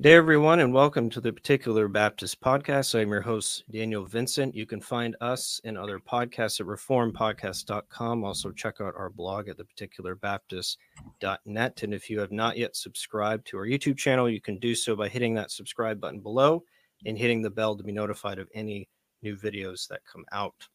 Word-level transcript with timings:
Day, 0.00 0.14
everyone, 0.14 0.60
and 0.60 0.72
welcome 0.72 1.10
to 1.10 1.20
the 1.20 1.30
Particular 1.30 1.86
Baptist 1.86 2.40
Podcast. 2.40 2.98
I'm 2.98 3.10
your 3.10 3.20
host, 3.20 3.64
Daniel 3.70 4.06
Vincent. 4.06 4.54
You 4.54 4.64
can 4.64 4.80
find 4.80 5.14
us 5.20 5.60
and 5.64 5.76
other 5.76 5.98
podcasts 5.98 6.58
at 6.58 6.66
reformpodcast.com. 6.66 8.24
Also, 8.24 8.50
check 8.50 8.80
out 8.80 8.94
our 8.96 9.10
blog 9.10 9.50
at 9.50 9.58
theparticularbaptist.net. 9.58 11.82
And 11.82 11.92
if 11.92 12.08
you 12.08 12.18
have 12.18 12.32
not 12.32 12.56
yet 12.56 12.76
subscribed 12.76 13.46
to 13.48 13.58
our 13.58 13.66
YouTube 13.66 13.98
channel, 13.98 14.30
you 14.30 14.40
can 14.40 14.58
do 14.58 14.74
so 14.74 14.96
by 14.96 15.06
hitting 15.06 15.34
that 15.34 15.50
subscribe 15.50 16.00
button 16.00 16.20
below 16.20 16.64
and 17.04 17.18
hitting 17.18 17.42
the 17.42 17.50
bell 17.50 17.76
to 17.76 17.84
be 17.84 17.92
notified 17.92 18.38
of 18.38 18.48
any 18.54 18.88
new 19.20 19.36
videos 19.36 19.86
that 19.88 20.00
come 20.10 20.24
out. 20.32 20.66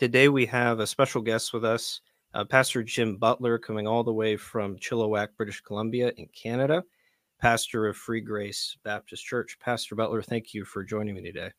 Today, 0.00 0.30
we 0.30 0.46
have 0.46 0.80
a 0.80 0.86
special 0.86 1.20
guest 1.20 1.52
with 1.52 1.66
us, 1.66 2.00
uh, 2.32 2.46
Pastor 2.46 2.82
Jim 2.82 3.18
Butler, 3.18 3.58
coming 3.58 3.86
all 3.86 4.02
the 4.02 4.10
way 4.10 4.38
from 4.38 4.78
Chilliwack, 4.78 5.36
British 5.36 5.60
Columbia, 5.60 6.14
in 6.16 6.28
Canada 6.28 6.82
pastor 7.38 7.86
of 7.86 7.96
Free 7.96 8.20
Grace 8.20 8.76
Baptist 8.84 9.24
Church. 9.24 9.58
Pastor 9.60 9.94
Butler, 9.94 10.22
thank 10.22 10.54
you 10.54 10.64
for 10.64 10.84
joining 10.84 11.14
me 11.14 11.22
today. 11.22 11.50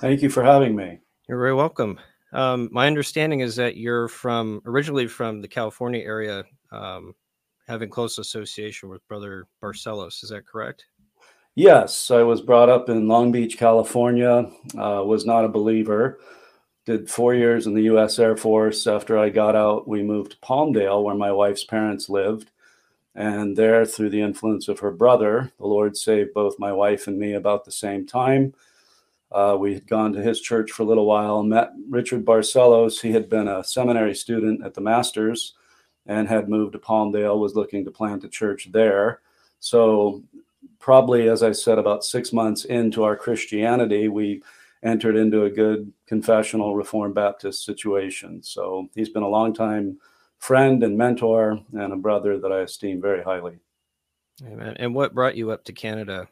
Thank 0.00 0.22
you 0.22 0.30
for 0.30 0.42
having 0.42 0.74
me. 0.74 0.98
You're 1.28 1.38
very 1.38 1.54
welcome. 1.54 1.98
Um, 2.32 2.68
my 2.72 2.86
understanding 2.86 3.40
is 3.40 3.56
that 3.56 3.76
you're 3.76 4.08
from 4.08 4.62
originally 4.64 5.06
from 5.06 5.40
the 5.40 5.48
California 5.48 6.00
area, 6.00 6.44
um, 6.72 7.14
having 7.66 7.90
close 7.90 8.18
association 8.18 8.88
with 8.88 9.06
Brother 9.08 9.46
Barcellos. 9.62 10.22
Is 10.22 10.30
that 10.30 10.46
correct? 10.46 10.84
Yes, 11.56 12.10
I 12.10 12.22
was 12.22 12.40
brought 12.40 12.68
up 12.68 12.88
in 12.88 13.08
Long 13.08 13.32
Beach, 13.32 13.58
California. 13.58 14.50
Uh, 14.78 15.02
was 15.04 15.26
not 15.26 15.44
a 15.44 15.48
believer. 15.48 16.20
Did 16.86 17.10
four 17.10 17.34
years 17.34 17.66
in 17.66 17.74
the 17.74 17.82
U.S. 17.82 18.18
Air 18.18 18.36
Force. 18.36 18.86
After 18.86 19.18
I 19.18 19.28
got 19.28 19.54
out, 19.54 19.86
we 19.86 20.02
moved 20.02 20.32
to 20.32 20.38
Palmdale, 20.38 21.02
where 21.02 21.14
my 21.14 21.32
wife's 21.32 21.64
parents 21.64 22.08
lived 22.08 22.50
and 23.20 23.54
there, 23.54 23.84
through 23.84 24.08
the 24.08 24.22
influence 24.22 24.66
of 24.66 24.80
her 24.80 24.90
brother, 24.90 25.52
the 25.58 25.66
Lord 25.66 25.94
saved 25.94 26.32
both 26.32 26.58
my 26.58 26.72
wife 26.72 27.06
and 27.06 27.18
me 27.18 27.34
about 27.34 27.66
the 27.66 27.70
same 27.70 28.06
time. 28.06 28.54
Uh, 29.30 29.58
we 29.60 29.74
had 29.74 29.86
gone 29.86 30.14
to 30.14 30.22
his 30.22 30.40
church 30.40 30.70
for 30.70 30.84
a 30.84 30.86
little 30.86 31.04
while, 31.04 31.42
met 31.42 31.72
Richard 31.90 32.24
Barcellos. 32.24 32.98
He 33.02 33.12
had 33.12 33.28
been 33.28 33.46
a 33.46 33.62
seminary 33.62 34.14
student 34.14 34.64
at 34.64 34.72
the 34.72 34.80
Masters 34.80 35.52
and 36.06 36.28
had 36.28 36.48
moved 36.48 36.72
to 36.72 36.78
Palmdale, 36.78 37.38
was 37.38 37.54
looking 37.54 37.84
to 37.84 37.90
plant 37.90 38.24
a 38.24 38.28
church 38.28 38.72
there. 38.72 39.20
So, 39.58 40.22
probably, 40.78 41.28
as 41.28 41.42
I 41.42 41.52
said, 41.52 41.76
about 41.76 42.04
six 42.04 42.32
months 42.32 42.64
into 42.64 43.04
our 43.04 43.16
Christianity, 43.16 44.08
we 44.08 44.42
entered 44.82 45.16
into 45.16 45.44
a 45.44 45.50
good 45.50 45.92
confessional 46.06 46.74
Reformed 46.74 47.14
Baptist 47.14 47.66
situation. 47.66 48.42
So, 48.42 48.88
he's 48.94 49.10
been 49.10 49.24
a 49.24 49.28
long 49.28 49.52
time 49.52 49.98
friend 50.40 50.82
and 50.82 50.98
mentor 50.98 51.60
and 51.72 51.92
a 51.92 51.96
brother 51.96 52.38
that 52.38 52.50
I 52.50 52.60
esteem 52.60 53.00
very 53.00 53.22
highly. 53.22 53.58
Amen. 54.44 54.74
And 54.78 54.94
what 54.94 55.14
brought 55.14 55.36
you 55.36 55.50
up 55.50 55.64
to 55.64 55.72
Canada? 55.72 56.26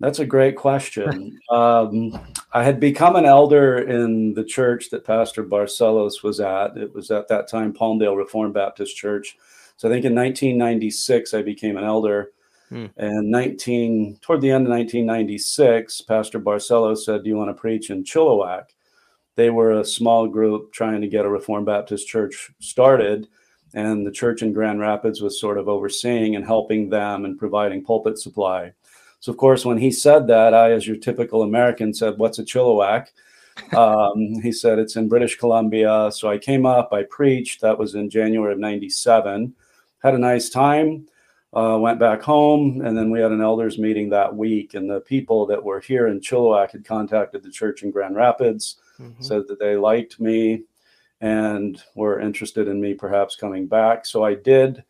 That's 0.00 0.20
a 0.20 0.26
great 0.26 0.56
question. 0.56 1.38
um, 1.50 2.18
I 2.52 2.62
had 2.62 2.80
become 2.80 3.16
an 3.16 3.24
elder 3.24 3.78
in 3.78 4.34
the 4.34 4.44
church 4.44 4.90
that 4.90 5.04
Pastor 5.04 5.44
Barcellos 5.44 6.22
was 6.22 6.40
at. 6.40 6.76
It 6.76 6.94
was 6.94 7.10
at 7.10 7.28
that 7.28 7.48
time 7.48 7.72
Palmdale 7.72 8.16
Reformed 8.16 8.54
Baptist 8.54 8.96
Church. 8.96 9.36
So 9.76 9.88
I 9.88 9.92
think 9.92 10.04
in 10.04 10.14
1996 10.14 11.34
I 11.34 11.42
became 11.42 11.76
an 11.76 11.84
elder. 11.84 12.32
Hmm. 12.68 12.86
And 12.96 13.30
19 13.30 14.18
toward 14.22 14.40
the 14.40 14.50
end 14.50 14.66
of 14.66 14.70
1996, 14.70 16.00
Pastor 16.02 16.40
Barcellos 16.40 17.04
said, 17.04 17.22
"Do 17.22 17.28
you 17.28 17.36
want 17.36 17.50
to 17.50 17.60
preach 17.60 17.90
in 17.90 18.02
Chilliwack?" 18.02 18.70
They 19.34 19.50
were 19.50 19.72
a 19.72 19.84
small 19.84 20.26
group 20.26 20.72
trying 20.72 21.00
to 21.00 21.08
get 21.08 21.24
a 21.24 21.30
Reformed 21.30 21.66
Baptist 21.66 22.06
church 22.06 22.50
started. 22.60 23.28
And 23.74 24.06
the 24.06 24.10
church 24.10 24.42
in 24.42 24.52
Grand 24.52 24.80
Rapids 24.80 25.22
was 25.22 25.40
sort 25.40 25.56
of 25.56 25.68
overseeing 25.68 26.36
and 26.36 26.44
helping 26.44 26.90
them 26.90 27.24
and 27.24 27.38
providing 27.38 27.82
pulpit 27.82 28.18
supply. 28.18 28.72
So, 29.20 29.32
of 29.32 29.38
course, 29.38 29.64
when 29.64 29.78
he 29.78 29.90
said 29.90 30.26
that, 30.26 30.52
I, 30.52 30.72
as 30.72 30.86
your 30.86 30.96
typical 30.96 31.42
American, 31.42 31.94
said, 31.94 32.18
What's 32.18 32.38
a 32.38 32.44
Chilliwack? 32.44 33.08
Um, 33.76 34.40
he 34.40 34.50
said, 34.50 34.78
It's 34.78 34.96
in 34.96 35.10
British 35.10 35.36
Columbia. 35.36 36.10
So 36.10 36.28
I 36.28 36.38
came 36.38 36.64
up, 36.64 36.90
I 36.92 37.02
preached. 37.02 37.60
That 37.60 37.78
was 37.78 37.94
in 37.94 38.08
January 38.08 38.54
of 38.54 38.58
97. 38.58 39.54
Had 40.02 40.14
a 40.14 40.18
nice 40.18 40.48
time. 40.48 41.06
Uh, 41.54 41.76
went 41.78 42.00
back 42.00 42.22
home, 42.22 42.80
and 42.80 42.96
then 42.96 43.10
we 43.10 43.20
had 43.20 43.30
an 43.30 43.42
elders 43.42 43.78
meeting 43.78 44.08
that 44.08 44.34
week. 44.34 44.72
And 44.72 44.88
the 44.88 45.00
people 45.00 45.44
that 45.46 45.62
were 45.62 45.80
here 45.80 46.06
in 46.06 46.18
Chilliwack 46.18 46.70
had 46.70 46.86
contacted 46.86 47.42
the 47.42 47.50
church 47.50 47.82
in 47.82 47.90
Grand 47.90 48.16
Rapids 48.16 48.76
mm-hmm. 49.00 49.22
said 49.22 49.42
that 49.48 49.58
they 49.58 49.76
liked 49.76 50.20
me 50.20 50.64
and 51.20 51.82
were 51.94 52.20
interested 52.20 52.68
in 52.68 52.80
me 52.80 52.94
perhaps 52.94 53.36
coming 53.36 53.66
back. 53.66 54.04
So 54.04 54.24
I 54.24 54.34
did. 54.34 54.82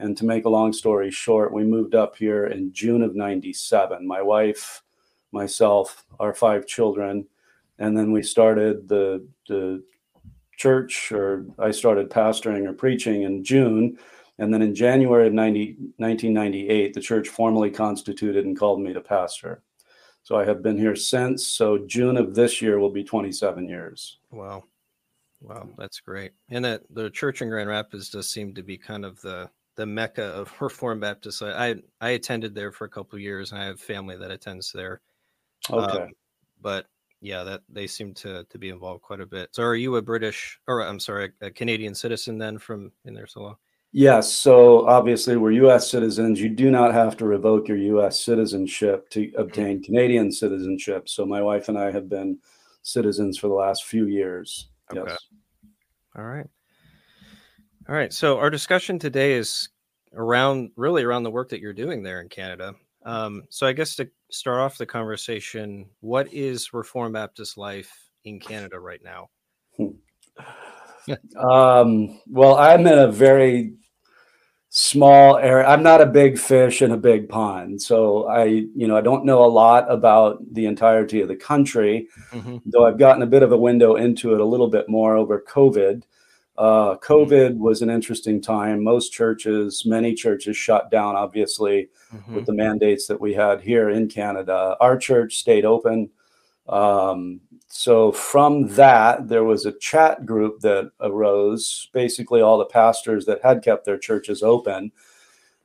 And 0.00 0.16
to 0.18 0.24
make 0.24 0.44
a 0.44 0.50
long 0.50 0.72
story 0.72 1.10
short, 1.10 1.52
we 1.52 1.64
moved 1.64 1.94
up 1.94 2.16
here 2.16 2.46
in 2.46 2.72
June 2.72 3.02
of 3.02 3.14
97. 3.14 4.06
My 4.06 4.20
wife, 4.20 4.82
myself, 5.32 6.04
our 6.18 6.34
five 6.34 6.66
children. 6.66 7.26
And 7.78 7.96
then 7.96 8.12
we 8.12 8.22
started 8.22 8.88
the, 8.88 9.26
the 9.48 9.82
church, 10.56 11.12
or 11.12 11.46
I 11.58 11.70
started 11.70 12.10
pastoring 12.10 12.66
or 12.66 12.72
preaching 12.72 13.22
in 13.22 13.44
June. 13.44 13.98
And 14.38 14.52
then 14.52 14.62
in 14.62 14.74
January 14.74 15.28
of 15.28 15.32
90, 15.32 15.76
1998, 15.96 16.94
the 16.94 17.00
church 17.00 17.28
formally 17.28 17.70
constituted 17.70 18.44
and 18.44 18.58
called 18.58 18.80
me 18.80 18.92
to 18.92 19.00
pastor. 19.00 19.62
So 20.26 20.34
I 20.34 20.44
have 20.44 20.60
been 20.60 20.76
here 20.76 20.96
since. 20.96 21.46
So 21.46 21.78
June 21.78 22.16
of 22.16 22.34
this 22.34 22.60
year 22.60 22.80
will 22.80 22.90
be 22.90 23.04
27 23.04 23.68
years. 23.68 24.18
Wow. 24.32 24.64
Wow, 25.40 25.68
that's 25.78 26.00
great. 26.00 26.32
And 26.48 26.64
that 26.64 26.82
the 26.90 27.10
church 27.10 27.42
in 27.42 27.48
Grand 27.48 27.68
Rapids 27.68 28.10
does 28.10 28.28
seem 28.28 28.52
to 28.54 28.64
be 28.64 28.76
kind 28.76 29.04
of 29.04 29.20
the 29.20 29.48
the 29.76 29.86
mecca 29.86 30.24
of 30.24 30.52
Reformed 30.60 31.00
Baptist. 31.00 31.42
I 31.42 31.76
I 32.00 32.10
attended 32.10 32.56
there 32.56 32.72
for 32.72 32.86
a 32.86 32.88
couple 32.88 33.14
of 33.14 33.22
years, 33.22 33.52
and 33.52 33.62
I 33.62 33.66
have 33.66 33.78
family 33.78 34.16
that 34.16 34.32
attends 34.32 34.72
there. 34.72 35.00
Okay, 35.70 36.02
um, 36.02 36.10
but 36.60 36.86
yeah, 37.20 37.44
that 37.44 37.60
they 37.68 37.86
seem 37.86 38.12
to 38.14 38.42
to 38.50 38.58
be 38.58 38.70
involved 38.70 39.02
quite 39.02 39.20
a 39.20 39.26
bit. 39.26 39.50
So, 39.52 39.62
are 39.62 39.76
you 39.76 39.94
a 39.94 40.02
British, 40.02 40.58
or 40.66 40.80
I'm 40.80 40.98
sorry, 40.98 41.30
a 41.40 41.52
Canadian 41.52 41.94
citizen 41.94 42.36
then 42.36 42.58
from 42.58 42.90
in 43.04 43.14
there 43.14 43.28
so 43.28 43.42
long? 43.42 43.56
Yes. 43.92 44.32
So 44.32 44.86
obviously, 44.86 45.36
we're 45.36 45.52
U.S. 45.52 45.90
citizens. 45.90 46.40
You 46.40 46.50
do 46.50 46.70
not 46.70 46.92
have 46.92 47.16
to 47.18 47.24
revoke 47.24 47.68
your 47.68 47.78
U.S. 47.78 48.20
citizenship 48.20 49.08
to 49.10 49.32
obtain 49.38 49.82
Canadian 49.82 50.30
citizenship. 50.30 51.08
So 51.08 51.24
my 51.24 51.40
wife 51.40 51.68
and 51.68 51.78
I 51.78 51.90
have 51.90 52.08
been 52.08 52.38
citizens 52.82 53.38
for 53.38 53.48
the 53.48 53.54
last 53.54 53.84
few 53.84 54.06
years. 54.06 54.68
Okay. 54.92 55.02
Yes. 55.06 55.18
All 56.16 56.24
right. 56.24 56.46
All 57.88 57.94
right. 57.94 58.12
So 58.12 58.38
our 58.38 58.50
discussion 58.50 58.98
today 58.98 59.34
is 59.34 59.68
around 60.14 60.70
really 60.76 61.02
around 61.02 61.22
the 61.22 61.30
work 61.30 61.50
that 61.50 61.60
you're 61.60 61.72
doing 61.72 62.02
there 62.02 62.20
in 62.20 62.28
Canada. 62.28 62.74
Um, 63.04 63.44
so 63.50 63.66
I 63.66 63.72
guess 63.72 63.96
to 63.96 64.08
start 64.30 64.58
off 64.58 64.78
the 64.78 64.86
conversation, 64.86 65.86
what 66.00 66.32
is 66.32 66.72
Reformed 66.72 67.14
Baptist 67.14 67.56
life 67.56 68.10
in 68.24 68.40
Canada 68.40 68.78
right 68.80 69.00
now? 69.02 69.28
Um, 71.36 72.20
well, 72.26 72.56
I'm 72.56 72.86
in 72.86 72.98
a 72.98 73.10
very 73.10 73.74
small 74.78 75.38
area. 75.38 75.66
I'm 75.66 75.82
not 75.82 76.02
a 76.02 76.06
big 76.06 76.38
fish 76.38 76.82
in 76.82 76.90
a 76.92 76.98
big 76.98 77.30
pond. 77.30 77.80
So 77.80 78.28
I, 78.28 78.44
you 78.44 78.86
know, 78.86 78.96
I 78.96 79.00
don't 79.00 79.24
know 79.24 79.42
a 79.42 79.46
lot 79.46 79.90
about 79.90 80.38
the 80.52 80.66
entirety 80.66 81.22
of 81.22 81.28
the 81.28 81.36
country, 81.36 82.08
mm-hmm. 82.30 82.58
though 82.66 82.84
I've 82.84 82.98
gotten 82.98 83.22
a 83.22 83.26
bit 83.26 83.42
of 83.42 83.52
a 83.52 83.56
window 83.56 83.96
into 83.96 84.34
it 84.34 84.40
a 84.40 84.44
little 84.44 84.68
bit 84.68 84.88
more 84.88 85.16
over 85.16 85.42
COVID. 85.48 86.02
Uh, 86.58 86.96
COVID 86.96 87.52
mm-hmm. 87.52 87.62
was 87.62 87.80
an 87.80 87.88
interesting 87.88 88.40
time. 88.40 88.84
Most 88.84 89.14
churches, 89.14 89.84
many 89.86 90.14
churches 90.14 90.58
shut 90.58 90.90
down, 90.90 91.16
obviously, 91.16 91.88
mm-hmm. 92.14 92.34
with 92.34 92.46
the 92.46 92.54
mandates 92.54 93.06
that 93.06 93.20
we 93.20 93.32
had 93.32 93.60
here 93.60 93.90
in 93.90 94.08
Canada. 94.08 94.76
Our 94.80 94.98
church 94.98 95.36
stayed 95.36 95.64
open. 95.64 96.10
Um, 96.68 97.40
so 97.68 98.12
from 98.12 98.68
that, 98.68 99.28
there 99.28 99.44
was 99.44 99.66
a 99.66 99.78
chat 99.78 100.24
group 100.24 100.60
that 100.60 100.90
arose, 101.00 101.88
basically 101.92 102.40
all 102.40 102.58
the 102.58 102.64
pastors 102.64 103.26
that 103.26 103.42
had 103.42 103.62
kept 103.62 103.84
their 103.84 103.98
churches 103.98 104.42
open. 104.42 104.92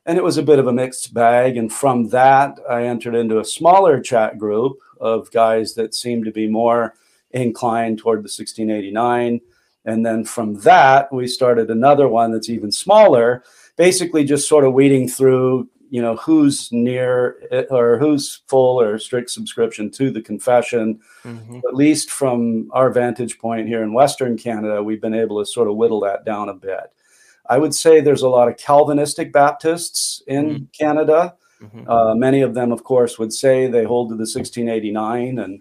And 0.04 0.18
it 0.18 0.24
was 0.24 0.36
a 0.36 0.42
bit 0.42 0.58
of 0.58 0.66
a 0.66 0.72
mixed 0.72 1.14
bag. 1.14 1.56
And 1.56 1.72
from 1.72 2.08
that, 2.08 2.58
I 2.68 2.84
entered 2.84 3.14
into 3.14 3.38
a 3.38 3.44
smaller 3.44 4.00
chat 4.00 4.36
group 4.38 4.78
of 5.00 5.30
guys 5.30 5.74
that 5.74 5.94
seemed 5.94 6.24
to 6.24 6.32
be 6.32 6.48
more 6.48 6.94
inclined 7.30 7.98
toward 7.98 8.18
the 8.18 8.30
1689. 8.30 9.40
And 9.84 10.06
then 10.06 10.24
from 10.24 10.54
that, 10.60 11.12
we 11.12 11.26
started 11.26 11.70
another 11.70 12.08
one 12.08 12.32
that's 12.32 12.50
even 12.50 12.70
smaller, 12.70 13.42
basically 13.76 14.24
just 14.24 14.48
sort 14.48 14.64
of 14.64 14.74
weeding 14.74 15.08
through 15.08 15.68
you 15.92 16.00
know 16.00 16.16
who's 16.16 16.72
near 16.72 17.66
or 17.70 17.98
who's 17.98 18.40
full 18.48 18.80
or 18.80 18.98
strict 18.98 19.28
subscription 19.28 19.90
to 19.90 20.10
the 20.10 20.22
confession 20.22 20.98
mm-hmm. 21.22 21.58
at 21.68 21.74
least 21.74 22.10
from 22.10 22.70
our 22.72 22.90
vantage 22.90 23.38
point 23.38 23.68
here 23.68 23.82
in 23.82 23.92
western 23.92 24.36
canada 24.36 24.82
we've 24.82 25.02
been 25.02 25.14
able 25.14 25.38
to 25.38 25.44
sort 25.44 25.68
of 25.68 25.76
whittle 25.76 26.00
that 26.00 26.24
down 26.24 26.48
a 26.48 26.54
bit 26.54 26.94
i 27.50 27.58
would 27.58 27.74
say 27.74 28.00
there's 28.00 28.22
a 28.22 28.28
lot 28.28 28.48
of 28.48 28.56
calvinistic 28.56 29.34
baptists 29.34 30.22
in 30.26 30.44
mm-hmm. 30.46 30.64
canada 30.72 31.34
mm-hmm. 31.62 31.88
Uh, 31.88 32.14
many 32.14 32.40
of 32.40 32.54
them 32.54 32.72
of 32.72 32.82
course 32.82 33.18
would 33.18 33.32
say 33.32 33.66
they 33.66 33.84
hold 33.84 34.08
to 34.08 34.14
the 34.14 34.20
1689 34.20 35.38
and, 35.38 35.38
and 35.38 35.60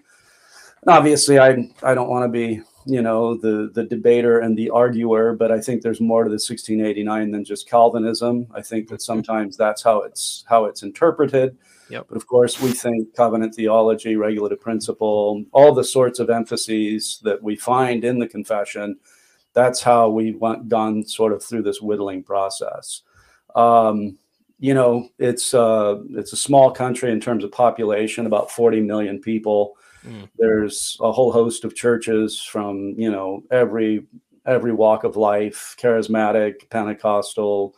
obviously 0.88 1.40
i 1.40 1.50
i 1.84 1.94
don't 1.94 2.10
want 2.10 2.24
to 2.24 2.30
be 2.30 2.62
you 2.86 3.02
know, 3.02 3.36
the 3.36 3.72
the 3.74 3.84
debater 3.84 4.40
and 4.40 4.58
the 4.58 4.70
arguer, 4.70 5.34
but 5.34 5.52
I 5.52 5.60
think 5.60 5.82
there's 5.82 6.02
more 6.02 6.24
to 6.24 6.30
the 6.30 6.34
1689 6.34 7.32
than 7.32 7.46
just 7.46 7.70
Calvinism. 7.70 8.48
I 8.54 8.62
think 8.62 8.88
that 8.90 9.02
sometimes 9.02 9.58
that's 9.58 9.84
how 9.84 10.02
it's 10.02 10.44
how 10.48 10.66
it's 10.66 10.84
interpreted. 10.84 11.58
Yep. 11.90 12.06
But 12.08 12.18
of 12.18 12.26
course, 12.28 12.62
we 12.62 12.72
think 12.72 13.14
covenant 13.16 13.54
theology, 13.54 14.16
regulative 14.16 14.62
principle, 14.62 15.44
all 15.52 15.74
the 15.74 15.84
sorts 15.84 16.20
of 16.20 16.30
emphases 16.30 17.20
that 17.24 17.44
we 17.44 17.56
find 17.56 18.06
in 18.06 18.20
the 18.20 18.28
confession. 18.28 18.98
That's 19.54 19.82
how 19.82 20.10
we 20.10 20.32
went 20.32 20.70
gone 20.70 21.06
sort 21.06 21.34
of 21.34 21.44
through 21.44 21.64
this 21.64 21.82
whittling 21.82 22.24
process. 22.24 23.02
Um, 23.56 24.18
you 24.60 24.74
know, 24.74 25.10
it's 25.20 25.54
uh, 25.54 25.98
it's 26.12 26.34
a 26.34 26.38
small 26.38 26.72
country 26.72 27.12
in 27.12 27.20
terms 27.20 27.44
of 27.44 27.52
population, 27.52 28.26
about 28.26 28.52
40 28.52 28.82
million 28.82 29.20
people. 29.20 29.76
Mm. 30.06 30.30
There's 30.38 30.98
a 31.02 31.12
whole 31.12 31.32
host 31.32 31.64
of 31.64 31.76
churches 31.76 32.42
from 32.42 32.96
you 32.98 33.12
know 33.12 33.44
every 33.52 34.06
every 34.46 34.74
walk 34.74 35.04
of 35.04 35.16
life, 35.16 35.76
charismatic, 35.80 36.70
Pentecostal, 36.70 37.76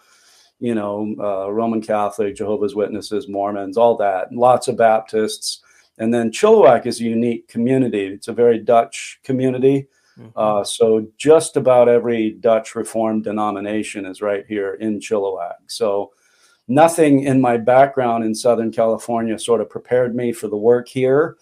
you 0.59 0.73
know, 0.73 1.13
uh, 1.19 1.51
Roman 1.51 1.81
Catholic, 1.81 2.35
Jehovah's 2.35 2.75
Witnesses, 2.75 3.27
Mormons, 3.27 3.77
all 3.77 3.97
that. 3.97 4.31
Lots 4.31 4.69
of 4.69 4.77
Baptists. 4.77 5.61
And 5.97 6.13
then 6.13 6.31
Chilliwack 6.31 6.85
is 6.85 7.01
a 7.01 7.03
unique 7.03 7.47
community. 7.47 8.05
It's 8.05 8.29
a 8.29 8.33
very 8.33 8.59
Dutch 8.59 9.19
community. 9.23 9.87
Mm-hmm. 10.17 10.29
Uh, 10.35 10.63
so 10.63 11.07
just 11.17 11.57
about 11.57 11.89
every 11.89 12.31
Dutch 12.31 12.75
Reformed 12.75 13.23
denomination 13.25 14.05
is 14.05 14.21
right 14.21 14.45
here 14.47 14.75
in 14.75 14.99
Chilliwack. 14.99 15.55
So 15.67 16.13
nothing 16.67 17.23
in 17.23 17.41
my 17.41 17.57
background 17.57 18.23
in 18.23 18.33
Southern 18.33 18.71
California 18.71 19.37
sort 19.37 19.61
of 19.61 19.69
prepared 19.69 20.15
me 20.15 20.31
for 20.31 20.47
the 20.47 20.57
work 20.57 20.87
here. 20.87 21.37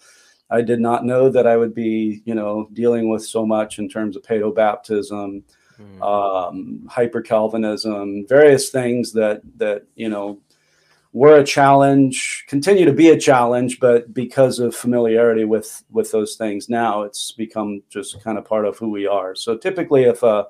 I 0.52 0.62
did 0.62 0.80
not 0.80 1.04
know 1.04 1.30
that 1.30 1.46
I 1.46 1.56
would 1.56 1.74
be, 1.74 2.22
you 2.24 2.34
know, 2.34 2.68
dealing 2.72 3.08
with 3.08 3.24
so 3.24 3.46
much 3.46 3.78
in 3.78 3.88
terms 3.88 4.16
of 4.16 4.22
paedo 4.22 4.54
baptism, 4.54 5.44
mm. 5.80 6.02
um, 6.02 6.86
hyper 6.88 7.22
Calvinism, 7.22 8.26
various 8.28 8.68
things 8.68 9.12
that 9.14 9.40
that 9.56 9.86
you 9.96 10.08
know 10.08 10.40
were 11.12 11.38
a 11.38 11.44
challenge, 11.44 12.44
continue 12.48 12.86
to 12.86 12.92
be 12.92 13.10
a 13.10 13.18
challenge, 13.18 13.78
but 13.80 14.14
because 14.14 14.58
of 14.58 14.74
familiarity 14.74 15.44
with 15.44 15.82
with 15.90 16.10
those 16.10 16.36
things 16.36 16.68
now, 16.68 17.02
it's 17.02 17.32
become 17.32 17.82
just 17.90 18.22
kind 18.22 18.38
of 18.38 18.44
part 18.44 18.64
of 18.64 18.78
who 18.78 18.90
we 18.90 19.06
are. 19.06 19.34
So 19.34 19.56
typically, 19.56 20.04
if 20.04 20.22
a 20.22 20.46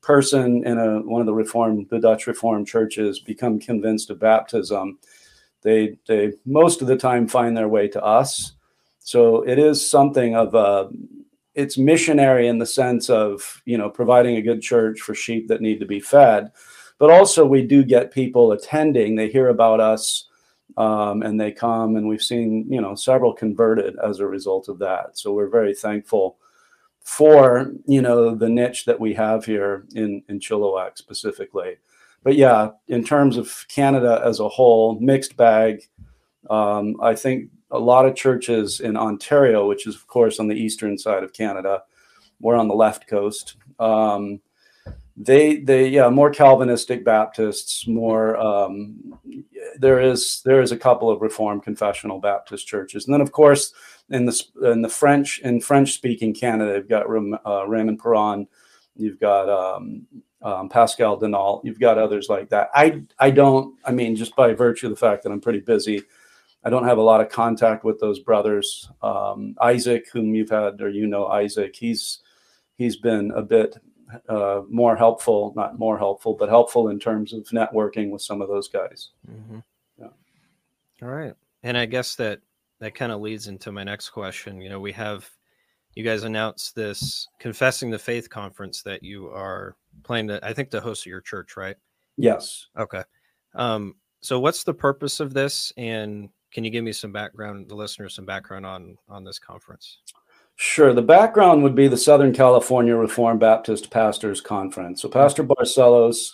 person 0.00 0.64
in 0.64 0.78
a 0.78 1.00
one 1.00 1.20
of 1.20 1.26
the 1.26 1.34
reformed 1.34 1.88
the 1.90 1.98
Dutch 1.98 2.26
Reformed 2.26 2.68
churches 2.68 3.18
become 3.20 3.58
convinced 3.58 4.10
of 4.10 4.20
baptism, 4.20 4.98
they 5.62 5.98
they 6.06 6.32
most 6.44 6.82
of 6.82 6.88
the 6.88 6.96
time 6.96 7.26
find 7.26 7.56
their 7.56 7.68
way 7.68 7.88
to 7.88 8.02
us. 8.02 8.52
So 9.06 9.42
it 9.42 9.60
is 9.60 9.88
something 9.88 10.34
of 10.34 10.56
a 10.56 10.90
it's 11.54 11.78
missionary 11.78 12.48
in 12.48 12.58
the 12.58 12.66
sense 12.66 13.08
of 13.08 13.62
you 13.64 13.78
know 13.78 13.88
providing 13.88 14.34
a 14.34 14.42
good 14.42 14.60
church 14.60 15.00
for 15.00 15.14
sheep 15.14 15.46
that 15.46 15.60
need 15.60 15.78
to 15.78 15.86
be 15.86 16.00
fed. 16.00 16.50
But 16.98 17.10
also 17.10 17.46
we 17.46 17.62
do 17.62 17.84
get 17.84 18.10
people 18.10 18.50
attending. 18.50 19.14
They 19.14 19.28
hear 19.28 19.50
about 19.50 19.78
us 19.78 20.26
um, 20.76 21.22
and 21.22 21.40
they 21.40 21.52
come 21.52 21.94
and 21.94 22.08
we've 22.08 22.20
seen 22.20 22.66
you 22.68 22.80
know 22.80 22.96
several 22.96 23.32
converted 23.32 23.94
as 24.02 24.18
a 24.18 24.26
result 24.26 24.68
of 24.68 24.80
that. 24.80 25.16
So 25.16 25.32
we're 25.32 25.50
very 25.50 25.72
thankful 25.72 26.38
for 26.98 27.70
you 27.86 28.02
know 28.02 28.34
the 28.34 28.48
niche 28.48 28.86
that 28.86 28.98
we 28.98 29.14
have 29.14 29.44
here 29.44 29.84
in 29.94 30.20
in 30.28 30.40
chilliwack 30.40 30.98
specifically. 30.98 31.76
But 32.24 32.34
yeah 32.34 32.70
in 32.88 33.04
terms 33.04 33.36
of 33.36 33.66
canada 33.68 34.20
as 34.24 34.40
a 34.40 34.48
whole 34.48 34.98
mixed 34.98 35.36
bag. 35.36 35.82
Um, 36.50 36.94
i 37.02 37.12
think 37.12 37.50
a 37.70 37.78
lot 37.78 38.06
of 38.06 38.14
churches 38.14 38.80
in 38.80 38.96
Ontario, 38.96 39.66
which 39.66 39.86
is 39.86 39.94
of 39.94 40.06
course 40.06 40.38
on 40.38 40.48
the 40.48 40.54
eastern 40.54 40.96
side 40.98 41.24
of 41.24 41.32
Canada, 41.32 41.82
we're 42.40 42.56
on 42.56 42.68
the 42.68 42.74
left 42.74 43.08
coast. 43.08 43.56
Um, 43.78 44.40
they 45.16 45.56
they 45.56 45.88
yeah 45.88 46.10
more 46.10 46.30
Calvinistic 46.30 47.04
Baptists, 47.04 47.86
more 47.86 48.36
um, 48.36 49.18
there 49.78 50.00
is 50.00 50.42
there 50.44 50.60
is 50.60 50.72
a 50.72 50.78
couple 50.78 51.10
of 51.10 51.22
Reformed 51.22 51.62
confessional 51.62 52.20
Baptist 52.20 52.66
churches, 52.66 53.06
and 53.06 53.14
then 53.14 53.22
of 53.22 53.32
course 53.32 53.72
in 54.10 54.26
the 54.26 54.42
in 54.62 54.82
the 54.82 54.88
French 54.88 55.40
in 55.40 55.60
French 55.60 55.92
speaking 55.92 56.34
Canada, 56.34 56.74
you've 56.74 56.88
got 56.88 57.06
uh, 57.46 57.66
Raymond 57.66 57.98
Perron, 57.98 58.46
you've 58.94 59.18
got 59.18 59.48
um, 59.48 60.06
um, 60.42 60.68
Pascal 60.68 61.18
Denault, 61.18 61.64
you've 61.64 61.80
got 61.80 61.98
others 61.98 62.28
like 62.28 62.50
that. 62.50 62.68
I 62.74 63.02
I 63.18 63.30
don't 63.30 63.74
I 63.86 63.92
mean 63.92 64.16
just 64.16 64.36
by 64.36 64.52
virtue 64.52 64.86
of 64.86 64.90
the 64.90 64.96
fact 64.96 65.22
that 65.22 65.32
I'm 65.32 65.40
pretty 65.40 65.60
busy. 65.60 66.02
I 66.66 66.68
don't 66.68 66.84
have 66.84 66.98
a 66.98 67.02
lot 67.02 67.20
of 67.20 67.28
contact 67.28 67.84
with 67.84 68.00
those 68.00 68.18
brothers. 68.18 68.90
Um, 69.00 69.54
Isaac, 69.62 70.08
whom 70.12 70.34
you've 70.34 70.50
had 70.50 70.82
or 70.82 70.88
you 70.88 71.06
know 71.06 71.28
Isaac, 71.28 71.76
he's 71.76 72.18
he's 72.74 72.96
been 72.96 73.30
a 73.30 73.42
bit 73.42 73.76
uh, 74.28 74.62
more 74.68 74.96
helpful, 74.96 75.52
not 75.54 75.78
more 75.78 75.96
helpful, 75.96 76.34
but 76.34 76.48
helpful 76.48 76.88
in 76.88 76.98
terms 76.98 77.32
of 77.32 77.44
networking 77.50 78.10
with 78.10 78.20
some 78.20 78.42
of 78.42 78.48
those 78.48 78.66
guys. 78.66 79.10
Mm-hmm. 79.30 79.58
Yeah. 79.96 80.08
All 81.02 81.14
right, 81.14 81.34
and 81.62 81.78
I 81.78 81.86
guess 81.86 82.16
that 82.16 82.40
that 82.80 82.96
kind 82.96 83.12
of 83.12 83.20
leads 83.20 83.46
into 83.46 83.70
my 83.70 83.84
next 83.84 84.10
question. 84.10 84.60
You 84.60 84.68
know, 84.68 84.80
we 84.80 84.90
have 84.90 85.30
you 85.94 86.02
guys 86.02 86.24
announced 86.24 86.74
this 86.74 87.28
confessing 87.38 87.92
the 87.92 87.98
faith 88.00 88.28
conference 88.28 88.82
that 88.82 89.04
you 89.04 89.28
are 89.28 89.76
planning 90.02 90.28
to, 90.28 90.44
I 90.44 90.52
think, 90.52 90.70
the 90.70 90.80
host 90.80 91.02
of 91.02 91.10
your 91.10 91.20
church, 91.20 91.56
right? 91.56 91.76
Yes. 92.16 92.66
Okay. 92.76 93.04
Um, 93.54 93.94
so, 94.20 94.40
what's 94.40 94.64
the 94.64 94.74
purpose 94.74 95.20
of 95.20 95.32
this, 95.32 95.72
and 95.76 96.28
can 96.56 96.64
you 96.64 96.70
give 96.70 96.84
me 96.84 96.92
some 96.92 97.12
background, 97.12 97.68
the 97.68 97.74
listeners, 97.74 98.14
some 98.14 98.24
background 98.24 98.64
on 98.64 98.96
on 99.10 99.24
this 99.24 99.38
conference? 99.38 99.98
Sure. 100.54 100.94
The 100.94 101.02
background 101.02 101.62
would 101.62 101.74
be 101.74 101.86
the 101.86 101.98
Southern 101.98 102.32
California 102.32 102.96
Reformed 102.96 103.40
Baptist 103.40 103.90
Pastors 103.90 104.40
Conference. 104.40 105.02
So 105.02 105.10
Pastor 105.10 105.44
Barcellos 105.44 106.30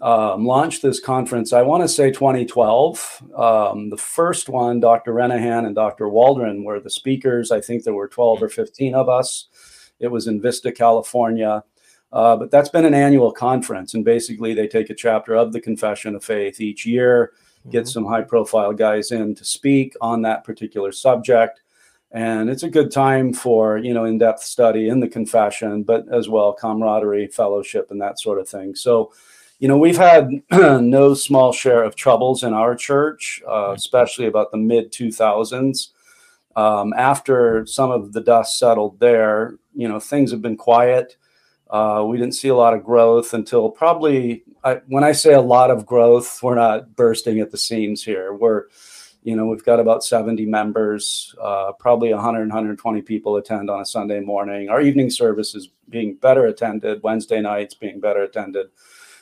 um, 0.00 0.46
launched 0.46 0.80
this 0.80 1.00
conference, 1.00 1.52
I 1.52 1.60
want 1.60 1.82
to 1.82 1.88
say 1.88 2.10
2012. 2.10 3.24
Um, 3.36 3.90
the 3.90 3.98
first 3.98 4.48
one, 4.48 4.80
Dr. 4.80 5.12
Renihan 5.12 5.66
and 5.66 5.74
Dr. 5.74 6.08
Waldron 6.08 6.64
were 6.64 6.80
the 6.80 6.88
speakers. 6.88 7.50
I 7.50 7.60
think 7.60 7.84
there 7.84 7.92
were 7.92 8.08
12 8.08 8.44
or 8.44 8.48
15 8.48 8.94
of 8.94 9.10
us. 9.10 9.48
It 10.00 10.08
was 10.08 10.28
in 10.28 10.40
Vista, 10.40 10.72
California. 10.72 11.62
Uh, 12.10 12.36
but 12.38 12.50
that's 12.50 12.70
been 12.70 12.86
an 12.86 12.94
annual 12.94 13.32
conference. 13.32 13.92
And 13.92 14.02
basically, 14.02 14.54
they 14.54 14.66
take 14.66 14.88
a 14.88 14.94
chapter 14.94 15.34
of 15.34 15.52
the 15.52 15.60
Confession 15.60 16.14
of 16.14 16.24
Faith 16.24 16.58
each 16.58 16.86
year 16.86 17.32
get 17.70 17.84
mm-hmm. 17.84 17.88
some 17.88 18.06
high 18.06 18.22
profile 18.22 18.72
guys 18.72 19.12
in 19.12 19.34
to 19.34 19.44
speak 19.44 19.94
on 20.00 20.22
that 20.22 20.44
particular 20.44 20.92
subject 20.92 21.60
and 22.12 22.50
it's 22.50 22.62
a 22.62 22.70
good 22.70 22.90
time 22.90 23.32
for 23.32 23.78
you 23.78 23.94
know 23.94 24.04
in-depth 24.04 24.42
study 24.42 24.88
in 24.88 25.00
the 25.00 25.08
confession 25.08 25.82
but 25.82 26.04
as 26.12 26.28
well 26.28 26.52
camaraderie 26.52 27.26
fellowship 27.26 27.90
and 27.90 28.00
that 28.00 28.20
sort 28.20 28.38
of 28.38 28.48
thing 28.48 28.74
so 28.74 29.12
you 29.58 29.68
know 29.68 29.78
we've 29.78 29.96
had 29.96 30.28
no 30.50 31.14
small 31.14 31.52
share 31.52 31.82
of 31.82 31.96
troubles 31.96 32.42
in 32.42 32.52
our 32.52 32.74
church 32.74 33.42
uh, 33.46 33.50
mm-hmm. 33.50 33.74
especially 33.74 34.26
about 34.26 34.50
the 34.50 34.58
mid 34.58 34.92
2000s 34.92 35.88
um, 36.54 36.92
after 36.98 37.64
some 37.66 37.90
of 37.90 38.12
the 38.12 38.20
dust 38.20 38.58
settled 38.58 38.98
there 39.00 39.54
you 39.74 39.88
know 39.88 39.98
things 39.98 40.30
have 40.30 40.42
been 40.42 40.56
quiet 40.56 41.16
uh, 41.72 42.04
we 42.06 42.18
didn't 42.18 42.34
see 42.34 42.48
a 42.48 42.54
lot 42.54 42.74
of 42.74 42.84
growth 42.84 43.32
until 43.32 43.70
probably 43.70 44.44
I, 44.62 44.80
when 44.86 45.04
I 45.04 45.12
say 45.12 45.32
a 45.32 45.40
lot 45.40 45.70
of 45.70 45.86
growth, 45.86 46.40
we're 46.42 46.54
not 46.54 46.94
bursting 46.94 47.40
at 47.40 47.50
the 47.50 47.56
seams 47.56 48.04
here. 48.04 48.34
We're, 48.34 48.64
you 49.22 49.34
know, 49.34 49.46
we've 49.46 49.64
got 49.64 49.80
about 49.80 50.04
70 50.04 50.44
members, 50.44 51.34
uh, 51.40 51.72
probably 51.72 52.12
100, 52.12 52.40
120 52.40 53.02
people 53.02 53.36
attend 53.36 53.70
on 53.70 53.80
a 53.80 53.86
Sunday 53.86 54.20
morning. 54.20 54.68
Our 54.68 54.82
evening 54.82 55.08
service 55.08 55.54
is 55.54 55.70
being 55.88 56.16
better 56.16 56.44
attended, 56.44 57.02
Wednesday 57.02 57.40
nights 57.40 57.74
being 57.74 58.00
better 58.00 58.22
attended. 58.22 58.66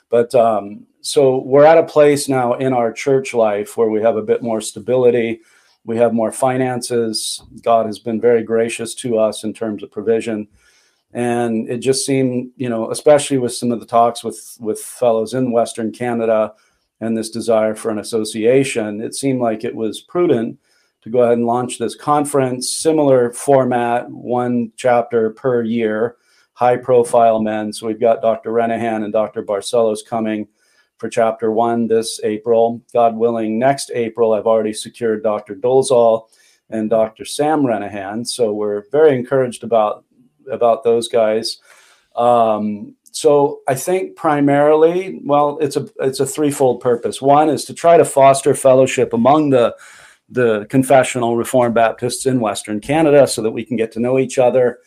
But 0.08 0.34
um, 0.34 0.86
so 1.02 1.38
we're 1.42 1.64
at 1.64 1.78
a 1.78 1.84
place 1.84 2.28
now 2.28 2.54
in 2.54 2.72
our 2.72 2.92
church 2.92 3.32
life 3.32 3.76
where 3.76 3.90
we 3.90 4.02
have 4.02 4.16
a 4.16 4.22
bit 4.22 4.42
more 4.42 4.60
stability. 4.60 5.40
We 5.84 5.96
have 5.98 6.12
more 6.12 6.32
finances. 6.32 7.42
God 7.62 7.86
has 7.86 8.00
been 8.00 8.20
very 8.20 8.42
gracious 8.42 8.92
to 8.96 9.18
us 9.18 9.44
in 9.44 9.54
terms 9.54 9.84
of 9.84 9.92
provision 9.92 10.48
and 11.12 11.68
it 11.68 11.78
just 11.78 12.06
seemed 12.06 12.50
you 12.56 12.68
know 12.68 12.90
especially 12.90 13.38
with 13.38 13.52
some 13.52 13.72
of 13.72 13.80
the 13.80 13.86
talks 13.86 14.22
with 14.22 14.56
with 14.60 14.80
fellows 14.80 15.34
in 15.34 15.50
western 15.50 15.90
canada 15.90 16.52
and 17.00 17.16
this 17.16 17.30
desire 17.30 17.74
for 17.74 17.90
an 17.90 17.98
association 17.98 19.00
it 19.00 19.14
seemed 19.14 19.40
like 19.40 19.64
it 19.64 19.74
was 19.74 20.00
prudent 20.00 20.58
to 21.02 21.10
go 21.10 21.20
ahead 21.20 21.38
and 21.38 21.46
launch 21.46 21.78
this 21.78 21.94
conference 21.94 22.72
similar 22.72 23.32
format 23.32 24.08
one 24.10 24.70
chapter 24.76 25.30
per 25.30 25.62
year 25.62 26.16
high 26.60 26.76
profile 26.76 27.40
men. 27.40 27.72
So 27.72 27.86
we've 27.86 27.98
got 27.98 28.20
dr 28.20 28.48
renihan 28.48 29.02
and 29.02 29.12
dr 29.12 29.42
barcellos 29.44 30.04
coming 30.06 30.46
for 30.98 31.08
chapter 31.08 31.50
one 31.50 31.88
this 31.88 32.20
april. 32.22 32.82
God 32.92 33.16
willing 33.16 33.58
next 33.58 33.90
april 33.94 34.34
i've 34.34 34.46
already 34.46 34.74
secured 34.74 35.22
dr 35.22 35.54
dolezal 35.56 36.28
and 36.68 36.90
dr 36.90 37.24
sam 37.24 37.62
renihan. 37.62 38.26
So 38.26 38.52
we're 38.52 38.84
very 38.92 39.16
encouraged 39.16 39.64
about 39.64 40.04
about 40.50 40.84
those 40.84 41.08
guys. 41.08 41.58
Um, 42.16 42.96
so 43.12 43.60
I 43.66 43.74
think 43.74 44.16
primarily, 44.16 45.20
well, 45.24 45.58
it's 45.60 45.76
a 45.76 45.88
it's 46.00 46.20
a 46.20 46.26
threefold 46.26 46.80
purpose. 46.80 47.20
One 47.20 47.48
is 47.48 47.64
to 47.66 47.74
try 47.74 47.96
to 47.96 48.04
foster 48.04 48.54
fellowship 48.54 49.12
among 49.12 49.50
the 49.50 49.76
the 50.28 50.66
confessional 50.70 51.36
Reformed 51.36 51.74
Baptists 51.74 52.24
in 52.26 52.38
Western 52.38 52.80
Canada, 52.80 53.26
so 53.26 53.42
that 53.42 53.50
we 53.50 53.64
can 53.64 53.76
get 53.76 53.90
to 53.92 54.00
know 54.00 54.18
each 54.18 54.38
other 54.38 54.78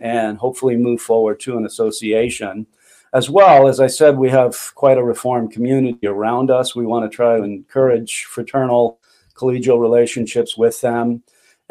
and 0.00 0.38
hopefully 0.38 0.76
move 0.76 1.00
forward 1.00 1.40
to 1.40 1.56
an 1.56 1.66
association. 1.66 2.66
As 3.14 3.28
well, 3.28 3.68
as 3.68 3.78
I 3.78 3.88
said, 3.88 4.16
we 4.16 4.30
have 4.30 4.56
quite 4.74 4.96
a 4.96 5.04
reformed 5.04 5.52
community 5.52 6.06
around 6.06 6.50
us. 6.50 6.74
We 6.74 6.86
want 6.86 7.10
to 7.10 7.14
try 7.14 7.36
to 7.36 7.42
encourage 7.42 8.24
fraternal, 8.24 9.00
collegial 9.34 9.80
relationships 9.80 10.56
with 10.56 10.80
them. 10.80 11.22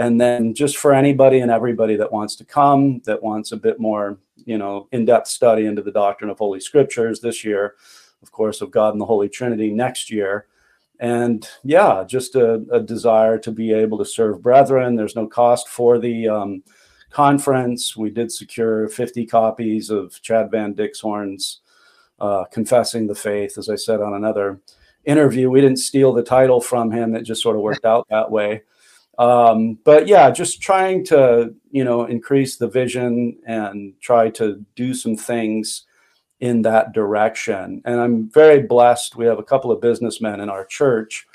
And 0.02 0.20
then 0.20 0.56
just 0.56 0.78
for 0.78 0.96
anybody 0.96 1.42
and 1.42 1.52
everybody 1.52 1.96
that 1.96 2.12
wants 2.12 2.36
to 2.38 2.44
come, 2.44 3.02
that 3.06 3.22
wants 3.22 3.52
a 3.52 3.58
bit 3.58 3.80
more, 3.80 4.18
you 4.46 4.58
know, 4.58 4.88
in-depth 4.92 5.28
study 5.28 5.68
into 5.68 5.84
the 5.84 5.92
doctrine 5.92 6.32
of 6.32 6.40
Holy 6.40 6.60
Scriptures 6.60 7.20
this 7.20 7.46
year, 7.46 7.76
of 8.24 8.32
course, 8.32 8.62
of 8.62 8.72
God 8.72 8.96
and 8.96 9.00
the 9.00 9.06
Holy 9.06 9.30
Trinity 9.30 9.70
next 9.70 10.10
year. 10.10 10.48
And 11.00 11.48
yeah, 11.64 12.04
just 12.04 12.34
a, 12.34 12.66
a 12.72 12.80
desire 12.80 13.38
to 13.38 13.52
be 13.52 13.74
able 13.74 14.00
to 14.00 14.06
serve 14.06 14.42
brethren. 14.42 14.96
There's 14.96 15.16
no 15.16 15.28
cost 15.28 15.70
for 15.70 16.00
the 16.00 16.28
um, 16.28 16.64
conference. 17.12 17.96
We 17.96 18.10
did 18.10 18.32
secure 18.32 18.90
50 18.90 19.28
copies 19.28 19.92
of 19.92 20.20
Chad 20.24 20.50
Van 20.50 20.74
Dixhoorn's 20.74 21.60
uh, 22.20 22.46
Confessing 22.46 23.06
the 23.06 23.14
Faith, 23.14 23.56
as 23.56 23.70
I 23.70 23.76
said 23.76 24.02
on 24.02 24.16
another 24.16 24.62
interview. 25.06 25.52
We 25.52 25.62
didn't 25.62 25.78
steal 25.78 26.12
the 26.12 26.24
title 26.24 26.60
from 26.60 26.90
him, 26.90 27.14
it 27.14 27.22
just 27.22 27.44
sort 27.44 27.56
of 27.56 27.62
worked 27.62 27.86
out 27.86 28.08
that 28.10 28.32
way. 28.32 28.64
Um, 29.18 29.78
but 29.84 30.08
yeah, 30.08 30.32
just 30.32 30.62
trying 30.62 31.06
to, 31.06 31.54
you 31.70 31.84
know, 31.84 32.06
increase 32.06 32.58
the 32.58 32.68
vision 32.68 33.38
and 33.46 33.94
try 34.02 34.30
to 34.32 34.66
do 34.76 34.94
some 34.94 35.16
things 35.16 35.86
in 36.40 36.64
that 36.64 36.94
direction. 36.94 37.82
And 37.86 38.00
I'm 38.00 38.30
very 38.30 38.64
blessed. 38.64 39.16
We 39.16 39.26
have 39.26 39.38
a 39.38 39.44
couple 39.44 39.72
of 39.72 39.82
businessmen 39.82 40.40
in 40.40 40.50
our 40.50 40.66
church 40.66 41.28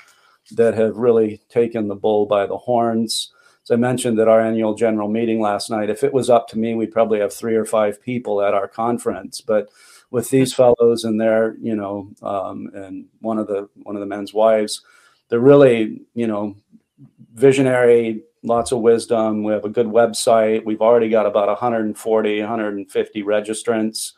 that 0.51 0.73
have 0.73 0.97
really 0.97 1.41
taken 1.49 1.87
the 1.87 1.95
bull 1.95 2.25
by 2.25 2.45
the 2.45 2.57
horns. 2.57 3.31
As 3.63 3.71
I 3.71 3.75
mentioned 3.75 4.19
at 4.19 4.27
our 4.27 4.41
annual 4.41 4.75
general 4.75 5.09
meeting 5.09 5.41
last 5.41 5.69
night, 5.69 5.89
if 5.89 6.03
it 6.03 6.13
was 6.13 6.29
up 6.29 6.47
to 6.49 6.57
me, 6.57 6.73
we'd 6.73 6.91
probably 6.91 7.19
have 7.19 7.33
three 7.33 7.55
or 7.55 7.65
five 7.65 8.01
people 8.01 8.41
at 8.41 8.53
our 8.53 8.67
conference. 8.67 9.41
But 9.41 9.69
with 10.09 10.29
these 10.29 10.53
fellows 10.53 11.03
and 11.03 11.19
their, 11.19 11.57
you 11.61 11.75
know, 11.75 12.09
um, 12.21 12.69
and 12.73 13.05
one 13.19 13.37
of 13.37 13.47
the 13.47 13.69
one 13.83 13.95
of 13.95 13.99
the 13.99 14.05
men's 14.05 14.33
wives, 14.33 14.81
they're 15.29 15.39
really, 15.39 16.01
you 16.13 16.27
know, 16.27 16.55
visionary, 17.33 18.23
lots 18.43 18.71
of 18.71 18.79
wisdom. 18.79 19.43
We 19.43 19.53
have 19.53 19.65
a 19.65 19.69
good 19.69 19.87
website. 19.87 20.65
We've 20.65 20.81
already 20.81 21.09
got 21.09 21.25
about 21.25 21.47
140, 21.47 22.39
150 22.39 23.23
registrants. 23.23 24.13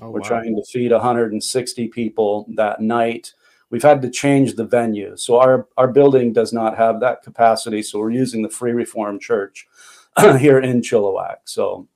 Oh, 0.00 0.10
We're 0.10 0.20
wow. 0.20 0.28
trying 0.28 0.56
to 0.56 0.62
feed 0.64 0.92
160 0.92 1.88
people 1.88 2.46
that 2.56 2.80
night 2.80 3.32
we've 3.72 3.82
had 3.82 4.02
to 4.02 4.10
change 4.10 4.54
the 4.54 4.64
venue. 4.64 5.16
So 5.16 5.40
our, 5.40 5.66
our 5.76 5.88
building 5.88 6.32
does 6.32 6.52
not 6.52 6.76
have 6.76 7.00
that 7.00 7.22
capacity. 7.22 7.82
So 7.82 7.98
we're 7.98 8.10
using 8.10 8.42
the 8.42 8.50
Free 8.50 8.72
Reformed 8.72 9.22
Church 9.22 9.66
here 10.38 10.60
in 10.60 10.82
Chilliwack. 10.82 11.38
So 11.44 11.88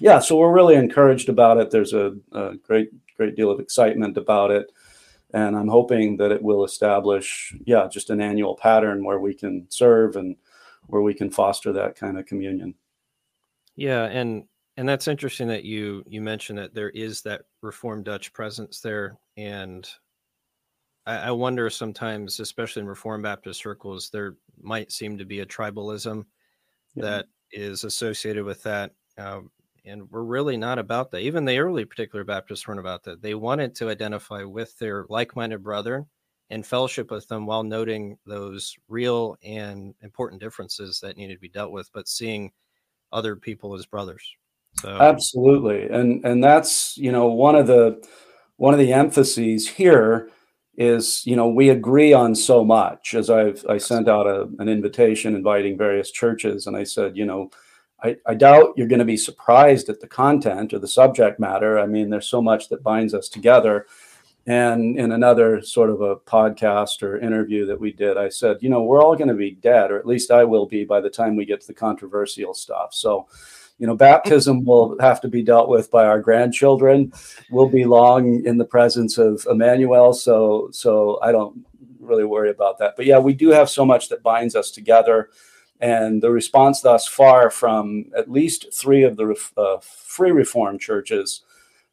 yeah, 0.00 0.20
so 0.20 0.38
we're 0.38 0.52
really 0.52 0.76
encouraged 0.76 1.28
about 1.28 1.58
it. 1.58 1.70
There's 1.70 1.92
a, 1.92 2.14
a 2.32 2.54
great, 2.54 2.90
great 3.16 3.34
deal 3.34 3.50
of 3.50 3.58
excitement 3.58 4.16
about 4.16 4.52
it. 4.52 4.70
And 5.34 5.56
I'm 5.56 5.68
hoping 5.68 6.16
that 6.16 6.32
it 6.32 6.42
will 6.42 6.64
establish, 6.64 7.54
yeah, 7.66 7.86
just 7.86 8.10
an 8.10 8.20
annual 8.20 8.56
pattern 8.56 9.04
where 9.04 9.20
we 9.20 9.34
can 9.34 9.66
serve 9.68 10.16
and 10.16 10.36
where 10.86 11.02
we 11.02 11.12
can 11.12 11.30
foster 11.30 11.72
that 11.72 11.96
kind 11.96 12.18
of 12.18 12.26
communion. 12.26 12.74
Yeah, 13.76 14.04
and 14.04 14.44
and 14.76 14.88
that's 14.88 15.08
interesting 15.08 15.48
that 15.48 15.64
you 15.64 16.02
you 16.06 16.20
mentioned 16.20 16.58
that 16.58 16.74
there 16.74 16.90
is 16.90 17.20
that 17.22 17.42
Reformed 17.62 18.06
Dutch 18.06 18.32
presence 18.32 18.80
there, 18.80 19.18
and 19.36 19.88
I, 21.04 21.16
I 21.16 21.30
wonder 21.30 21.68
sometimes, 21.68 22.40
especially 22.40 22.82
in 22.82 22.88
Reformed 22.88 23.22
Baptist 23.22 23.60
circles, 23.60 24.08
there 24.10 24.36
might 24.60 24.92
seem 24.92 25.18
to 25.18 25.24
be 25.24 25.40
a 25.40 25.46
tribalism 25.46 26.24
yeah. 26.94 27.04
that 27.04 27.26
is 27.52 27.84
associated 27.84 28.44
with 28.44 28.62
that. 28.62 28.92
Um, 29.16 29.50
and 29.88 30.10
we're 30.10 30.22
really 30.22 30.56
not 30.56 30.78
about 30.78 31.10
that. 31.10 31.20
Even 31.20 31.44
the 31.44 31.58
early 31.58 31.84
particular 31.84 32.24
Baptists 32.24 32.66
weren't 32.66 32.80
about 32.80 33.02
that. 33.04 33.22
They 33.22 33.34
wanted 33.34 33.74
to 33.76 33.88
identify 33.88 34.44
with 34.44 34.78
their 34.78 35.06
like 35.08 35.34
minded 35.36 35.62
brother 35.62 36.06
and 36.50 36.66
fellowship 36.66 37.10
with 37.10 37.26
them 37.28 37.46
while 37.46 37.62
noting 37.62 38.16
those 38.26 38.74
real 38.88 39.36
and 39.42 39.94
important 40.02 40.40
differences 40.40 41.00
that 41.00 41.16
needed 41.16 41.34
to 41.34 41.40
be 41.40 41.48
dealt 41.48 41.72
with, 41.72 41.90
but 41.92 42.08
seeing 42.08 42.52
other 43.12 43.36
people 43.36 43.74
as 43.74 43.86
brothers. 43.86 44.24
So 44.80 44.90
absolutely. 44.90 45.88
And 45.88 46.24
and 46.24 46.44
that's, 46.44 46.96
you 46.96 47.10
know, 47.10 47.26
one 47.26 47.56
of 47.56 47.66
the 47.66 48.06
one 48.56 48.74
of 48.74 48.80
the 48.80 48.92
emphases 48.92 49.68
here 49.68 50.30
is 50.76 51.26
you 51.26 51.34
know 51.34 51.48
we 51.48 51.68
agree 51.70 52.12
on 52.12 52.36
so 52.36 52.64
much 52.64 53.12
as 53.12 53.28
i've 53.28 53.66
i 53.68 53.76
sent 53.76 54.08
out 54.08 54.28
a, 54.28 54.48
an 54.60 54.68
invitation 54.68 55.34
inviting 55.34 55.76
various 55.76 56.12
churches 56.12 56.68
and 56.68 56.76
i 56.76 56.84
said 56.84 57.16
you 57.16 57.26
know 57.26 57.50
I, 58.02 58.16
I 58.26 58.34
doubt 58.34 58.74
you're 58.76 58.86
going 58.86 59.00
to 59.00 59.04
be 59.04 59.16
surprised 59.16 59.88
at 59.88 60.00
the 60.00 60.06
content 60.06 60.72
or 60.72 60.78
the 60.78 60.88
subject 60.88 61.40
matter 61.40 61.78
i 61.78 61.86
mean 61.86 62.10
there's 62.10 62.28
so 62.28 62.42
much 62.42 62.68
that 62.68 62.82
binds 62.82 63.14
us 63.14 63.28
together 63.28 63.86
and 64.46 64.98
in 64.98 65.12
another 65.12 65.62
sort 65.62 65.90
of 65.90 66.00
a 66.00 66.16
podcast 66.16 67.02
or 67.02 67.18
interview 67.18 67.66
that 67.66 67.80
we 67.80 67.92
did 67.92 68.16
i 68.16 68.28
said 68.28 68.58
you 68.60 68.68
know 68.68 68.82
we're 68.82 69.02
all 69.02 69.16
going 69.16 69.28
to 69.28 69.34
be 69.34 69.52
dead 69.52 69.90
or 69.90 69.98
at 69.98 70.06
least 70.06 70.30
i 70.30 70.44
will 70.44 70.66
be 70.66 70.84
by 70.84 71.00
the 71.00 71.10
time 71.10 71.36
we 71.36 71.44
get 71.44 71.60
to 71.60 71.66
the 71.66 71.74
controversial 71.74 72.54
stuff 72.54 72.94
so 72.94 73.26
you 73.78 73.86
know, 73.86 73.94
baptism 73.94 74.64
will 74.64 74.98
have 75.00 75.20
to 75.20 75.28
be 75.28 75.42
dealt 75.42 75.68
with 75.68 75.90
by 75.90 76.04
our 76.04 76.20
grandchildren. 76.20 77.12
We'll 77.50 77.68
be 77.68 77.84
long 77.84 78.44
in 78.44 78.58
the 78.58 78.64
presence 78.64 79.18
of 79.18 79.46
Emmanuel, 79.48 80.12
so 80.12 80.68
so 80.72 81.20
I 81.22 81.30
don't 81.32 81.64
really 82.00 82.24
worry 82.24 82.50
about 82.50 82.78
that. 82.78 82.94
But 82.96 83.06
yeah, 83.06 83.18
we 83.18 83.34
do 83.34 83.50
have 83.50 83.70
so 83.70 83.84
much 83.84 84.08
that 84.08 84.22
binds 84.22 84.56
us 84.56 84.70
together, 84.72 85.30
and 85.80 86.22
the 86.22 86.30
response 86.30 86.80
thus 86.80 87.06
far 87.06 87.50
from 87.50 88.06
at 88.16 88.30
least 88.30 88.66
three 88.72 89.02
of 89.02 89.16
the 89.16 89.34
uh, 89.56 89.78
free 89.80 90.32
reform 90.32 90.78
churches 90.78 91.42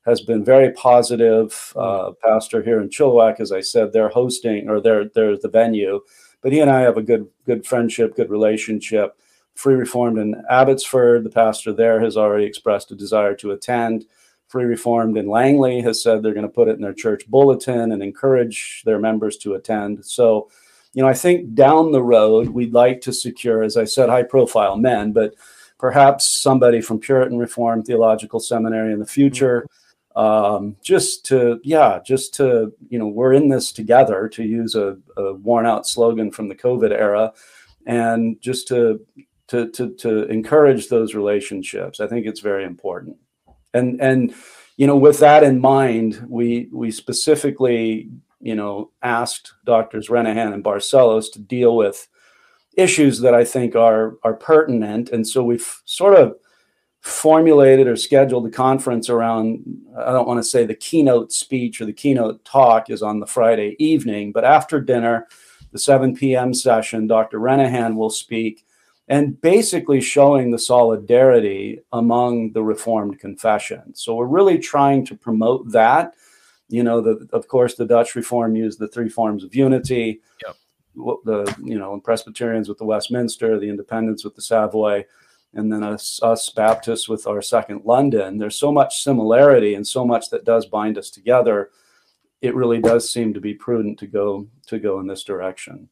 has 0.06 0.22
been 0.22 0.44
very 0.44 0.72
positive. 0.72 1.74
Uh, 1.76 2.12
pastor 2.24 2.64
here 2.64 2.80
in 2.80 2.90
Chilliwack, 2.90 3.40
as 3.40 3.52
I 3.52 3.62
said, 3.62 3.92
they're 3.92 4.10
hosting 4.10 4.70
or 4.70 4.80
they're 4.80 5.10
they're 5.14 5.38
the 5.38 5.50
venue, 5.50 6.02
but 6.42 6.52
he 6.52 6.60
and 6.60 6.70
I 6.70 6.82
have 6.82 6.98
a 6.98 7.04
good 7.04 7.28
good 7.46 7.66
friendship, 7.66 8.16
good 8.16 8.30
relationship. 8.30 9.18
Free 9.56 9.76
Reformed 9.76 10.20
in 10.20 10.44
Abbotsford, 10.50 11.24
the 11.24 11.30
pastor 11.30 11.72
there 11.72 12.02
has 12.02 12.18
already 12.18 12.46
expressed 12.46 12.92
a 12.92 12.96
desire 12.96 13.34
to 13.36 13.52
attend. 13.52 14.06
Free 14.48 14.66
Reformed 14.66 15.18
in 15.18 15.28
Langley 15.28 15.82
has 15.82 16.04
said 16.04 16.22
they're 16.22 16.34
going 16.34 16.46
to 16.46 16.54
put 16.54 16.68
it 16.68 16.76
in 16.76 16.82
their 16.82 16.94
church 16.94 17.26
bulletin 17.28 17.92
and 17.92 18.04
encourage 18.04 18.84
their 18.86 19.00
members 19.00 19.38
to 19.38 19.54
attend. 19.56 20.06
So, 20.06 20.50
you 20.96 21.04
know, 21.04 21.10
I 21.10 21.14
think 21.14 21.54
down 21.54 21.92
the 21.92 22.02
road, 22.02 22.50
we'd 22.50 22.74
like 22.74 23.02
to 23.02 23.14
secure, 23.14 23.62
as 23.62 23.78
I 23.78 23.86
said, 23.86 24.10
high 24.10 24.24
profile 24.24 24.78
men, 24.78 25.12
but 25.12 25.36
perhaps 25.78 26.42
somebody 26.42 26.82
from 26.82 27.00
Puritan 27.00 27.38
Reformed 27.38 27.86
Theological 27.86 28.40
Seminary 28.40 28.94
in 28.94 29.00
the 29.00 29.06
future. 29.06 29.68
Um, 30.16 30.78
just 30.82 31.26
to, 31.26 31.60
yeah, 31.64 32.00
just 32.06 32.34
to, 32.36 32.72
you 32.88 32.98
know, 32.98 33.08
we're 33.08 33.34
in 33.34 33.50
this 33.50 33.74
together, 33.74 34.30
to 34.30 34.44
use 34.44 34.74
a, 34.74 34.98
a 35.18 35.34
worn 35.34 35.66
out 35.66 35.86
slogan 35.86 36.32
from 36.32 36.48
the 36.48 36.56
COVID 36.56 36.92
era, 36.92 37.34
and 37.86 38.40
just 38.40 38.68
to 38.70 39.06
to, 39.48 39.70
to, 39.72 39.94
to 39.96 40.24
encourage 40.30 40.88
those 40.88 41.14
relationships. 41.14 42.00
I 42.00 42.08
think 42.08 42.26
it's 42.26 42.40
very 42.40 42.64
important. 42.64 43.18
And, 43.74 44.02
and, 44.02 44.34
you 44.78 44.88
know, 44.88 44.96
with 44.96 45.20
that 45.20 45.44
in 45.44 45.60
mind, 45.60 46.26
we, 46.28 46.70
we 46.72 46.90
specifically, 46.92 48.10
you 48.40 48.56
know, 48.56 48.92
asked 49.02 49.54
doctors 49.66 50.10
Renihan 50.10 50.54
and 50.54 50.64
Barcellos 50.64 51.32
to 51.34 51.40
deal 51.40 51.76
with 51.76 52.08
issues 52.78 53.20
that 53.22 53.34
I 53.34 53.46
think 53.46 53.76
are, 53.76 54.18
are 54.24 54.34
pertinent. 54.34 55.10
And 55.10 55.28
so 55.28 55.44
we've 55.44 55.82
sort 55.86 56.16
of 56.16 56.36
formulated 57.02 57.88
or 57.88 57.96
scheduled 57.96 58.46
the 58.46 58.50
conference 58.50 59.10
around, 59.10 59.64
I 59.98 60.12
don't 60.12 60.28
want 60.28 60.40
to 60.40 60.44
say 60.44 60.66
the 60.66 60.74
keynote 60.74 61.32
speech 61.32 61.80
or 61.80 61.86
the 61.86 61.94
keynote 61.94 62.44
talk 62.44 62.90
is 62.90 63.04
on 63.04 63.20
the 63.20 63.28
Friday 63.28 63.76
evening, 63.78 64.32
but 64.32 64.44
after 64.44 64.82
dinner, 64.82 65.28
the 65.72 65.78
7 65.78 66.16
p.m. 66.16 66.54
session, 66.54 67.06
Dr. 67.06 67.40
Renihan 67.40 67.96
will 67.96 68.10
speak 68.10 68.66
and 69.08 69.40
basically 69.40 70.02
showing 70.02 70.50
the 70.50 70.58
solidarity 70.58 71.80
among 71.94 72.54
the 72.54 72.64
Reformed 72.64 73.20
confession. 73.20 73.94
So 73.94 74.16
we're 74.16 74.26
really 74.26 74.58
trying 74.58 75.06
to 75.06 75.16
promote 75.16 75.72
that. 75.72 76.16
You 76.70 76.84
know, 76.84 77.02
the, 77.02 77.28
of 77.32 77.48
course, 77.48 77.76
the 77.76 77.86
Dutch 77.86 78.16
Reform 78.16 78.56
used 78.56 78.80
the 78.80 78.88
three 78.88 79.10
forms 79.10 79.44
of 79.44 79.56
unity. 79.56 80.22
Yep. 80.46 80.56
The 81.26 81.56
you 81.62 81.78
know 81.78 82.00
Presbyterians 82.00 82.70
with 82.70 82.78
the 82.78 82.86
Westminster, 82.86 83.60
the 83.60 83.70
Independents 83.70 84.24
with 84.24 84.34
the 84.36 84.42
Savoy, 84.42 85.06
and 85.54 85.72
then 85.72 85.84
us, 85.84 86.22
us 86.24 86.50
Baptists 86.50 87.10
with 87.10 87.28
our 87.28 87.42
Second 87.42 87.82
London. 87.84 88.38
There's 88.38 88.58
so 88.58 88.72
much 88.72 89.02
similarity 89.02 89.76
and 89.76 89.86
so 89.86 90.06
much 90.06 90.30
that 90.30 90.46
does 90.46 90.66
bind 90.66 90.98
us 90.98 91.10
together. 91.10 91.72
It 92.42 92.56
really 92.56 92.80
does 92.80 93.12
seem 93.12 93.34
to 93.34 93.42
be 93.42 93.54
prudent 93.54 94.00
to 94.00 94.08
go 94.08 94.48
to 94.68 94.80
go 94.80 95.00
in 95.00 95.08
this 95.08 95.24
direction. 95.24 95.90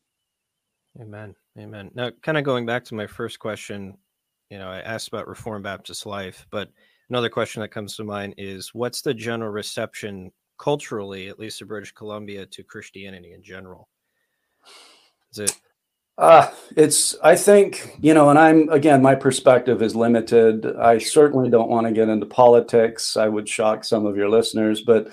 Amen. 1.01 1.35
Amen. 1.57 1.91
Now, 1.93 2.11
kind 2.21 2.37
of 2.37 2.43
going 2.43 2.65
back 2.65 2.83
to 2.85 2.95
my 2.95 3.07
first 3.07 3.39
question, 3.39 3.97
you 4.49 4.57
know, 4.57 4.67
I 4.67 4.79
asked 4.79 5.07
about 5.07 5.27
Reformed 5.27 5.63
Baptist 5.63 6.05
life, 6.05 6.45
but 6.51 6.69
another 7.09 7.29
question 7.29 7.61
that 7.61 7.69
comes 7.69 7.95
to 7.95 8.03
mind 8.03 8.35
is 8.37 8.73
what's 8.73 9.01
the 9.01 9.13
general 9.13 9.51
reception 9.51 10.31
culturally, 10.63 11.29
at 11.31 11.39
least 11.39 11.61
in 11.61 11.67
British 11.67 11.93
Columbia, 11.93 12.45
to 12.45 12.63
Christianity 12.63 13.33
in 13.33 13.43
general? 13.43 13.89
Is 15.31 15.39
it 15.39 15.53
Uh, 16.17 16.45
it's, 16.77 17.15
I 17.23 17.35
think, 17.35 17.97
you 17.99 18.13
know, 18.13 18.29
and 18.29 18.37
I'm, 18.37 18.69
again, 18.69 19.01
my 19.01 19.15
perspective 19.15 19.81
is 19.81 19.95
limited. 19.95 20.65
I 20.77 20.99
certainly 20.99 21.49
don't 21.49 21.71
want 21.73 21.87
to 21.87 21.93
get 21.93 22.07
into 22.07 22.27
politics. 22.27 23.17
I 23.17 23.27
would 23.27 23.49
shock 23.49 23.83
some 23.83 24.05
of 24.05 24.15
your 24.15 24.29
listeners, 24.29 24.81
but 24.85 25.07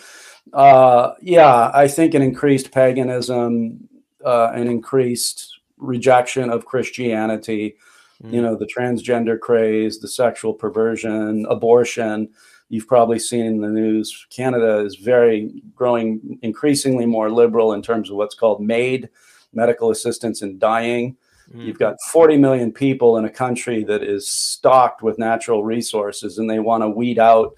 uh, 0.52 1.14
yeah, 1.22 1.70
I 1.72 1.88
think 1.88 2.14
an 2.14 2.22
increased 2.22 2.70
paganism, 2.70 3.88
uh, 4.22 4.50
an 4.52 4.68
increased 4.68 5.38
rejection 5.78 6.50
of 6.50 6.66
Christianity, 6.66 7.76
mm. 8.22 8.32
you 8.34 8.42
know, 8.42 8.54
the 8.54 8.68
transgender 8.76 9.38
craze, 9.40 10.00
the 10.00 10.08
sexual 10.08 10.52
perversion, 10.52 11.46
abortion. 11.48 12.28
You've 12.70 12.86
probably 12.86 13.18
seen 13.18 13.46
in 13.46 13.60
the 13.60 13.68
news, 13.68 14.26
Canada 14.30 14.78
is 14.78 14.94
very 14.94 15.60
growing 15.74 16.38
increasingly 16.42 17.04
more 17.04 17.28
liberal 17.28 17.72
in 17.72 17.82
terms 17.82 18.10
of 18.10 18.16
what's 18.16 18.36
called 18.36 18.62
MAID, 18.62 19.08
medical 19.52 19.90
assistance 19.90 20.40
in 20.40 20.56
dying. 20.56 21.16
Mm. 21.52 21.64
You've 21.64 21.80
got 21.80 21.96
40 22.12 22.36
million 22.36 22.70
people 22.70 23.16
in 23.18 23.24
a 23.24 23.30
country 23.30 23.82
that 23.84 24.04
is 24.04 24.28
stocked 24.28 25.02
with 25.02 25.18
natural 25.18 25.64
resources, 25.64 26.38
and 26.38 26.48
they 26.48 26.60
want 26.60 26.84
to 26.84 26.88
weed 26.88 27.18
out 27.18 27.56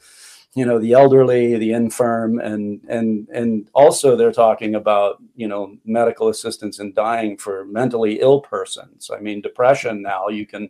you 0.55 0.67
know 0.67 0.79
the 0.79 0.93
elderly 0.93 1.57
the 1.57 1.73
infirm 1.73 2.39
and 2.39 2.83
and 2.89 3.29
and 3.31 3.69
also 3.73 4.17
they're 4.17 4.33
talking 4.33 4.75
about 4.75 5.17
you 5.35 5.49
know 5.49 5.77
medical 5.85 6.29
assistance 6.29 6.79
in 6.79 6.93
dying 6.93 7.39
for 7.39 7.65
mentally 7.65 8.21
ill 8.21 8.41
persons 8.41 9.11
i 9.17 9.19
mean 9.19 9.41
depression 9.41 10.03
now 10.03 10.29
you 10.29 10.45
can 10.45 10.69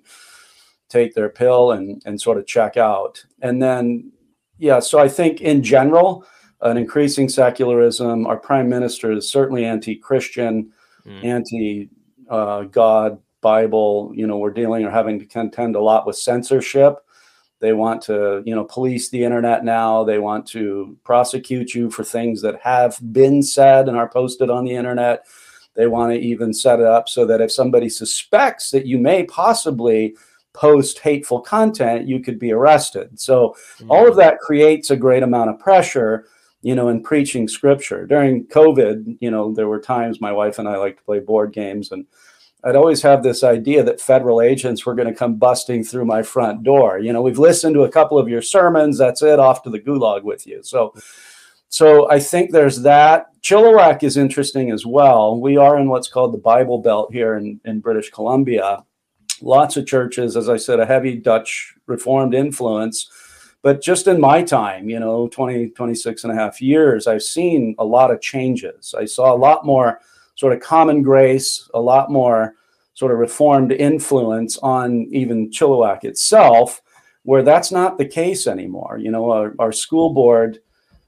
take 0.89 1.15
their 1.15 1.29
pill 1.29 1.73
and 1.73 2.01
and 2.07 2.21
sort 2.21 2.39
of 2.39 2.47
check 2.47 2.77
out 2.77 3.25
and 3.41 3.61
then 3.61 4.13
yeah 4.63 4.79
so 4.79 4.99
i 4.99 5.09
think 5.09 5.41
in 5.41 5.63
general 5.63 6.25
an 6.61 6.77
increasing 6.77 7.29
secularism 7.29 8.27
our 8.27 8.37
prime 8.37 8.69
minister 8.69 9.13
is 9.13 9.31
certainly 9.31 9.65
anti-christian 9.65 10.71
mm. 11.05 11.25
anti 11.25 11.91
uh, 12.31 12.63
god 12.63 13.19
bible 13.41 14.13
you 14.15 14.27
know 14.27 14.39
we're 14.39 14.53
dealing 14.53 14.85
or 14.85 14.91
having 14.91 15.19
to 15.19 15.27
contend 15.27 15.75
a 15.75 15.81
lot 15.81 16.07
with 16.07 16.17
censorship 16.17 16.99
they 17.63 17.73
want 17.73 18.03
to, 18.03 18.43
you 18.45 18.57
know, 18.57 18.65
police 18.65 19.09
the 19.09 19.23
internet 19.23 19.65
now. 19.65 20.03
They 20.03 20.19
want 20.19 20.49
to 20.49 20.99
prosecute 21.05 21.75
you 21.75 21.93
for 21.93 22.03
things 22.03 22.43
that 22.43 22.61
have 22.61 22.99
been 23.13 23.41
said 23.41 23.87
and 23.87 23.97
are 23.97 24.09
posted 24.09 24.51
on 24.51 24.65
the 24.65 24.75
internet. 24.75 25.25
They 25.75 25.87
want 25.87 26.13
to 26.13 26.19
even 26.19 26.53
set 26.53 26.81
it 26.81 26.87
up 26.87 27.09
so 27.09 27.25
that 27.27 27.41
if 27.41 27.53
somebody 27.53 27.89
suspects 27.89 28.73
that 28.73 28.85
you 28.85 28.99
may 28.99 29.23
possibly 29.27 30.17
post 30.53 30.99
hateful 30.99 31.41
content, 31.41 32.07
you 32.07 32.21
could 32.21 32.39
be 32.39 32.53
arrested. 32.53 33.19
So 33.19 33.51
mm-hmm. 33.79 33.91
all 33.91 34.09
of 34.09 34.17
that 34.17 34.39
creates 34.39 34.91
a 34.91 34.97
great 34.97 35.23
amount 35.23 35.51
of 35.51 35.59
pressure, 35.59 36.27
you 36.63 36.75
know, 36.75 36.89
in 36.89 37.03
preaching 37.03 37.49
scripture. 37.49 38.07
During 38.07 38.47
COVID, 38.47 39.19
you 39.21 39.31
know, 39.31 39.53
there 39.55 39.69
were 39.69 39.81
times 39.81 40.21
my 40.21 40.33
wife 40.33 40.59
and 40.59 40.69
I 40.69 40.77
like 40.77 40.99
to 40.99 41.05
play 41.05 41.21
board 41.21 41.53
games 41.53 41.93
and 41.93 42.07
I'd 42.65 42.77
always 42.77 43.03
have 43.03 43.23
this 43.23 43.43
idea 43.43 43.83
that 43.83 44.01
federal 44.01 44.41
agents 44.41 44.87
were 44.87 44.95
going 44.95 45.09
to 45.09 45.15
come 45.15 45.35
busting 45.35 45.83
through 45.83 46.05
my 46.05 46.23
front 46.23 46.63
door. 46.63 47.01
You 47.01 47.13
know, 47.13 47.21
we've 47.21 47.39
listened 47.39 47.75
to 47.75 47.83
a 47.83 47.91
couple 47.91 48.19
of 48.19 48.29
your 48.29 48.43
sermons. 48.43 48.99
That's 48.99 49.23
it. 49.23 49.41
Off 49.41 49.65
to 49.65 49.71
the 49.71 49.81
gulag 49.81 50.23
with 50.23 50.47
you. 50.47 50.63
So, 50.63 50.95
so 51.69 52.09
I 52.09 52.21
think 52.21 52.53
there's 52.53 52.83
that. 52.83 53.27
Chilliwack 53.43 54.05
is 54.05 54.17
interesting 54.17 54.71
as 54.71 54.87
well. 54.87 55.41
We 55.41 55.57
are 55.57 55.77
in 55.77 55.89
what's 55.89 56.07
called 56.07 56.33
the 56.33 56.39
Bible 56.39 56.79
Belt 56.79 57.13
here 57.13 57.35
in, 57.35 57.61
in 57.65 57.81
British 57.81 58.11
Columbia. 58.11 58.85
Lots 59.43 59.77
of 59.77 59.87
churches, 59.87 60.37
as 60.37 60.49
I 60.49 60.57
said, 60.57 60.79
a 60.79 60.87
heavy 60.87 61.17
Dutch 61.17 61.75
Reformed 61.87 62.33
influence. 62.33 63.11
But 63.63 63.83
just 63.83 64.07
in 64.07 64.21
my 64.21 64.43
time, 64.43 64.89
you 64.89 64.99
know, 64.99 65.29
20, 65.29 65.71
26 65.71 66.25
and 66.25 66.33
a 66.33 66.37
half 66.37 66.63
years, 66.63 67.07
I've 67.07 67.23
seen 67.23 67.75
a 67.79 67.85
lot 67.85 68.11
of 68.11 68.21
changes. 68.21 68.95
I 68.97 69.05
saw 69.05 69.35
a 69.35 69.37
lot 69.37 69.67
more 69.67 70.01
sort 70.37 70.53
of 70.53 70.61
common 70.61 71.03
grace, 71.03 71.69
a 71.75 71.81
lot 71.81 72.11
more 72.11 72.55
sort 72.95 73.13
of 73.13 73.19
reformed 73.19 73.73
influence 73.73 74.59
on 74.59 75.07
even 75.11 75.51
Chilliwack 75.51 76.05
itself, 76.05 76.81
where 77.25 77.43
that's 77.43 77.73
not 77.73 77.99
the 77.99 78.07
case 78.07 78.47
anymore. 78.47 78.99
You 79.01 79.11
know, 79.11 79.31
our, 79.31 79.55
our 79.59 79.73
school 79.73 80.13
board, 80.13 80.59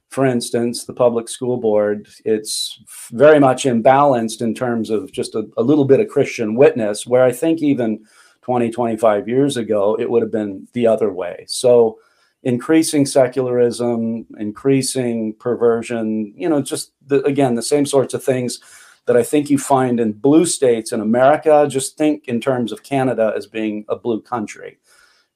for 0.08 0.24
instance, 0.24 0.84
the 0.84 0.94
public 0.94 1.28
school 1.28 1.56
board, 1.56 2.08
it's 2.24 2.80
very 3.12 3.40
much 3.40 3.64
imbalanced 3.64 4.42
in 4.42 4.54
terms 4.54 4.90
of 4.90 5.10
just 5.12 5.34
a, 5.34 5.48
a 5.56 5.62
little 5.62 5.84
bit 5.84 6.00
of 6.00 6.08
Christian 6.08 6.54
witness, 6.54 7.06
where 7.06 7.24
I 7.24 7.32
think 7.32 7.62
even 7.62 8.04
20, 8.44 8.70
25 8.70 9.26
years 9.26 9.56
ago, 9.56 9.96
it 9.98 10.10
would 10.10 10.22
have 10.22 10.30
been 10.30 10.68
the 10.74 10.86
other 10.86 11.10
way. 11.10 11.44
So, 11.48 11.98
increasing 12.42 13.06
secularism, 13.06 14.26
increasing 14.38 15.34
perversion, 15.36 16.34
you 16.36 16.46
know, 16.46 16.60
just 16.60 16.92
the, 17.06 17.22
again, 17.22 17.54
the 17.54 17.62
same 17.62 17.86
sorts 17.86 18.12
of 18.12 18.22
things 18.22 18.60
that 19.06 19.16
I 19.16 19.22
think 19.22 19.48
you 19.48 19.56
find 19.56 19.98
in 19.98 20.12
blue 20.12 20.44
states 20.44 20.92
in 20.92 21.00
America. 21.00 21.66
Just 21.68 21.96
think 21.96 22.28
in 22.28 22.40
terms 22.40 22.70
of 22.70 22.82
Canada 22.82 23.32
as 23.34 23.46
being 23.46 23.86
a 23.88 23.96
blue 23.96 24.20
country. 24.20 24.78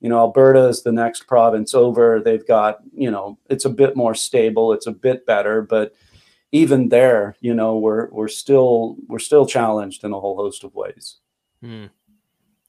You 0.00 0.10
know, 0.10 0.18
Alberta 0.18 0.66
is 0.66 0.82
the 0.82 0.92
next 0.92 1.26
province 1.26 1.74
over. 1.74 2.20
They've 2.20 2.46
got, 2.46 2.80
you 2.94 3.10
know, 3.10 3.38
it's 3.48 3.64
a 3.64 3.70
bit 3.70 3.96
more 3.96 4.14
stable, 4.14 4.74
it's 4.74 4.86
a 4.86 4.92
bit 4.92 5.24
better, 5.24 5.62
but 5.62 5.94
even 6.52 6.90
there, 6.90 7.36
you 7.40 7.54
know, 7.54 7.78
we're 7.78 8.08
we're 8.10 8.28
still 8.28 8.96
we're 9.06 9.18
still 9.18 9.44
challenged 9.44 10.04
in 10.04 10.12
a 10.12 10.20
whole 10.20 10.36
host 10.36 10.62
of 10.62 10.74
ways. 10.74 11.16
Hmm. 11.62 11.86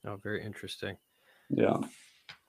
Oh, 0.09 0.17
very 0.23 0.43
interesting. 0.43 0.97
Yeah. 1.49 1.77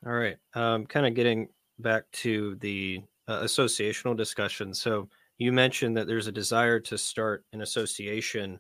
All 0.07 0.13
right. 0.13 0.37
Um, 0.55 0.87
kind 0.87 1.07
of 1.07 1.15
getting 1.15 1.49
back 1.79 2.05
to 2.13 2.55
the 2.57 3.03
uh, 3.29 3.41
associational 3.41 4.17
discussion. 4.17 4.73
So 4.73 5.09
you 5.37 5.53
mentioned 5.53 5.95
that 5.99 6.07
there's 6.07 6.27
a 6.27 6.33
desire 6.33 6.81
to 6.81 6.97
start 6.97 7.45
an 7.53 7.61
association, 7.61 8.59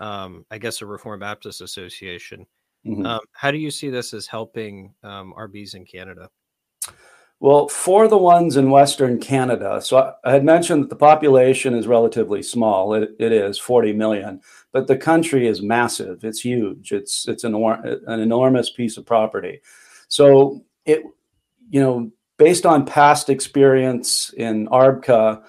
um, 0.00 0.46
I 0.50 0.56
guess 0.56 0.80
a 0.80 0.86
Reformed 0.86 1.20
Baptist 1.20 1.60
Association. 1.60 2.46
Mm-hmm. 2.86 3.04
Um, 3.04 3.20
how 3.32 3.50
do 3.50 3.58
you 3.58 3.70
see 3.70 3.90
this 3.90 4.14
as 4.14 4.26
helping 4.26 4.94
um, 5.02 5.34
RBs 5.36 5.74
in 5.74 5.84
Canada? 5.84 6.30
Well, 7.40 7.68
for 7.68 8.08
the 8.08 8.18
ones 8.18 8.56
in 8.56 8.70
Western 8.70 9.20
Canada, 9.20 9.80
so 9.80 10.12
I 10.24 10.32
had 10.32 10.44
mentioned 10.44 10.82
that 10.82 10.90
the 10.90 10.96
population 10.96 11.72
is 11.74 11.86
relatively 11.86 12.42
small. 12.42 12.94
It, 12.94 13.14
it 13.20 13.30
is 13.30 13.60
40 13.60 13.92
million, 13.92 14.40
but 14.72 14.88
the 14.88 14.96
country 14.96 15.46
is 15.46 15.62
massive. 15.62 16.24
It's 16.24 16.40
huge. 16.40 16.90
It's 16.90 17.28
it's 17.28 17.44
an, 17.44 17.54
an 17.54 18.20
enormous 18.20 18.70
piece 18.70 18.96
of 18.96 19.06
property. 19.06 19.60
So 20.08 20.64
it, 20.84 21.04
you 21.70 21.80
know, 21.80 22.10
based 22.38 22.66
on 22.66 22.84
past 22.84 23.30
experience 23.30 24.32
in 24.36 24.66
ARBCA, 24.68 25.40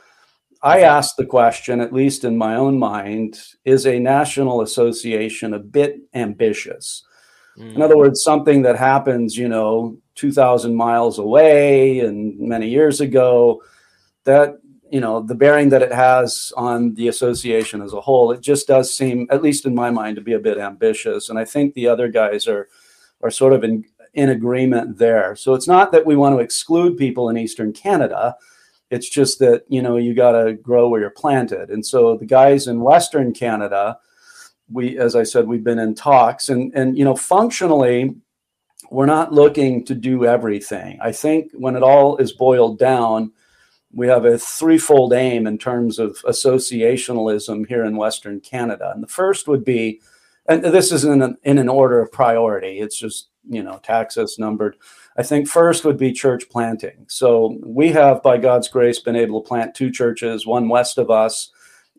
I 0.62 0.82
asked 0.82 1.18
the 1.18 1.26
question, 1.26 1.82
at 1.82 1.94
least 1.94 2.24
in 2.24 2.38
my 2.38 2.56
own 2.56 2.78
mind, 2.78 3.40
is 3.66 3.88
a 3.88 3.98
national 3.98 4.62
association 4.62 5.56
a 5.56 5.60
bit 5.60 6.02
ambitious? 6.14 7.04
Mm. 7.60 7.76
In 7.76 7.82
other 7.82 7.98
words, 7.98 8.24
something 8.24 8.62
that 8.64 8.78
happens, 8.78 9.38
you 9.38 9.48
know, 9.50 9.98
2,000 10.16 10.76
miles 10.76 11.20
away 11.20 12.00
and 12.00 12.40
many 12.40 12.70
years 12.70 13.02
ago, 13.02 13.62
that, 14.24 14.60
you 14.92 15.00
know, 15.00 15.22
the 15.22 15.36
bearing 15.36 15.70
that 15.70 15.82
it 15.82 15.94
has 15.94 16.52
on 16.58 16.96
the 16.96 17.08
association 17.08 17.82
as 17.82 17.94
a 17.94 18.02
whole, 18.02 18.32
it 18.32 18.42
just 18.42 18.68
does 18.68 18.94
seem, 18.94 19.28
at 19.30 19.44
least 19.44 19.66
in 19.66 19.76
my 19.76 19.90
mind, 19.90 20.16
to 20.16 20.22
be 20.22 20.34
a 20.34 20.40
bit 20.40 20.58
ambitious. 20.58 21.30
And 21.30 21.38
I 21.38 21.46
think 21.46 21.74
the 21.74 21.88
other 21.88 22.08
guys 22.08 22.48
are, 22.48 22.68
are 23.22 23.32
sort 23.32 23.54
of 23.54 23.64
in, 23.64 23.86
in 24.14 24.30
agreement 24.30 24.98
there. 24.98 25.36
So 25.36 25.54
it's 25.54 25.68
not 25.68 25.92
that 25.92 26.06
we 26.06 26.16
want 26.16 26.36
to 26.36 26.42
exclude 26.42 26.98
people 26.98 27.30
in 27.30 27.38
Eastern 27.38 27.74
Canada 27.74 28.36
it's 28.90 29.10
just 29.10 29.40
that, 29.40 29.66
you 29.68 29.82
know, 29.82 29.98
you 29.98 30.14
got 30.14 30.32
to 30.32 30.54
grow 30.54 30.90
where 30.90 31.02
you're 31.02 31.10
planted. 31.12 31.70
And 31.70 31.86
so 31.86 32.18
the 32.18 32.26
guys 32.26 32.68
in 32.68 32.82
Western 32.82 33.34
Canada, 33.34 33.98
we, 34.72 34.98
as 34.98 35.16
I 35.16 35.24
said, 35.24 35.48
we've 35.48 35.64
been 35.64 35.80
in 35.80 35.96
talks 35.96 36.50
and, 36.50 36.72
and, 36.76 36.98
you 36.98 37.04
know, 37.04 37.16
functionally, 37.16 38.16
we're 38.92 39.06
not 39.06 39.34
looking 39.34 39.86
to 39.86 39.96
do 39.96 40.26
everything. 40.26 41.00
I 41.02 41.12
think 41.12 41.52
when 41.54 41.76
it 41.76 41.84
all 41.84 42.18
is 42.18 42.32
boiled 42.32 42.80
down, 42.80 43.32
we 43.92 44.08
have 44.08 44.26
a 44.26 44.38
threefold 44.38 45.14
aim 45.14 45.48
in 45.48 45.58
terms 45.58 46.00
of 46.00 46.18
associationalism 46.24 47.68
here 47.68 47.84
in 47.84 47.98
Western 47.98 48.40
Canada. 48.40 48.92
And 48.94 49.04
the 49.04 49.08
first 49.08 49.48
would 49.48 49.64
be, 49.64 50.02
and 50.48 50.64
this 50.64 50.92
is 50.92 51.06
in 51.06 51.22
an, 51.22 51.38
in 51.44 51.58
an 51.58 51.70
order 51.70 52.00
of 52.00 52.12
priority. 52.12 52.80
It's 52.80 52.98
just, 52.98 53.30
you 53.48 53.64
know, 53.64 53.80
taxes 53.84 54.38
numbered. 54.38 54.76
I 55.18 55.24
think 55.24 55.48
first 55.48 55.86
would 55.86 55.98
be 55.98 56.12
church 56.12 56.50
planting. 56.50 57.06
So 57.08 57.58
we 57.64 57.90
have, 57.90 58.24
by 58.24 58.38
God's 58.38 58.70
grace, 58.70 59.00
been 59.00 59.16
able 59.16 59.42
to 59.42 59.48
plant 59.48 59.76
two 59.76 59.92
churches, 59.92 60.46
one 60.46 60.70
west 60.70 60.98
of 60.98 61.10
us 61.10 61.52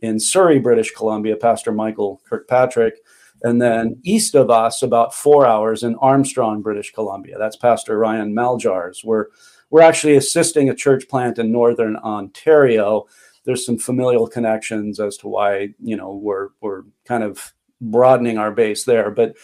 in 0.02 0.18
Surrey, 0.18 0.58
British 0.58 0.92
Columbia, 0.92 1.36
Pastor 1.36 1.72
Michael 1.72 2.20
Kirkpatrick, 2.28 2.94
and 3.42 3.60
then 3.60 3.98
east 4.02 4.34
of 4.34 4.50
us, 4.50 4.82
about 4.82 5.14
four 5.14 5.46
hours 5.46 5.82
in 5.82 5.94
Armstrong, 5.96 6.62
British 6.62 6.92
Columbia. 6.92 7.36
That's 7.38 7.56
Pastor 7.56 7.98
Ryan 7.98 8.34
Maljars. 8.34 9.04
We're 9.04 9.26
we're 9.70 9.82
actually 9.82 10.16
assisting 10.16 10.68
a 10.68 10.74
church 10.74 11.08
plant 11.08 11.38
in 11.38 11.52
northern 11.52 11.96
Ontario. 11.96 13.06
There's 13.44 13.64
some 13.64 13.78
familial 13.78 14.26
connections 14.26 15.00
as 15.00 15.16
to 15.18 15.28
why 15.28 15.74
you 15.80 15.96
know 15.96 16.14
we're 16.14 16.48
we're 16.60 16.82
kind 17.04 17.22
of 17.22 17.52
broadening 17.80 18.36
our 18.36 18.50
base 18.50 18.84
there, 18.84 19.10
but 19.10 19.36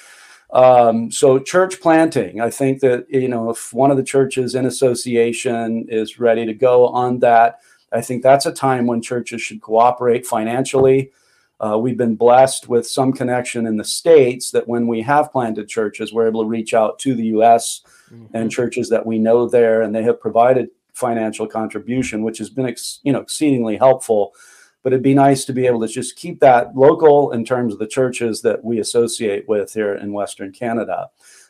um, 0.51 1.11
so 1.11 1.38
church 1.38 1.81
planting, 1.81 2.40
I 2.40 2.51
think 2.51 2.81
that 2.81 3.07
you 3.09 3.29
know 3.29 3.51
if 3.51 3.73
one 3.73 3.90
of 3.90 3.97
the 3.97 4.03
churches 4.03 4.55
in 4.55 4.66
association 4.66 5.87
is 5.88 6.19
ready 6.19 6.47
to 6.47 6.55
go 6.55 6.87
on 6.88 7.19
that, 7.21 7.61
I 7.92 8.01
think 8.01 8.22
that's 8.22 8.46
a 8.46 8.53
time 8.53 8.87
when 8.87 9.01
churches 9.01 9.42
should 9.42 9.61
cooperate 9.61 10.27
financially. 10.27 11.12
Uh, 11.59 11.79
we've 11.79 11.96
been 11.96 12.16
blessed 12.16 12.68
with 12.68 12.87
some 12.87 13.12
connection 13.12 13.66
in 13.66 13.77
the 13.77 13.85
States 13.85 14.51
that 14.51 14.68
when 14.68 14.87
we 14.87 15.01
have 15.03 15.33
planted 15.33 15.68
churches, 15.68 16.12
we're 16.12 16.27
able 16.27 16.42
to 16.42 16.49
reach 16.49 16.75
out 16.75 16.99
to 16.99 17.14
the 17.14 17.27
US 17.27 17.83
mm-hmm. 18.12 18.27
and 18.37 18.51
churches 18.51 18.90
that 18.90 19.07
we 19.07 19.18
know 19.18 19.49
there, 19.49 19.83
and 19.83 19.94
they 19.94 20.03
have 20.03 20.20
provided 20.20 20.68
financial 20.92 21.46
contribution, 21.46 22.22
which 22.22 22.38
has 22.38 22.51
been 22.51 22.66
ex- 22.66 23.01
you 23.05 23.12
know 23.12 23.20
exceedingly 23.20 23.77
helpful. 23.77 24.35
But 24.83 24.92
it'd 24.92 25.03
be 25.03 25.14
nice 25.14 25.44
to 25.46 25.53
be 25.53 25.66
able 25.66 25.81
to 25.81 25.88
just 25.88 26.14
keep 26.16 26.38
that 26.40 26.77
local 26.77 27.33
in 27.33 27.44
terms 27.44 27.72
of 27.72 27.81
the 27.81 27.88
churches 27.88 28.42
that 28.42 28.62
we 28.62 28.79
associate 28.79 29.49
with 29.49 29.72
here 29.72 29.94
in 29.94 30.12
Western 30.12 30.53
Canada. 30.53 31.09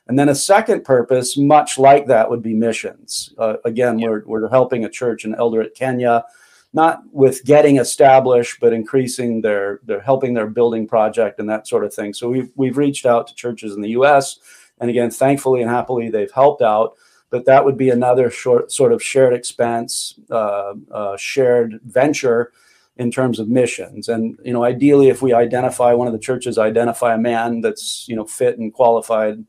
And 0.09 0.19
then 0.19 0.29
a 0.29 0.35
second 0.35 0.85
purpose, 0.85 1.37
much 1.37 1.79
like 1.79 2.07
that, 2.07 2.31
would 2.31 2.43
be 2.43 2.55
missions. 2.55 3.35
Uh, 3.39 3.57
again, 3.65 3.99
yeah. 3.99 4.09
we're, 4.09 4.23
we're 4.25 4.49
helping 4.49 4.85
a 4.85 4.89
church 4.89 5.25
in 5.25 5.35
Eldoret, 5.35 5.75
Kenya, 5.75 6.25
not 6.73 7.03
with 7.13 7.45
getting 7.45 7.79
established, 7.79 8.59
but 8.61 8.73
increasing 8.73 9.41
their, 9.41 9.81
their 9.85 10.01
helping 10.01 10.35
their 10.35 10.47
building 10.47 10.87
project 10.87 11.41
and 11.41 11.49
that 11.49 11.67
sort 11.67 11.85
of 11.85 11.93
thing. 11.93 12.13
So 12.13 12.29
we've, 12.29 12.51
we've 12.55 12.77
reached 12.77 13.07
out 13.07 13.27
to 13.29 13.35
churches 13.35 13.75
in 13.75 13.81
the 13.81 13.91
US. 13.91 14.39
And 14.79 14.91
again, 14.91 15.11
thankfully 15.11 15.63
and 15.63 15.71
happily, 15.71 16.11
they've 16.11 16.31
helped 16.31 16.63
out. 16.63 16.97
But 17.31 17.45
that 17.47 17.65
would 17.65 17.77
be 17.77 17.91
another 17.91 18.31
short, 18.31 18.71
sort 18.71 18.93
of 18.93 19.03
shared 19.03 19.35
expense, 19.35 20.15
uh, 20.31 20.75
uh, 20.93 21.17
shared 21.17 21.81
venture 21.85 22.53
in 22.97 23.11
terms 23.11 23.39
of 23.39 23.49
missions. 23.49 24.09
And 24.09 24.39
you 24.45 24.53
know, 24.53 24.65
ideally, 24.65 25.09
if 25.09 25.23
we 25.23 25.33
identify 25.33 25.93
one 25.93 26.07
of 26.07 26.13
the 26.13 26.19
churches, 26.19 26.57
identify 26.57 27.15
a 27.15 27.19
man 27.19 27.61
that's 27.61 28.07
you 28.09 28.17
know 28.17 28.25
fit 28.25 28.59
and 28.59 28.73
qualified 28.73 29.45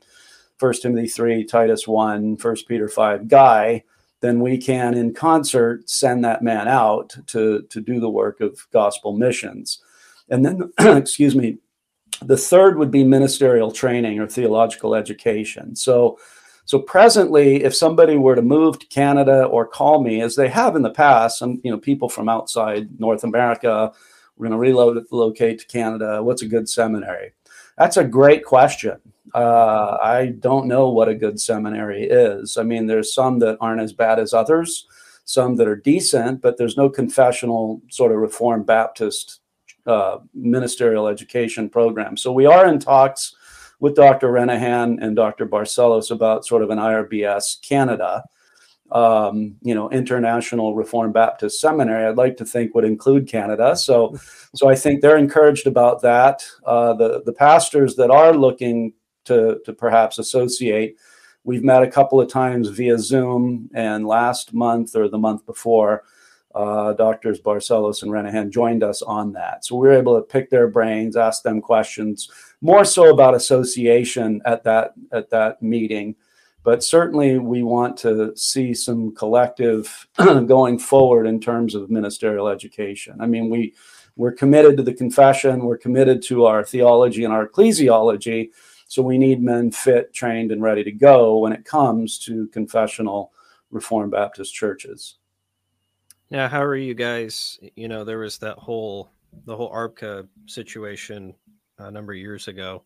First 0.58 0.82
Timothy 0.82 1.08
3, 1.08 1.44
Titus 1.44 1.86
1, 1.86 2.36
First 2.36 2.68
Peter 2.68 2.88
5 2.88 3.28
guy, 3.28 3.84
then 4.20 4.40
we 4.40 4.58
can 4.58 4.94
in 4.94 5.14
concert 5.14 5.88
send 5.88 6.24
that 6.24 6.42
man 6.42 6.66
out 6.66 7.16
to, 7.28 7.62
to 7.62 7.80
do 7.80 8.00
the 8.00 8.10
work 8.10 8.40
of 8.40 8.66
gospel 8.72 9.16
missions. 9.16 9.82
And 10.28 10.44
then, 10.44 10.72
excuse 10.96 11.36
me, 11.36 11.58
the 12.22 12.36
third 12.36 12.78
would 12.78 12.90
be 12.90 13.04
ministerial 13.04 13.70
training 13.70 14.18
or 14.18 14.26
theological 14.26 14.94
education. 14.94 15.76
So, 15.76 16.18
so 16.64 16.78
presently, 16.80 17.62
if 17.64 17.74
somebody 17.74 18.16
were 18.16 18.34
to 18.34 18.42
move 18.42 18.78
to 18.78 18.86
Canada 18.86 19.44
or 19.44 19.66
call 19.66 20.02
me, 20.02 20.20
as 20.20 20.34
they 20.34 20.48
have 20.48 20.76
in 20.76 20.82
the 20.82 20.90
past, 20.90 21.38
some 21.38 21.60
you 21.62 21.70
know 21.70 21.78
people 21.78 22.08
from 22.08 22.28
outside 22.28 23.00
North 23.00 23.24
America, 23.24 23.92
we're 24.36 24.48
going 24.48 24.74
to 24.74 25.00
relocate 25.10 25.60
to 25.60 25.66
Canada. 25.66 26.22
What's 26.22 26.42
a 26.42 26.46
good 26.46 26.68
seminary? 26.68 27.32
That's 27.78 27.96
a 27.96 28.04
great 28.04 28.44
question. 28.44 29.00
Uh, 29.34 29.96
I 30.02 30.34
don't 30.38 30.66
know 30.66 30.88
what 30.88 31.08
a 31.08 31.14
good 31.14 31.40
seminary 31.40 32.04
is. 32.04 32.56
I 32.56 32.62
mean, 32.62 32.86
there's 32.86 33.14
some 33.14 33.38
that 33.40 33.58
aren't 33.60 33.80
as 33.80 33.92
bad 33.92 34.18
as 34.18 34.32
others, 34.32 34.86
some 35.24 35.56
that 35.56 35.68
are 35.68 35.76
decent, 35.76 36.40
but 36.40 36.56
there's 36.56 36.76
no 36.76 36.88
confessional 36.88 37.82
sort 37.90 38.12
of 38.12 38.18
Reformed 38.18 38.66
Baptist 38.66 39.40
uh, 39.86 40.18
ministerial 40.34 41.08
education 41.08 41.68
program. 41.68 42.16
So 42.16 42.32
we 42.32 42.46
are 42.46 42.68
in 42.68 42.78
talks 42.78 43.34
with 43.80 43.94
Dr. 43.94 44.28
Renihan 44.28 45.02
and 45.02 45.16
Dr. 45.16 45.46
Barcellos 45.46 46.10
about 46.10 46.44
sort 46.44 46.62
of 46.62 46.70
an 46.70 46.78
IRBS 46.78 47.62
Canada, 47.62 48.24
um, 48.90 49.56
you 49.62 49.74
know, 49.74 49.88
International 49.90 50.74
Reformed 50.74 51.14
Baptist 51.14 51.60
Seminary. 51.60 52.04
I'd 52.04 52.16
like 52.16 52.36
to 52.38 52.44
think 52.44 52.74
would 52.74 52.84
include 52.84 53.28
Canada. 53.28 53.76
So, 53.76 54.18
so 54.54 54.68
I 54.68 54.74
think 54.74 55.00
they're 55.00 55.18
encouraged 55.18 55.66
about 55.66 56.02
that. 56.02 56.44
Uh, 56.66 56.94
the 56.94 57.22
the 57.24 57.32
pastors 57.32 57.96
that 57.96 58.10
are 58.10 58.34
looking 58.34 58.92
to, 59.28 59.60
to 59.64 59.72
perhaps 59.72 60.18
associate. 60.18 60.96
We've 61.44 61.64
met 61.64 61.82
a 61.82 61.90
couple 61.90 62.20
of 62.20 62.28
times 62.28 62.68
via 62.68 62.98
Zoom, 62.98 63.70
and 63.72 64.06
last 64.06 64.52
month 64.52 64.94
or 64.96 65.08
the 65.08 65.18
month 65.18 65.46
before, 65.46 66.04
uh, 66.54 66.92
doctors 66.94 67.40
Barcellos 67.40 68.02
and 68.02 68.10
Renihan 68.10 68.50
joined 68.50 68.82
us 68.82 69.00
on 69.02 69.32
that. 69.32 69.64
So 69.64 69.76
we 69.76 69.86
were 69.86 69.94
able 69.94 70.16
to 70.16 70.22
pick 70.22 70.50
their 70.50 70.68
brains, 70.68 71.16
ask 71.16 71.42
them 71.42 71.60
questions, 71.60 72.28
more 72.60 72.84
so 72.84 73.10
about 73.10 73.34
association 73.34 74.40
at 74.44 74.64
that 74.64 74.94
at 75.12 75.30
that 75.30 75.62
meeting. 75.62 76.16
But 76.64 76.82
certainly, 76.82 77.38
we 77.38 77.62
want 77.62 77.96
to 77.98 78.36
see 78.36 78.74
some 78.74 79.14
collective 79.14 80.08
going 80.16 80.78
forward 80.78 81.26
in 81.26 81.40
terms 81.40 81.74
of 81.74 81.90
ministerial 81.90 82.48
education. 82.48 83.16
I 83.20 83.26
mean, 83.26 83.48
we 83.48 83.74
we're 84.16 84.32
committed 84.32 84.76
to 84.76 84.82
the 84.82 84.92
confession, 84.92 85.64
we're 85.64 85.78
committed 85.78 86.22
to 86.24 86.44
our 86.44 86.64
theology 86.64 87.24
and 87.24 87.32
our 87.32 87.46
ecclesiology, 87.46 88.50
so 88.88 89.02
we 89.02 89.18
need 89.18 89.42
men 89.42 89.70
fit, 89.70 90.12
trained, 90.14 90.50
and 90.50 90.62
ready 90.62 90.82
to 90.82 90.90
go 90.90 91.38
when 91.38 91.52
it 91.52 91.64
comes 91.64 92.18
to 92.20 92.48
confessional 92.48 93.32
Reformed 93.70 94.12
Baptist 94.12 94.54
churches. 94.54 95.16
Now, 96.30 96.48
how 96.48 96.62
are 96.62 96.74
you 96.74 96.94
guys? 96.94 97.58
You 97.76 97.86
know, 97.86 98.02
there 98.02 98.18
was 98.18 98.38
that 98.38 98.56
whole 98.56 99.10
the 99.44 99.54
whole 99.54 99.70
ARBCA 99.70 100.26
situation 100.46 101.34
a 101.78 101.90
number 101.90 102.12
of 102.12 102.18
years 102.18 102.48
ago. 102.48 102.84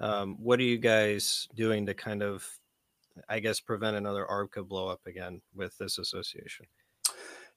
Um, 0.00 0.36
what 0.40 0.58
are 0.58 0.64
you 0.64 0.78
guys 0.78 1.48
doing 1.54 1.86
to 1.86 1.94
kind 1.94 2.24
of, 2.24 2.44
I 3.28 3.38
guess, 3.38 3.60
prevent 3.60 3.96
another 3.96 4.26
ARBCA 4.28 4.66
blow 4.66 4.88
up 4.88 5.06
again 5.06 5.40
with 5.54 5.78
this 5.78 5.98
association? 5.98 6.66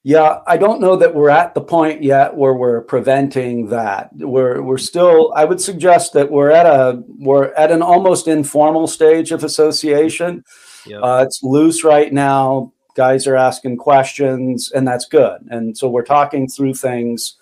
Yeah, 0.04 0.40
I 0.48 0.56
don't 0.56 0.80
know 0.80 0.96
that 0.96 1.14
we're 1.14 1.30
at 1.30 1.54
the 1.54 1.62
point 1.62 2.02
yet 2.02 2.36
where 2.36 2.54
we're 2.54 2.82
preventing 2.82 3.68
that. 3.68 4.10
We're 4.16 4.62
we're 4.62 4.78
still. 4.78 5.34
I 5.36 5.44
would 5.44 5.60
suggest 5.60 6.14
that 6.14 6.32
we're 6.32 6.52
at 6.52 6.66
a 6.66 7.04
we're 7.20 7.54
at 7.56 7.70
an 7.72 7.82
almost 7.82 8.28
informal 8.28 8.88
stage 8.88 9.34
of 9.34 9.44
association. 9.44 10.46
Yep. 10.86 11.02
Uh, 11.04 11.24
it's 11.28 11.44
loose 11.44 11.84
right 11.84 12.14
now. 12.14 12.72
Guys 12.96 13.28
are 13.28 13.36
asking 13.36 13.78
questions, 13.78 14.72
and 14.72 14.88
that's 14.88 15.06
good. 15.06 15.42
And 15.50 15.78
so 15.78 15.90
we're 15.90 16.04
talking 16.04 16.48
through 16.48 16.76
things 16.76 17.36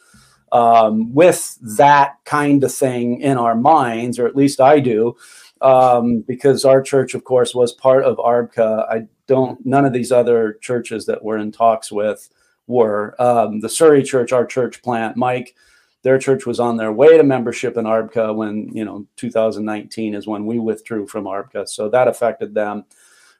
um, 0.51 1.13
with 1.13 1.57
that 1.77 2.15
kind 2.25 2.63
of 2.63 2.73
thing 2.73 3.21
in 3.21 3.37
our 3.37 3.55
minds, 3.55 4.17
or 4.17 4.25
at 4.25 4.35
least 4.35 4.59
I 4.59 4.79
do, 4.79 5.15
um, 5.61 6.21
because 6.21 6.65
our 6.65 6.81
church, 6.81 7.13
of 7.13 7.23
course, 7.23 7.53
was 7.53 7.71
part 7.71 8.03
of 8.03 8.17
ARBCA. 8.17 8.89
I 8.89 9.07
don't. 9.27 9.63
None 9.63 9.85
of 9.85 9.93
these 9.93 10.11
other 10.11 10.57
churches 10.59 11.05
that 11.05 11.23
we're 11.23 11.37
in 11.37 11.51
talks 11.51 11.91
with 11.91 12.29
were. 12.67 13.15
Um, 13.19 13.59
the 13.61 13.69
Surrey 13.69 14.03
Church, 14.03 14.31
our 14.31 14.45
church 14.45 14.81
plant, 14.81 15.17
Mike, 15.17 15.55
their 16.03 16.19
church 16.19 16.45
was 16.45 16.59
on 16.59 16.77
their 16.77 16.91
way 16.91 17.17
to 17.17 17.23
membership 17.23 17.75
in 17.75 17.85
ARBCA 17.85 18.35
when, 18.35 18.69
you 18.73 18.85
know, 18.85 19.07
2019 19.17 20.13
is 20.13 20.27
when 20.27 20.45
we 20.45 20.59
withdrew 20.59 21.07
from 21.07 21.25
ARBCA. 21.25 21.67
So 21.67 21.89
that 21.89 22.07
affected 22.07 22.53
them. 22.53 22.85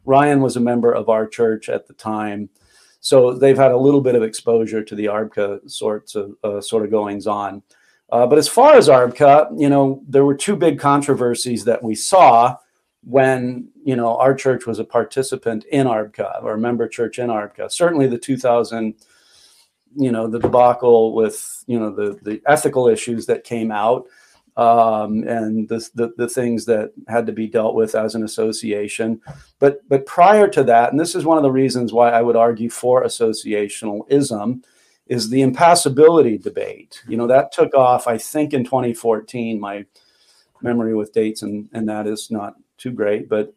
Ryan 0.05 0.41
was 0.41 0.55
a 0.55 0.61
member 0.61 0.91
of 0.91 1.09
our 1.09 1.27
church 1.27 1.69
at 1.69 1.87
the 1.87 1.93
time. 1.93 2.49
So 2.99 3.33
they've 3.33 3.57
had 3.57 3.71
a 3.71 3.77
little 3.77 4.01
bit 4.01 4.15
of 4.15 4.23
exposure 4.23 4.83
to 4.83 4.95
the 4.95 5.05
ARBCA 5.05 5.69
sorts 5.69 6.15
of 6.15 6.35
uh, 6.43 6.61
sort 6.61 6.83
of 6.83 6.91
goings 6.91 7.27
on. 7.27 7.61
Uh, 8.09 8.25
but 8.25 8.37
as 8.37 8.47
far 8.47 8.75
as 8.75 8.87
ARBCA, 8.87 9.59
you 9.59 9.69
know, 9.69 10.01
there 10.07 10.25
were 10.25 10.35
two 10.35 10.55
big 10.55 10.79
controversies 10.79 11.65
that 11.65 11.83
we 11.83 11.93
saw 11.93 12.55
when 13.03 13.69
you 13.85 13.95
know 13.95 14.17
our 14.17 14.33
church 14.33 14.65
was 14.65 14.79
a 14.79 14.83
participant 14.83 15.63
in 15.65 15.87
ARBCA 15.87 16.43
or 16.43 16.53
a 16.53 16.57
member 16.57 16.87
church 16.87 17.19
in 17.19 17.29
ARBCA. 17.29 17.71
Certainly, 17.71 18.07
the 18.07 18.17
2000 18.17 18.95
you 19.97 20.11
know 20.11 20.27
the 20.27 20.39
debacle 20.39 21.13
with 21.13 21.63
you 21.67 21.79
know 21.79 21.89
the 21.89 22.19
the 22.21 22.41
ethical 22.45 22.87
issues 22.87 23.25
that 23.25 23.43
came 23.43 23.71
out 23.71 24.05
um, 24.55 25.23
and 25.27 25.69
the, 25.69 25.87
the, 25.93 26.13
the 26.17 26.27
things 26.27 26.65
that 26.65 26.91
had 27.07 27.27
to 27.27 27.31
be 27.31 27.45
dealt 27.47 27.75
with 27.75 27.93
as 27.93 28.15
an 28.15 28.23
association. 28.23 29.21
But 29.59 29.87
but 29.89 30.05
prior 30.05 30.47
to 30.49 30.63
that 30.63 30.91
and 30.91 30.99
this 30.99 31.15
is 31.15 31.25
one 31.25 31.37
of 31.37 31.43
the 31.43 31.51
reasons 31.51 31.93
why 31.93 32.11
i 32.11 32.21
would 32.21 32.35
argue 32.35 32.69
for 32.69 33.03
associationalism 33.03 34.63
is 35.07 35.29
the 35.29 35.41
impassibility 35.41 36.37
debate. 36.37 37.01
You 37.07 37.17
know 37.17 37.27
that 37.27 37.51
took 37.51 37.73
off 37.73 38.07
i 38.07 38.17
think 38.17 38.53
in 38.53 38.63
2014 38.63 39.59
my 39.59 39.85
memory 40.61 40.95
with 40.95 41.13
dates 41.13 41.41
and 41.41 41.69
and 41.73 41.89
that 41.89 42.07
is 42.07 42.29
not 42.29 42.55
too 42.77 42.91
great 42.91 43.27
but 43.27 43.53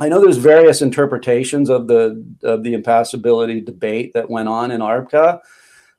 I 0.00 0.08
know 0.08 0.18
there's 0.18 0.38
various 0.38 0.80
interpretations 0.80 1.68
of 1.68 1.86
the 1.86 2.24
of 2.42 2.62
the 2.62 2.72
impassibility 2.72 3.60
debate 3.60 4.14
that 4.14 4.30
went 4.30 4.48
on 4.48 4.70
in 4.70 4.80
ARBCA. 4.80 5.40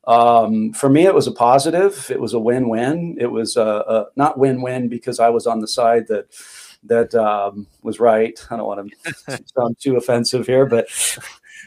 Um, 0.08 0.74
for 0.74 0.90
me, 0.90 1.06
it 1.06 1.14
was 1.14 1.28
a 1.28 1.32
positive. 1.32 2.10
It 2.10 2.20
was 2.20 2.34
a 2.34 2.40
win-win. 2.40 3.18
It 3.20 3.28
was 3.28 3.56
a, 3.56 3.62
a 3.62 4.06
not 4.16 4.38
win-win 4.38 4.88
because 4.88 5.20
I 5.20 5.30
was 5.30 5.46
on 5.48 5.60
the 5.60 5.68
side 5.68 6.08
that 6.08 6.28
that 6.84 7.14
um, 7.14 7.68
was 7.84 8.00
right. 8.00 8.40
I 8.50 8.58
don't 8.58 8.66
want 8.66 8.92
to 9.28 9.44
sound 9.56 9.78
too 9.80 9.98
offensive 9.98 10.48
here, 10.48 10.66
but 10.66 10.88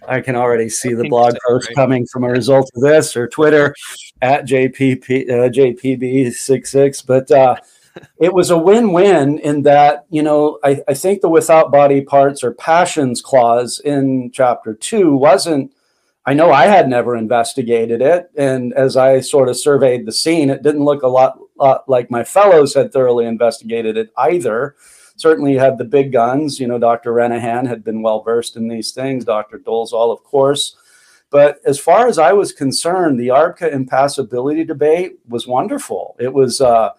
I 0.09 0.20
can 0.20 0.35
already 0.35 0.68
see 0.68 0.92
the 0.92 1.09
blog 1.09 1.37
post 1.47 1.68
right? 1.68 1.77
coming 1.77 2.07
from 2.07 2.25
a 2.25 2.29
result 2.29 2.68
of 2.75 2.83
this 2.83 3.16
or 3.16 3.29
Twitter 3.29 3.77
at 4.23 4.44
JPP, 4.44 5.31
uh, 5.31 5.49
JPB66. 5.51 7.07
But 7.07 7.31
uh, 7.31 7.55
it 8.18 8.35
was 8.35 8.51
a 8.51 8.59
win-win 8.59 9.38
in 9.38 9.62
that, 9.62 10.07
you 10.11 10.25
know, 10.25 10.59
I, 10.64 10.83
I 10.88 10.94
think 10.94 11.20
the 11.20 11.29
without 11.29 11.70
body 11.70 12.01
parts 12.01 12.42
or 12.42 12.53
passions 12.53 13.23
clause 13.23 13.79
in 13.85 14.33
chapter 14.33 14.75
two 14.75 15.14
wasn't– 15.14 15.70
I 16.27 16.33
know 16.33 16.53
I 16.53 16.67
had 16.67 16.89
never 16.89 17.17
investigated 17.17 18.01
it. 18.01 18.31
And 18.37 18.73
as 18.75 18.97
I 18.97 19.21
sort 19.21 19.49
of 19.49 19.59
surveyed 19.59 20.07
the 20.07 20.13
scene, 20.13 20.49
it 20.49 20.63
didn't 20.63 20.85
look 20.85 21.03
a 21.03 21.09
lot, 21.09 21.39
lot 21.57 21.89
like 21.89 22.11
my 22.11 22.25
fellows 22.25 22.75
had 22.75 22.93
thoroughly 22.93 23.27
investigated 23.27 23.97
it 23.97 24.11
either. 24.17 24.77
Certainly, 25.17 25.55
had 25.55 25.79
the 25.79 25.85
big 25.85 26.13
guns. 26.13 26.59
You 26.59 26.67
know, 26.67 26.79
Dr. 26.79 27.13
Renihan 27.13 27.69
had 27.69 27.85
been 27.85 28.03
well 28.03 28.23
versed 28.23 28.57
in 28.57 28.69
these 28.69 28.91
things, 28.91 29.25
Dr. 29.25 29.59
Dolezal, 29.59 30.13
of 30.13 30.25
course. 30.25 30.77
But 31.31 31.61
as 31.65 31.79
far 31.79 32.09
as 32.09 32.19
I 32.19 32.33
was 32.33 32.53
concerned, 32.53 33.19
the 33.19 33.29
ARBCA 33.29 33.73
impassibility 33.73 34.65
debate 34.65 35.19
was 35.29 35.47
wonderful. 35.47 36.17
It 36.19 36.33
was, 36.33 36.61
uh, 36.61 36.91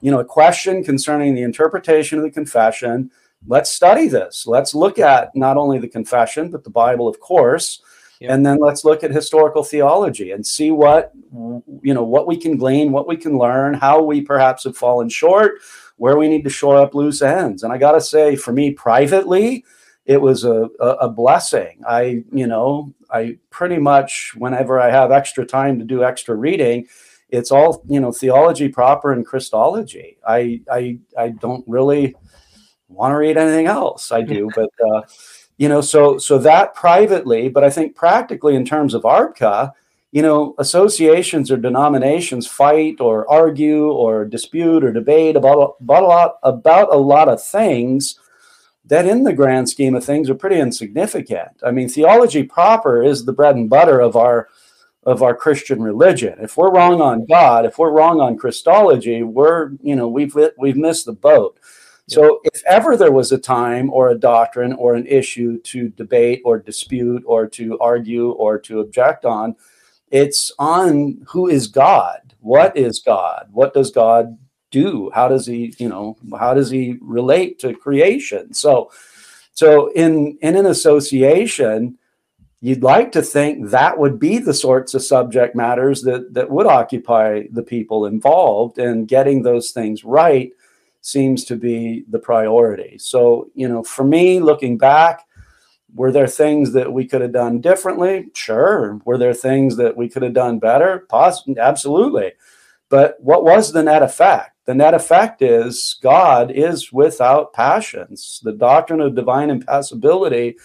you 0.00 0.10
know, 0.10 0.20
a 0.20 0.24
question 0.24 0.84
concerning 0.84 1.34
the 1.34 1.42
interpretation 1.42 2.18
of 2.18 2.24
the 2.24 2.30
confession. 2.30 3.10
Let's 3.46 3.70
study 3.70 4.06
this. 4.06 4.46
Let's 4.46 4.74
look 4.74 4.98
at 4.98 5.34
not 5.34 5.56
only 5.56 5.78
the 5.78 5.88
confession, 5.88 6.50
but 6.50 6.62
the 6.62 6.70
Bible, 6.70 7.08
of 7.08 7.18
course. 7.20 7.82
Yep. 8.20 8.30
And 8.30 8.46
then 8.46 8.58
let's 8.60 8.84
look 8.84 9.04
at 9.04 9.10
historical 9.10 9.62
theology 9.62 10.30
and 10.30 10.46
see 10.46 10.70
what 10.70 11.12
you 11.82 11.92
know 11.92 12.02
what 12.02 12.26
we 12.26 12.36
can 12.36 12.56
glean, 12.56 12.92
what 12.92 13.06
we 13.06 13.16
can 13.16 13.38
learn, 13.38 13.74
how 13.74 14.02
we 14.02 14.22
perhaps 14.22 14.64
have 14.64 14.76
fallen 14.76 15.08
short, 15.08 15.60
where 15.96 16.16
we 16.16 16.28
need 16.28 16.44
to 16.44 16.50
shore 16.50 16.76
up 16.76 16.94
loose 16.94 17.22
ends. 17.22 17.62
And 17.62 17.72
I 17.72 17.78
got 17.78 17.92
to 17.92 18.00
say, 18.00 18.36
for 18.36 18.52
me 18.52 18.70
privately, 18.70 19.64
it 20.06 20.20
was 20.20 20.44
a, 20.44 20.68
a, 20.80 20.88
a, 20.88 21.08
blessing. 21.08 21.82
I, 21.86 22.22
you 22.32 22.46
know, 22.46 22.94
I 23.10 23.38
pretty 23.50 23.78
much, 23.78 24.32
whenever 24.36 24.78
I 24.78 24.90
have 24.90 25.10
extra 25.10 25.44
time 25.44 25.78
to 25.80 25.84
do 25.84 26.04
extra 26.04 26.36
reading, 26.36 26.86
it's 27.28 27.50
all, 27.50 27.84
you 27.88 27.98
know, 27.98 28.12
theology 28.12 28.68
proper 28.68 29.12
and 29.12 29.26
Christology. 29.26 30.18
I, 30.26 30.60
I, 30.70 31.00
I 31.18 31.30
don't 31.30 31.64
really 31.66 32.14
want 32.88 33.12
to 33.12 33.16
read 33.16 33.36
anything 33.36 33.66
else. 33.66 34.12
I 34.12 34.22
do, 34.22 34.48
but, 34.54 34.70
uh, 34.92 35.02
you 35.58 35.68
know, 35.68 35.80
so, 35.80 36.18
so 36.18 36.38
that 36.38 36.74
privately, 36.74 37.48
but 37.48 37.64
I 37.64 37.70
think 37.70 37.94
practically 37.94 38.54
in 38.54 38.64
terms 38.64 38.94
of 38.94 39.02
ARBCA, 39.02 39.72
you 40.12 40.22
know, 40.22 40.54
associations 40.58 41.50
or 41.50 41.56
denominations 41.56 42.46
fight 42.46 43.00
or 43.00 43.30
argue 43.30 43.90
or 43.90 44.24
dispute 44.24 44.84
or 44.84 44.92
debate 44.92 45.36
about, 45.36 45.76
about 45.80 46.02
a 46.02 46.06
lot, 46.06 46.38
about 46.42 46.92
a 46.92 46.98
lot 46.98 47.28
of 47.28 47.42
things 47.42 48.18
that 48.86 49.06
in 49.06 49.24
the 49.24 49.32
grand 49.32 49.68
scheme 49.68 49.94
of 49.94 50.04
things 50.04 50.30
are 50.30 50.34
pretty 50.34 50.58
insignificant. 50.58 51.50
I 51.64 51.70
mean, 51.70 51.88
theology 51.88 52.44
proper 52.44 53.02
is 53.02 53.24
the 53.24 53.32
bread 53.32 53.56
and 53.56 53.68
butter 53.68 54.00
of 54.00 54.16
our 54.16 54.48
of 55.02 55.22
our 55.22 55.36
Christian 55.36 55.80
religion. 55.80 56.36
If 56.40 56.56
we're 56.56 56.72
wrong 56.72 57.00
on 57.00 57.26
God, 57.26 57.64
if 57.64 57.78
we're 57.78 57.92
wrong 57.92 58.20
on 58.20 58.36
Christology, 58.36 59.22
we're, 59.22 59.70
you 59.80 59.94
know, 59.94 60.08
we've 60.08 60.36
we've 60.58 60.76
missed 60.76 61.06
the 61.06 61.12
boat. 61.12 61.58
So 62.08 62.40
if 62.44 62.62
ever 62.66 62.96
there 62.96 63.10
was 63.10 63.32
a 63.32 63.38
time 63.38 63.90
or 63.90 64.10
a 64.10 64.18
doctrine 64.18 64.72
or 64.74 64.94
an 64.94 65.06
issue 65.06 65.58
to 65.62 65.88
debate 65.88 66.40
or 66.44 66.58
dispute 66.58 67.24
or 67.26 67.48
to 67.48 67.78
argue 67.80 68.30
or 68.32 68.58
to 68.60 68.80
object 68.80 69.24
on, 69.24 69.56
it's 70.10 70.52
on 70.58 71.20
who 71.26 71.48
is 71.48 71.66
God? 71.66 72.34
What 72.40 72.76
is 72.76 73.00
God? 73.00 73.48
What 73.50 73.74
does 73.74 73.90
God 73.90 74.38
do? 74.70 75.10
How 75.14 75.26
does 75.26 75.46
he, 75.46 75.74
you 75.78 75.88
know, 75.88 76.16
how 76.38 76.54
does 76.54 76.70
he 76.70 76.96
relate 77.00 77.58
to 77.60 77.74
creation? 77.74 78.54
So, 78.54 78.92
so 79.52 79.88
in 79.92 80.38
in 80.42 80.54
an 80.54 80.66
association, 80.66 81.98
you'd 82.60 82.84
like 82.84 83.10
to 83.12 83.22
think 83.22 83.70
that 83.70 83.98
would 83.98 84.20
be 84.20 84.38
the 84.38 84.54
sorts 84.54 84.94
of 84.94 85.02
subject 85.02 85.56
matters 85.56 86.02
that 86.02 86.34
that 86.34 86.50
would 86.50 86.66
occupy 86.66 87.44
the 87.50 87.64
people 87.64 88.06
involved, 88.06 88.78
and 88.78 89.08
getting 89.08 89.42
those 89.42 89.72
things 89.72 90.04
right 90.04 90.52
seems 91.06 91.44
to 91.44 91.54
be 91.54 92.04
the 92.10 92.18
priority. 92.18 92.98
So, 92.98 93.48
you 93.54 93.68
know, 93.68 93.84
for 93.84 94.02
me, 94.02 94.40
looking 94.40 94.76
back, 94.76 95.24
were 95.94 96.10
there 96.10 96.26
things 96.26 96.72
that 96.72 96.92
we 96.92 97.06
could 97.06 97.20
have 97.20 97.32
done 97.32 97.60
differently? 97.60 98.26
Sure. 98.34 99.00
Were 99.04 99.16
there 99.16 99.32
things 99.32 99.76
that 99.76 99.96
we 99.96 100.08
could 100.08 100.22
have 100.22 100.32
done 100.32 100.58
better? 100.58 101.06
Possibly, 101.08 101.58
absolutely. 101.60 102.32
But 102.88 103.18
what 103.20 103.44
was 103.44 103.72
the 103.72 103.84
net 103.84 104.02
effect? 104.02 104.56
The 104.64 104.74
net 104.74 104.94
effect 104.94 105.42
is 105.42 105.96
God 106.02 106.50
is 106.50 106.92
without 106.92 107.52
passions. 107.52 108.40
The 108.42 108.52
doctrine 108.52 109.00
of 109.00 109.14
divine 109.14 109.48
impassibility, 109.48 110.56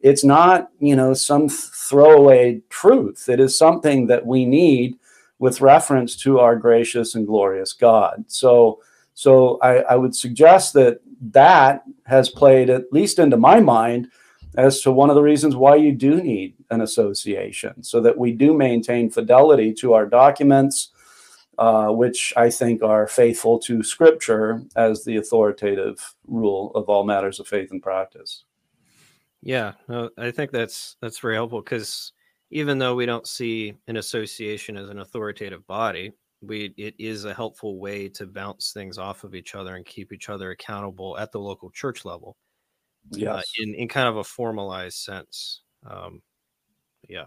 it's 0.00 0.24
not, 0.24 0.70
you 0.80 0.96
know, 0.96 1.12
some 1.12 1.50
throwaway 1.50 2.62
truth. 2.70 3.28
It 3.28 3.40
is 3.40 3.58
something 3.58 4.06
that 4.06 4.24
we 4.24 4.46
need 4.46 4.96
with 5.38 5.60
reference 5.60 6.16
to 6.16 6.38
our 6.38 6.56
gracious 6.56 7.14
and 7.14 7.26
glorious 7.26 7.74
God. 7.74 8.24
So, 8.26 8.80
so 9.14 9.58
I, 9.60 9.78
I 9.78 9.96
would 9.96 10.14
suggest 10.14 10.74
that 10.74 11.00
that 11.30 11.84
has 12.04 12.28
played, 12.28 12.70
at 12.70 12.92
least 12.92 13.18
into 13.18 13.36
my 13.36 13.60
mind, 13.60 14.08
as 14.56 14.80
to 14.82 14.92
one 14.92 15.08
of 15.10 15.16
the 15.16 15.22
reasons 15.22 15.56
why 15.56 15.76
you 15.76 15.92
do 15.92 16.22
need 16.22 16.54
an 16.70 16.80
association, 16.80 17.82
so 17.82 18.00
that 18.00 18.18
we 18.18 18.32
do 18.32 18.54
maintain 18.54 19.10
fidelity 19.10 19.72
to 19.74 19.94
our 19.94 20.06
documents 20.06 20.90
uh, 21.58 21.88
which 21.88 22.32
I 22.36 22.50
think 22.50 22.82
are 22.82 23.06
faithful 23.06 23.58
to 23.60 23.82
Scripture 23.82 24.62
as 24.74 25.04
the 25.04 25.16
authoritative 25.18 26.14
rule 26.26 26.72
of 26.74 26.88
all 26.88 27.04
matters 27.04 27.40
of 27.40 27.46
faith 27.46 27.70
and 27.70 27.82
practice. 27.82 28.44
Yeah, 29.42 29.72
no, 29.88 30.10
I 30.16 30.30
think 30.30 30.50
that's 30.50 30.96
that's 31.00 31.18
very 31.18 31.34
helpful 31.34 31.60
because 31.60 32.12
even 32.50 32.78
though 32.78 32.94
we 32.94 33.06
don't 33.06 33.26
see 33.26 33.74
an 33.86 33.96
association 33.96 34.76
as 34.76 34.88
an 34.88 35.00
authoritative 35.00 35.66
body, 35.66 36.12
we 36.42 36.74
it 36.76 36.94
is 36.98 37.24
a 37.24 37.34
helpful 37.34 37.78
way 37.78 38.08
to 38.08 38.26
bounce 38.26 38.72
things 38.72 38.98
off 38.98 39.24
of 39.24 39.34
each 39.34 39.54
other 39.54 39.76
and 39.76 39.86
keep 39.86 40.12
each 40.12 40.28
other 40.28 40.50
accountable 40.50 41.16
at 41.18 41.32
the 41.32 41.40
local 41.40 41.70
church 41.70 42.04
level. 42.04 42.36
Yeah, 43.10 43.34
uh, 43.34 43.42
in 43.60 43.74
in 43.74 43.88
kind 43.88 44.08
of 44.08 44.16
a 44.16 44.24
formalized 44.24 44.98
sense. 44.98 45.62
Um, 45.88 46.22
yeah, 47.08 47.24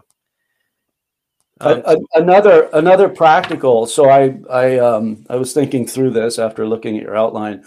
um, 1.60 1.82
another 2.14 2.68
another 2.74 3.08
practical. 3.08 3.86
So 3.86 4.10
I 4.10 4.38
I 4.50 4.78
um, 4.78 5.24
I 5.30 5.36
was 5.36 5.52
thinking 5.52 5.86
through 5.86 6.10
this 6.10 6.38
after 6.38 6.66
looking 6.66 6.96
at 6.96 7.02
your 7.02 7.16
outline. 7.16 7.64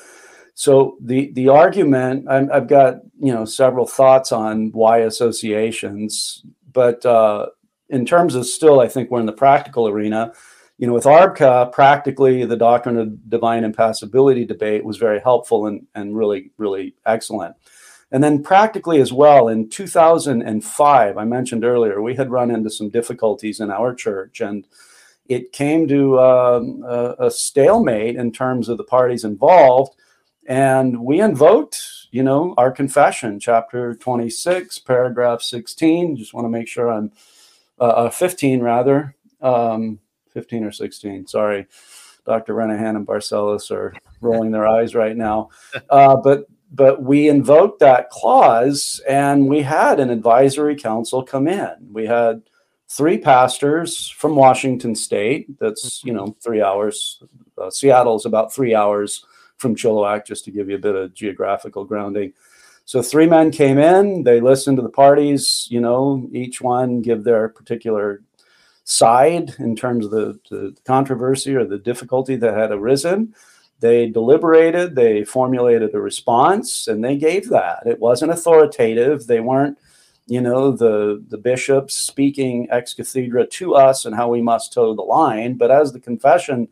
So 0.53 0.97
the 1.01 1.31
the 1.33 1.47
argument 1.47 2.27
i 2.27 2.43
have 2.53 2.67
got 2.67 2.97
you 3.19 3.33
know 3.33 3.45
several 3.45 3.87
thoughts 3.87 4.31
on 4.31 4.71
why 4.73 4.99
associations, 4.99 6.43
but 6.71 7.03
uh, 7.05 7.47
in 7.89 8.05
terms 8.05 8.35
of 8.35 8.45
still, 8.45 8.79
I 8.79 8.87
think 8.87 9.09
we're 9.09 9.21
in 9.21 9.25
the 9.25 9.31
practical 9.31 9.87
arena. 9.87 10.33
You 10.79 10.87
know, 10.87 10.93
with 10.93 11.03
ARBCA, 11.03 11.73
practically 11.73 12.45
the 12.45 12.55
doctrine 12.55 12.97
of 12.97 13.29
divine 13.29 13.65
impassibility 13.65 14.45
debate 14.45 14.85
was 14.85 14.95
very 14.95 15.19
helpful 15.19 15.67
and 15.67 15.85
and 15.93 16.15
really 16.15 16.51
really 16.57 16.95
excellent. 17.05 17.55
And 18.11 18.23
then 18.23 18.41
practically 18.41 19.01
as 19.01 19.13
well, 19.13 19.49
in 19.49 19.69
2005, 19.69 21.17
I 21.17 21.25
mentioned 21.25 21.63
earlier, 21.63 22.01
we 22.01 22.15
had 22.15 22.31
run 22.31 22.49
into 22.49 22.69
some 22.69 22.89
difficulties 22.89 23.59
in 23.59 23.69
our 23.69 23.93
church, 23.93 24.41
and 24.41 24.65
it 25.27 25.51
came 25.51 25.87
to 25.89 26.19
um, 26.19 26.83
a, 26.87 27.15
a, 27.19 27.31
stalemate 27.31 28.15
in 28.15 28.31
terms 28.31 28.67
of 28.67 28.77
the 28.77 28.83
parties 28.83 29.25
involved. 29.25 29.95
And 30.47 31.01
we 31.01 31.21
invoked, 31.21 32.07
you 32.09 32.23
know, 32.23 32.55
our 32.57 32.71
confession, 32.71 33.39
chapter 33.39 33.93
26, 33.93 34.79
paragraph 34.79 35.43
16. 35.43 36.17
Just 36.17 36.33
want 36.33 36.45
to 36.45 36.49
make 36.49 36.67
sure 36.67 36.91
I'm 36.91 37.11
uh, 37.79 37.83
uh 37.83 38.09
15 38.09 38.61
rather, 38.61 39.15
um, 39.41 39.99
15 40.31 40.63
or 40.63 40.71
16. 40.71 41.27
Sorry, 41.27 41.67
Dr. 42.25 42.53
Renihan 42.53 42.95
and 42.95 43.07
Barcellos 43.07 43.71
are 43.71 43.93
rolling 44.21 44.51
their 44.51 44.67
eyes 44.67 44.95
right 44.95 45.15
now. 45.15 45.49
Uh, 45.89 46.15
but 46.15 46.45
but 46.71 47.01
we 47.01 47.29
invoked 47.29 47.79
that 47.79 48.09
clause 48.09 49.01
and 49.09 49.47
we 49.47 49.61
had 49.61 49.99
an 49.99 50.11
advisory 50.11 50.75
council 50.75 51.23
come 51.23 51.47
in. 51.47 51.75
We 51.91 52.05
had 52.05 52.43
three 52.87 53.17
pastors 53.17 54.09
from 54.09 54.35
Washington 54.35 54.95
State. 54.95 55.59
That's, 55.59 56.03
you 56.03 56.13
know, 56.13 56.35
three 56.43 56.61
hours. 56.61 57.23
Uh, 57.57 57.69
Seattle's 57.69 58.25
about 58.25 58.53
three 58.53 58.75
hours 58.75 59.25
from 59.57 59.75
Chilliwack, 59.75 60.25
just 60.25 60.45
to 60.45 60.51
give 60.51 60.69
you 60.69 60.75
a 60.75 60.79
bit 60.79 60.95
of 60.95 61.13
geographical 61.13 61.85
grounding. 61.85 62.33
So 62.85 63.01
three 63.01 63.27
men 63.27 63.51
came 63.51 63.77
in, 63.77 64.23
they 64.23 64.41
listened 64.41 64.77
to 64.77 64.83
the 64.83 64.89
parties, 64.89 65.67
you 65.69 65.79
know, 65.79 66.27
each 66.31 66.59
one 66.61 67.01
give 67.01 67.23
their 67.23 67.49
particular 67.49 68.23
side 68.89 69.53
in 69.59 69.75
terms 69.75 70.03
of 70.05 70.11
the, 70.11 70.39
the 70.49 70.75
controversy 70.83 71.55
or 71.55 71.63
the 71.63 71.77
difficulty 71.77 72.35
that 72.35 72.57
had 72.57 72.71
arisen. 72.71 73.35
They 73.81 74.09
deliberated, 74.09 74.95
they 74.95 75.23
formulated 75.23 75.93
a 75.93 76.01
response, 76.01 76.87
and 76.87 77.03
they 77.03 77.15
gave 77.15 77.49
that. 77.49 77.83
It 77.85 77.99
wasn't 77.99 78.31
authoritative. 78.31 79.27
They 79.27 79.41
weren't, 79.41 79.77
you 80.25 80.41
know, 80.41 80.71
the, 80.71 81.23
the 81.29 81.37
bishops 81.37 81.95
speaking 81.95 82.67
ex 82.71 82.95
cathedra 82.95 83.45
to 83.45 83.75
us 83.75 84.05
and 84.05 84.15
how 84.15 84.27
we 84.27 84.41
must 84.41 84.73
toe 84.73 84.95
the 84.95 85.03
line. 85.03 85.53
But 85.53 85.69
as 85.69 85.93
the 85.93 85.99
confession 85.99 86.67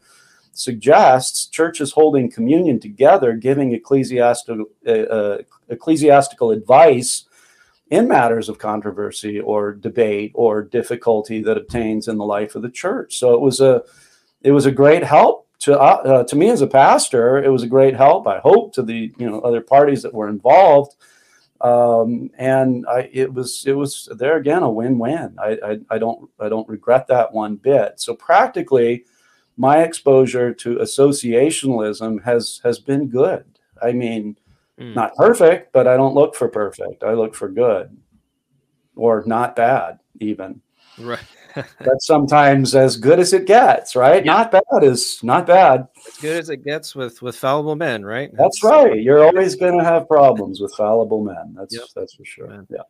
suggests, 0.54 1.46
churches 1.46 1.92
holding 1.92 2.32
communion 2.32 2.80
together, 2.80 3.34
giving 3.34 3.74
ecclesiastical, 3.74 4.66
uh, 4.88 4.92
uh, 4.92 5.38
ecclesiastical 5.70 6.50
advice 6.50 7.27
in 7.90 8.08
matters 8.08 8.50
of 8.50 8.60
controversy 8.60 9.40
or 9.40 9.74
debate 9.74 10.32
or 10.36 10.62
difficulty 10.62 11.42
that 11.42 11.58
obtains 11.58 12.08
in 12.08 12.18
the 12.18 12.26
life 12.26 12.56
of 12.56 12.62
the 12.62 12.70
church. 12.70 13.18
So 13.18 13.34
it 13.34 13.42
was 13.42 13.62
a 13.62 13.84
it 14.42 14.52
was 14.52 14.66
a 14.66 14.72
great 14.72 15.04
help 15.04 15.48
to 15.60 15.80
uh, 15.80 16.02
uh, 16.06 16.24
to 16.26 16.36
me 16.36 16.50
as 16.50 16.62
a 16.62 16.68
pastor, 16.68 17.44
it 17.44 17.50
was 17.50 17.64
a 17.64 17.68
great 17.68 17.96
help. 17.96 18.28
I 18.28 18.40
hope 18.40 18.74
to 18.74 18.84
the 18.84 19.12
you 19.18 19.30
know 19.30 19.40
other 19.42 19.62
parties 19.62 20.04
that 20.04 20.14
were 20.14 20.30
involved, 20.30 20.96
um, 21.62 22.30
and 22.38 22.86
I, 22.88 23.10
it 23.12 23.34
was 23.34 23.64
it 23.66 23.74
was 23.74 24.08
there 24.16 24.38
again 24.38 24.64
a 24.64 24.70
win 24.70 25.00
win. 25.00 25.36
I, 25.40 25.58
I, 25.64 25.78
I 25.90 25.98
don't 25.98 26.30
I 26.40 26.50
don't 26.50 26.70
regret 26.70 27.08
that 27.08 27.34
one 27.34 27.56
bit. 27.56 28.00
So 28.00 28.14
practically, 28.14 29.06
my 29.58 29.82
exposure 29.82 30.54
to 30.54 30.76
associationalism 30.76 32.24
has 32.24 32.62
has 32.64 32.80
been 32.80 33.08
good. 33.08 33.46
I 33.82 33.94
mean, 33.94 34.38
mm. 34.80 34.96
not 34.96 35.16
perfect, 35.16 35.74
but 35.74 35.88
I 35.88 35.98
don't 35.98 36.16
look 36.16 36.36
for 36.36 36.48
perfect. 36.48 37.04
I 37.04 37.14
look 37.14 37.36
for 37.36 37.50
good, 37.50 37.96
or 38.96 39.24
not 39.26 39.56
bad 39.56 40.00
even. 40.20 40.62
Right. 41.00 41.20
That's 41.80 42.06
sometimes 42.06 42.76
as 42.76 42.98
good 42.98 43.20
as 43.20 43.34
it 43.34 43.46
gets, 43.46 43.96
right? 43.96 44.24
Yeah. 44.24 44.34
Not 44.34 44.52
bad 44.52 44.84
is 44.84 45.24
not 45.24 45.48
bad. 45.48 45.88
As 46.08 46.18
good 46.18 46.38
as 46.38 46.50
it 46.50 46.64
gets 46.64 46.96
with 46.96 47.22
with 47.22 47.36
fallible 47.36 47.76
men, 47.76 48.06
right? 48.06 48.30
That's, 48.34 48.62
that's 48.62 48.64
right. 48.64 49.02
You're 49.02 49.24
always 49.24 49.56
going 49.56 49.78
to 49.78 49.84
have 49.84 50.08
problems 50.08 50.60
with 50.60 50.74
fallible 50.76 51.24
men. 51.24 51.56
That's 51.56 51.76
yep. 51.76 51.86
that's 51.96 52.14
for 52.14 52.26
sure. 52.26 52.48
Man. 52.48 52.68
Yeah. 52.70 52.84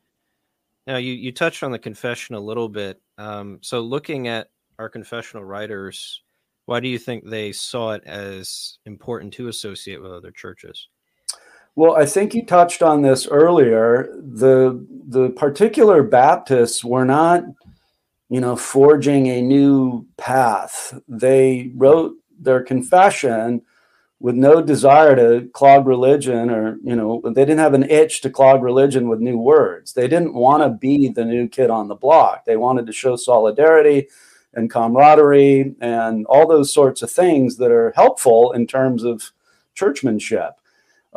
Now 0.86 0.98
you 0.98 1.14
you 1.14 1.32
touched 1.32 1.64
on 1.64 1.72
the 1.72 1.80
confession 1.80 2.36
a 2.36 2.40
little 2.40 2.68
bit. 2.68 3.02
Um, 3.18 3.60
so 3.62 3.82
looking 3.82 4.28
at 4.28 4.50
our 4.80 4.90
confessional 4.90 5.46
writers, 5.46 6.24
why 6.66 6.80
do 6.80 6.90
you 6.90 7.00
think 7.00 7.26
they 7.26 7.52
saw 7.52 7.92
it 7.92 8.04
as 8.06 8.80
important 8.86 9.34
to 9.36 9.48
associate 9.48 10.02
with 10.02 10.12
other 10.12 10.32
churches? 10.32 10.90
Well, 11.78 11.96
I 11.96 12.08
think 12.08 12.34
you 12.34 12.44
touched 12.44 12.82
on 12.82 13.04
this 13.04 13.28
earlier. 13.28 14.10
The 14.18 14.84
the 15.08 15.30
particular 15.30 16.02
Baptists 16.02 16.84
were 16.84 17.06
not, 17.06 17.44
you 18.30 18.42
know, 18.42 18.56
forging 18.56 19.28
a 19.28 19.44
new 19.44 20.08
path. 20.18 21.00
They 21.08 21.72
wrote 21.76 22.16
their 22.40 22.64
confession 22.64 23.62
with 24.20 24.34
no 24.34 24.60
desire 24.60 25.16
to 25.16 25.48
clog 25.50 25.86
religion 25.86 26.50
or, 26.50 26.80
you 26.84 26.96
know, 26.96 27.22
they 27.24 27.46
didn't 27.46 27.60
have 27.60 27.76
an 27.76 27.88
itch 27.92 28.22
to 28.22 28.32
clog 28.32 28.64
religion 28.64 29.08
with 29.08 29.20
new 29.20 29.38
words. 29.38 29.94
They 29.94 30.08
didn't 30.08 30.34
want 30.34 30.64
to 30.64 30.70
be 30.70 31.10
the 31.10 31.26
new 31.26 31.48
kid 31.48 31.70
on 31.70 31.90
the 31.90 31.96
block. 31.96 32.46
They 32.46 32.58
wanted 32.58 32.88
to 32.88 32.92
show 32.92 33.16
solidarity 33.16 34.08
and 34.56 34.72
camaraderie 34.72 35.76
and 35.80 36.26
all 36.26 36.48
those 36.48 36.74
sorts 36.74 37.04
of 37.04 37.12
things 37.12 37.58
that 37.58 37.70
are 37.70 37.94
helpful 37.96 38.52
in 38.52 38.66
terms 38.66 39.04
of 39.04 39.32
churchmanship. 39.76 40.57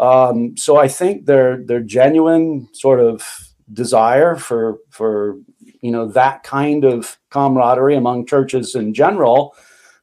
Um, 0.01 0.57
so 0.57 0.79
I 0.79 0.89
think 0.89 1.27
their 1.27 1.59
their 1.59 1.81
genuine 1.81 2.69
sort 2.73 3.01
of 3.01 3.23
desire 3.71 4.35
for 4.35 4.79
for 4.89 5.37
you 5.83 5.93
know 5.93 6.07
that 6.09 6.43
kind 6.43 6.85
of 6.85 7.19
camaraderie 7.29 7.97
among 7.97 8.25
churches 8.25 8.75
in 8.75 8.95
general, 8.95 9.55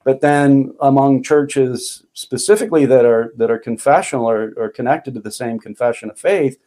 but 0.03 0.21
then 0.21 0.71
among 0.81 1.23
churches 1.23 2.03
specifically 2.13 2.85
that 2.85 3.05
are 3.05 3.33
that 3.37 3.49
are 3.49 3.57
confessional 3.57 4.29
or, 4.29 4.53
or 4.55 4.69
connected 4.69 5.15
to 5.15 5.19
the 5.19 5.31
same 5.31 5.57
confession 5.57 6.11
of 6.11 6.19
faith, 6.19 6.59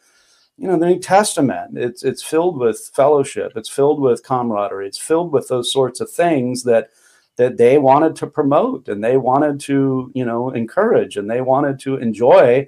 you 0.58 0.66
know, 0.66 0.76
the 0.76 0.86
New 0.86 0.98
Testament, 0.98 1.78
it's 1.78 2.02
it's 2.02 2.24
filled 2.24 2.58
with 2.58 2.90
fellowship, 2.94 3.52
it's 3.54 3.70
filled 3.70 4.00
with 4.00 4.24
camaraderie, 4.24 4.88
it's 4.88 4.98
filled 4.98 5.32
with 5.32 5.46
those 5.46 5.72
sorts 5.72 6.00
of 6.00 6.10
things 6.10 6.64
that 6.64 6.90
that 7.36 7.58
they 7.58 7.78
wanted 7.78 8.16
to 8.16 8.26
promote 8.26 8.88
and 8.88 9.04
they 9.04 9.16
wanted 9.16 9.60
to, 9.60 10.10
you 10.16 10.24
know, 10.24 10.50
encourage 10.50 11.16
and 11.16 11.30
they 11.30 11.40
wanted 11.40 11.78
to 11.78 11.94
enjoy 11.96 12.66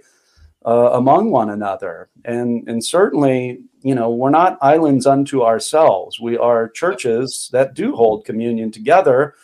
uh, 0.65 0.91
among 0.93 1.31
one 1.31 1.51
another. 1.51 2.09
And, 2.25 2.69
and 2.69 2.85
certainly, 2.85 3.61
you 3.83 3.95
know, 3.95 4.11
we're 4.11 4.31
not 4.31 4.59
islands 4.61 5.07
unto 5.07 5.43
ourselves. 5.43 6.21
We 6.21 6.39
are 6.39 6.69
churches 6.69 7.49
that 7.53 7.75
do 7.75 7.95
hold 7.95 8.25
communion 8.25 8.71
together. 8.71 9.35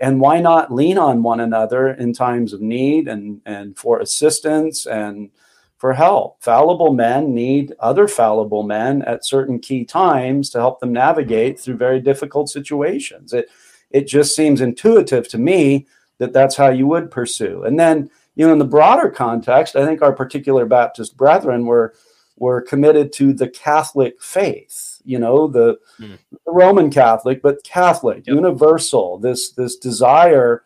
And 0.00 0.20
why 0.20 0.40
not 0.40 0.72
lean 0.72 0.98
on 0.98 1.22
one 1.22 1.40
another 1.40 1.90
in 1.90 2.12
times 2.12 2.52
of 2.52 2.60
need 2.60 3.06
and, 3.06 3.40
and 3.46 3.78
for 3.78 4.00
assistance 4.00 4.86
and 4.86 5.30
for 5.76 5.92
help? 5.92 6.42
Fallible 6.42 6.92
men 6.92 7.34
need 7.34 7.74
other 7.78 8.08
fallible 8.08 8.62
men 8.62 9.02
at 9.02 9.24
certain 9.24 9.58
key 9.58 9.84
times 9.84 10.50
to 10.50 10.58
help 10.58 10.80
them 10.80 10.92
navigate 10.92 11.60
through 11.60 11.76
very 11.76 12.00
difficult 12.00 12.48
situations. 12.48 13.32
It, 13.32 13.48
it 13.90 14.06
just 14.06 14.34
seems 14.34 14.60
intuitive 14.60 15.28
to 15.28 15.38
me 15.38 15.86
that 16.18 16.32
that's 16.32 16.56
how 16.56 16.70
you 16.70 16.86
would 16.86 17.10
pursue. 17.10 17.62
And 17.64 17.78
then, 17.78 18.10
you 18.34 18.46
know, 18.46 18.52
in 18.52 18.58
the 18.58 18.64
broader 18.64 19.10
context, 19.10 19.76
I 19.76 19.84
think 19.84 20.02
our 20.02 20.12
particular 20.12 20.66
Baptist 20.66 21.16
brethren 21.16 21.66
were 21.66 21.94
were 22.36 22.60
committed 22.60 23.12
to 23.12 23.32
the 23.32 23.48
Catholic 23.48 24.20
faith, 24.20 25.00
you 25.04 25.18
know, 25.18 25.46
the, 25.46 25.78
mm. 26.00 26.18
the 26.30 26.50
Roman 26.50 26.90
Catholic, 26.90 27.42
but 27.42 27.62
Catholic, 27.62 28.26
yep. 28.26 28.34
universal, 28.34 29.18
this 29.18 29.52
this 29.52 29.76
desire 29.76 30.64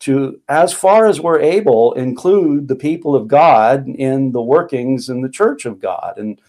to, 0.00 0.40
as 0.48 0.74
far 0.74 1.06
as 1.06 1.20
we're 1.20 1.40
able, 1.40 1.94
include 1.94 2.68
the 2.68 2.76
people 2.76 3.14
of 3.14 3.28
God 3.28 3.88
in 3.88 4.32
the 4.32 4.42
workings 4.42 5.08
in 5.08 5.22
the 5.22 5.28
church 5.28 5.64
of 5.64 5.80
God. 5.80 6.18
And 6.18 6.40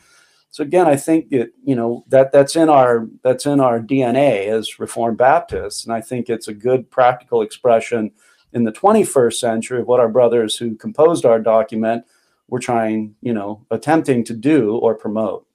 so 0.50 0.64
again, 0.64 0.88
I 0.88 0.96
think 0.96 1.32
it, 1.32 1.54
you 1.64 1.76
know, 1.76 2.04
that 2.10 2.32
that's 2.32 2.56
in 2.56 2.68
our 2.68 3.08
that's 3.22 3.46
in 3.46 3.60
our 3.60 3.80
DNA 3.80 4.48
as 4.48 4.80
Reformed 4.80 5.18
Baptists. 5.18 5.86
And 5.86 5.94
I 5.94 6.02
think 6.02 6.30
it's 6.30 6.48
a 6.48 6.54
good 6.54 6.90
practical 6.90 7.42
expression 7.42 8.12
in 8.54 8.64
the 8.64 8.72
21st 8.72 9.34
century 9.34 9.84
what 9.84 10.00
our 10.00 10.10
brothers 10.10 10.58
who 10.58 10.76
composed 10.76 11.26
our 11.26 11.40
document 11.40 12.06
were 12.48 12.60
trying, 12.60 13.16
you 13.22 13.34
know, 13.34 13.66
attempting 13.72 14.24
to 14.26 14.34
do 14.34 14.78
or 14.78 14.96
promote. 14.96 15.46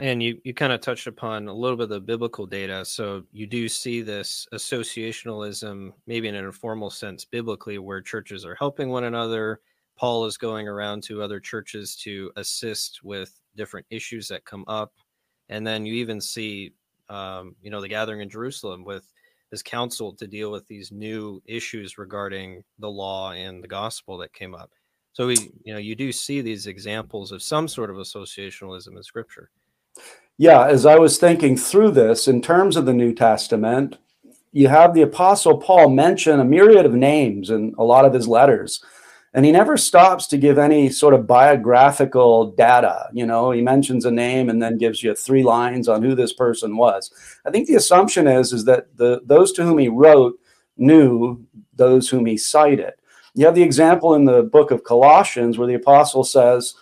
And 0.00 0.22
you, 0.22 0.40
you 0.44 0.54
kind 0.54 0.72
of 0.72 0.80
touched 0.80 1.08
upon 1.08 1.48
a 1.48 1.52
little 1.52 1.76
bit 1.76 1.84
of 1.84 1.88
the 1.90 2.00
biblical 2.00 2.46
data. 2.46 2.84
So 2.84 3.24
you 3.32 3.46
do 3.46 3.68
see 3.68 4.00
this 4.00 4.46
associationalism, 4.52 5.92
maybe 6.06 6.28
in 6.28 6.36
an 6.36 6.44
informal 6.44 6.90
sense, 6.90 7.24
biblically, 7.24 7.78
where 7.78 8.00
churches 8.00 8.44
are 8.44 8.54
helping 8.54 8.90
one 8.90 9.04
another. 9.04 9.60
Paul 9.96 10.26
is 10.26 10.36
going 10.36 10.68
around 10.68 11.02
to 11.04 11.20
other 11.20 11.40
churches 11.40 11.96
to 11.96 12.30
assist 12.36 13.02
with 13.02 13.40
different 13.56 13.86
issues 13.90 14.28
that 14.28 14.44
come 14.44 14.64
up. 14.68 14.92
And 15.48 15.66
then 15.66 15.84
you 15.84 15.94
even 15.94 16.20
see, 16.20 16.74
um, 17.08 17.56
you 17.60 17.70
know, 17.70 17.80
the 17.80 17.88
gathering 17.88 18.20
in 18.20 18.30
Jerusalem 18.30 18.84
with 18.84 19.12
this 19.50 19.62
council 19.62 20.12
to 20.14 20.26
deal 20.26 20.50
with 20.50 20.66
these 20.68 20.92
new 20.92 21.42
issues 21.46 21.98
regarding 21.98 22.62
the 22.78 22.90
law 22.90 23.32
and 23.32 23.62
the 23.62 23.68
gospel 23.68 24.18
that 24.18 24.32
came 24.32 24.54
up. 24.54 24.70
So 25.12 25.26
we, 25.26 25.36
you 25.64 25.72
know, 25.72 25.78
you 25.78 25.94
do 25.94 26.12
see 26.12 26.40
these 26.40 26.66
examples 26.66 27.32
of 27.32 27.42
some 27.42 27.66
sort 27.66 27.90
of 27.90 27.96
associationalism 27.96 28.96
in 28.96 29.02
Scripture. 29.02 29.50
Yeah, 30.36 30.66
as 30.66 30.86
I 30.86 30.96
was 30.96 31.18
thinking 31.18 31.56
through 31.56 31.90
this, 31.92 32.28
in 32.28 32.40
terms 32.40 32.76
of 32.76 32.86
the 32.86 32.92
New 32.92 33.12
Testament, 33.12 33.98
you 34.52 34.68
have 34.68 34.94
the 34.94 35.02
Apostle 35.02 35.58
Paul 35.58 35.90
mention 35.90 36.38
a 36.38 36.44
myriad 36.44 36.86
of 36.86 36.94
names 36.94 37.50
in 37.50 37.74
a 37.78 37.84
lot 37.84 38.04
of 38.04 38.14
his 38.14 38.28
letters 38.28 38.82
and 39.34 39.44
he 39.44 39.52
never 39.52 39.76
stops 39.76 40.26
to 40.28 40.38
give 40.38 40.58
any 40.58 40.88
sort 40.88 41.14
of 41.14 41.26
biographical 41.26 42.52
data. 42.52 43.08
You 43.12 43.26
know 43.26 43.50
he 43.50 43.62
mentions 43.62 44.04
a 44.04 44.10
name 44.10 44.48
and 44.48 44.62
then 44.62 44.78
gives 44.78 45.02
you 45.02 45.14
three 45.14 45.42
lines 45.42 45.88
on 45.88 46.02
who 46.02 46.14
this 46.14 46.32
person 46.32 46.76
was. 46.76 47.10
I 47.46 47.50
think 47.50 47.66
the 47.66 47.76
assumption 47.76 48.26
is 48.26 48.52
is 48.52 48.64
that 48.64 48.96
the 48.96 49.20
those 49.24 49.52
to 49.52 49.64
whom 49.64 49.78
he 49.78 49.88
wrote 49.88 50.38
knew 50.76 51.44
those 51.74 52.08
whom 52.08 52.26
he 52.26 52.36
cited. 52.36 52.94
You 53.34 53.46
have 53.46 53.54
the 53.54 53.62
example 53.62 54.14
in 54.14 54.24
the 54.24 54.42
book 54.42 54.70
of 54.70 54.84
colossians 54.84 55.58
where 55.58 55.68
the 55.68 55.74
apostle 55.74 56.24
says 56.24 56.74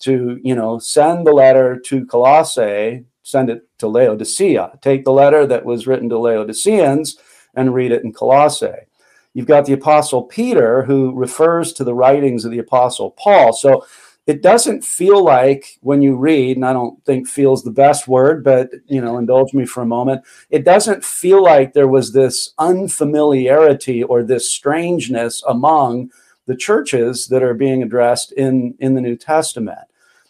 to 0.00 0.38
you 0.42 0.54
know 0.54 0.78
send 0.78 1.26
the 1.26 1.32
letter 1.32 1.78
to 1.86 2.06
colossae 2.06 3.04
send 3.22 3.48
it 3.48 3.62
to 3.78 3.88
laodicea. 3.88 4.78
Take 4.82 5.04
the 5.04 5.12
letter 5.12 5.46
that 5.46 5.64
was 5.64 5.86
written 5.86 6.10
to 6.10 6.18
laodiceans 6.18 7.16
and 7.54 7.74
read 7.74 7.90
it 7.90 8.04
in 8.04 8.12
colossae 8.12 8.86
You've 9.34 9.46
got 9.46 9.66
the 9.66 9.72
Apostle 9.72 10.22
Peter, 10.22 10.84
who 10.84 11.12
refers 11.12 11.72
to 11.74 11.84
the 11.84 11.94
writings 11.94 12.44
of 12.44 12.52
the 12.52 12.60
Apostle 12.60 13.10
Paul. 13.10 13.52
So 13.52 13.84
it 14.26 14.42
doesn't 14.42 14.84
feel 14.84 15.22
like 15.22 15.78
when 15.80 16.00
you 16.00 16.16
read, 16.16 16.56
and 16.56 16.64
I 16.64 16.72
don't 16.72 17.04
think 17.04 17.28
feels 17.28 17.62
the 17.62 17.70
best 17.70 18.08
word, 18.08 18.42
but 18.42 18.70
you 18.86 19.00
know, 19.00 19.18
indulge 19.18 19.52
me 19.52 19.66
for 19.66 19.82
a 19.82 19.86
moment. 19.86 20.22
It 20.48 20.64
doesn't 20.64 21.04
feel 21.04 21.42
like 21.42 21.72
there 21.72 21.88
was 21.88 22.12
this 22.12 22.54
unfamiliarity 22.58 24.02
or 24.02 24.22
this 24.22 24.50
strangeness 24.50 25.42
among 25.46 26.10
the 26.46 26.56
churches 26.56 27.26
that 27.28 27.42
are 27.42 27.54
being 27.54 27.82
addressed 27.82 28.32
in, 28.32 28.74
in 28.78 28.94
the 28.94 29.00
New 29.00 29.16
Testament. 29.16 29.88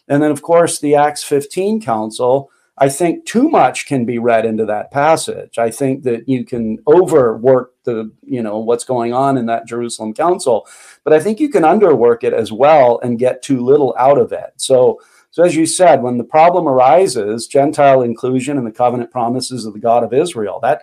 And 0.08 0.22
then, 0.22 0.30
of 0.30 0.42
course, 0.42 0.78
the 0.78 0.96
Acts 0.96 1.22
15 1.22 1.80
council 1.80 2.50
I 2.76 2.88
think 2.88 3.24
too 3.24 3.48
much 3.48 3.86
can 3.86 4.04
be 4.04 4.18
read 4.18 4.44
into 4.44 4.66
that 4.66 4.90
passage. 4.90 5.58
I 5.58 5.70
think 5.70 6.02
that 6.04 6.28
you 6.28 6.44
can 6.44 6.78
overwork 6.88 7.72
the, 7.84 8.10
you 8.22 8.42
know, 8.42 8.58
what's 8.58 8.84
going 8.84 9.12
on 9.12 9.36
in 9.36 9.46
that 9.46 9.66
Jerusalem 9.66 10.12
council, 10.12 10.66
but 11.04 11.12
I 11.12 11.20
think 11.20 11.38
you 11.38 11.48
can 11.48 11.62
underwork 11.62 12.24
it 12.24 12.32
as 12.32 12.50
well 12.50 12.98
and 13.02 13.18
get 13.18 13.42
too 13.42 13.60
little 13.60 13.94
out 13.96 14.18
of 14.18 14.32
it. 14.32 14.54
So, 14.56 15.00
so 15.30 15.44
as 15.44 15.54
you 15.54 15.66
said, 15.66 16.02
when 16.02 16.18
the 16.18 16.24
problem 16.24 16.66
arises, 16.66 17.46
Gentile 17.46 18.02
inclusion 18.02 18.58
and 18.58 18.66
the 18.66 18.72
covenant 18.72 19.10
promises 19.10 19.66
of 19.66 19.72
the 19.72 19.80
God 19.80 20.02
of 20.02 20.12
Israel, 20.12 20.58
that 20.62 20.82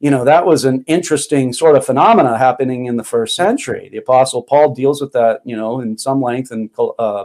you 0.00 0.10
know 0.10 0.24
that 0.24 0.46
was 0.46 0.64
an 0.64 0.84
interesting 0.86 1.52
sort 1.52 1.76
of 1.76 1.84
phenomena 1.84 2.38
happening 2.38 2.86
in 2.86 2.96
the 2.96 3.02
first 3.02 3.34
century. 3.34 3.88
The 3.90 3.98
Apostle 3.98 4.44
Paul 4.44 4.72
deals 4.72 5.00
with 5.00 5.12
that, 5.14 5.40
you 5.44 5.56
know, 5.56 5.80
in 5.80 5.98
some 5.98 6.22
length 6.22 6.52
in 6.52 6.70
uh, 6.78 7.24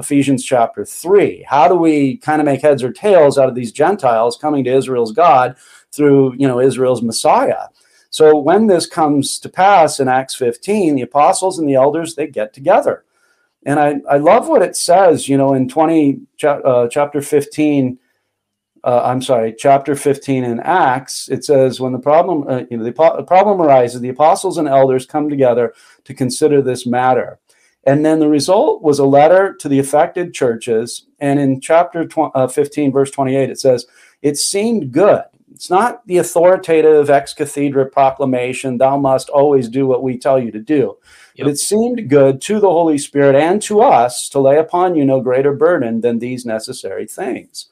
Ephesians 0.00 0.44
chapter 0.44 0.84
3. 0.84 1.44
How 1.48 1.68
do 1.68 1.76
we 1.76 2.16
kind 2.16 2.40
of 2.40 2.46
make 2.46 2.62
heads 2.62 2.82
or 2.82 2.92
tails 2.92 3.38
out 3.38 3.48
of 3.48 3.54
these 3.54 3.72
Gentiles 3.72 4.36
coming 4.36 4.64
to 4.64 4.74
Israel's 4.74 5.12
God 5.12 5.56
through, 5.92 6.34
you 6.36 6.48
know, 6.48 6.60
Israel's 6.60 7.02
Messiah? 7.02 7.68
So 8.10 8.36
when 8.36 8.66
this 8.66 8.86
comes 8.86 9.38
to 9.38 9.48
pass 9.48 10.00
in 10.00 10.08
Acts 10.08 10.34
15, 10.34 10.96
the 10.96 11.02
apostles 11.02 11.58
and 11.58 11.68
the 11.68 11.74
elders, 11.74 12.14
they 12.14 12.26
get 12.26 12.52
together. 12.52 13.04
And 13.64 13.78
I, 13.78 14.00
I 14.08 14.16
love 14.16 14.48
what 14.48 14.62
it 14.62 14.74
says, 14.74 15.28
you 15.28 15.36
know, 15.36 15.54
in 15.54 15.68
20, 15.68 16.20
uh, 16.42 16.88
chapter 16.88 17.22
15, 17.22 17.98
uh, 18.82 19.02
I'm 19.04 19.20
sorry, 19.20 19.54
chapter 19.56 19.94
15 19.94 20.44
in 20.44 20.60
Acts, 20.60 21.28
it 21.28 21.44
says, 21.44 21.80
when 21.80 21.92
the 21.92 21.98
problem, 21.98 22.48
uh, 22.48 22.62
you 22.70 22.78
know, 22.78 22.84
the, 22.84 22.92
the 22.92 23.22
problem 23.22 23.60
arises, 23.60 24.00
the 24.00 24.08
apostles 24.08 24.56
and 24.56 24.66
elders 24.66 25.04
come 25.04 25.28
together 25.28 25.74
to 26.04 26.14
consider 26.14 26.62
this 26.62 26.86
matter. 26.86 27.38
And 27.84 28.04
then 28.04 28.18
the 28.18 28.28
result 28.28 28.82
was 28.82 28.98
a 28.98 29.06
letter 29.06 29.54
to 29.54 29.68
the 29.68 29.78
affected 29.78 30.34
churches. 30.34 31.06
And 31.18 31.38
in 31.38 31.60
chapter 31.60 32.08
uh, 32.34 32.46
15, 32.46 32.92
verse 32.92 33.10
28, 33.10 33.50
it 33.50 33.58
says, 33.58 33.86
It 34.22 34.36
seemed 34.36 34.92
good. 34.92 35.22
it's 35.52 35.70
not 35.70 36.06
the 36.06 36.18
authoritative 36.18 37.08
ex 37.08 37.32
cathedra 37.32 37.86
proclamation, 37.86 38.78
thou 38.78 38.98
must 38.98 39.30
always 39.30 39.68
do 39.68 39.86
what 39.86 40.02
we 40.02 40.18
tell 40.18 40.38
you 40.38 40.50
to 40.50 40.60
do. 40.60 40.98
Yep. 41.36 41.46
But 41.46 41.50
it 41.52 41.58
seemed 41.58 42.10
good 42.10 42.42
to 42.42 42.60
the 42.60 42.68
Holy 42.68 42.98
Spirit 42.98 43.34
and 43.34 43.62
to 43.62 43.80
us 43.80 44.28
to 44.30 44.40
lay 44.40 44.58
upon 44.58 44.94
you 44.94 45.04
no 45.06 45.20
greater 45.20 45.54
burden 45.54 46.02
than 46.02 46.18
these 46.18 46.44
necessary 46.44 47.06
things. 47.06 47.69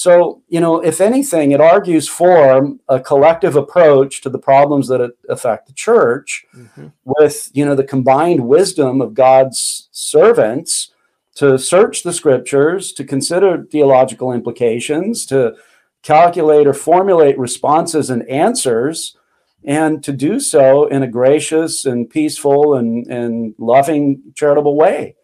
So, 0.00 0.40
you 0.48 0.60
know, 0.60 0.80
if 0.80 1.02
anything, 1.02 1.50
it 1.50 1.60
argues 1.60 2.08
for 2.08 2.74
a 2.88 2.98
collective 3.00 3.54
approach 3.54 4.22
to 4.22 4.30
the 4.30 4.38
problems 4.38 4.88
that 4.88 5.12
affect 5.28 5.66
the 5.66 5.74
church 5.74 6.46
mm-hmm. 6.56 6.86
with, 7.04 7.50
you 7.52 7.66
know, 7.66 7.74
the 7.74 7.84
combined 7.84 8.48
wisdom 8.48 9.02
of 9.02 9.12
God's 9.12 9.90
servants 9.92 10.92
to 11.34 11.58
search 11.58 12.02
the 12.02 12.14
scriptures, 12.14 12.94
to 12.94 13.04
consider 13.04 13.66
theological 13.70 14.32
implications, 14.32 15.26
to 15.26 15.54
calculate 16.02 16.66
or 16.66 16.72
formulate 16.72 17.38
responses 17.38 18.08
and 18.08 18.26
answers, 18.26 19.18
and 19.64 20.02
to 20.02 20.14
do 20.14 20.40
so 20.40 20.86
in 20.86 21.02
a 21.02 21.08
gracious 21.08 21.84
and 21.84 22.08
peaceful 22.08 22.74
and, 22.74 23.06
and 23.08 23.54
loving, 23.58 24.22
charitable 24.34 24.76
way. 24.76 25.14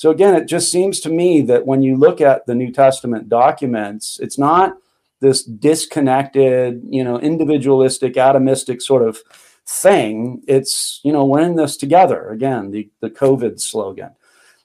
So 0.00 0.10
again, 0.10 0.34
it 0.34 0.46
just 0.46 0.72
seems 0.72 0.98
to 1.00 1.10
me 1.10 1.42
that 1.42 1.66
when 1.66 1.82
you 1.82 1.94
look 1.94 2.22
at 2.22 2.46
the 2.46 2.54
New 2.54 2.72
Testament 2.72 3.28
documents, 3.28 4.18
it's 4.22 4.38
not 4.38 4.78
this 5.20 5.42
disconnected, 5.42 6.80
you 6.88 7.04
know, 7.04 7.20
individualistic, 7.20 8.14
atomistic 8.14 8.80
sort 8.80 9.06
of 9.06 9.18
thing. 9.66 10.42
It's, 10.48 11.02
you 11.04 11.12
know, 11.12 11.26
we're 11.26 11.42
in 11.42 11.56
this 11.56 11.76
together. 11.76 12.30
Again, 12.30 12.70
the, 12.70 12.88
the 13.00 13.10
COVID 13.10 13.60
slogan. 13.60 14.12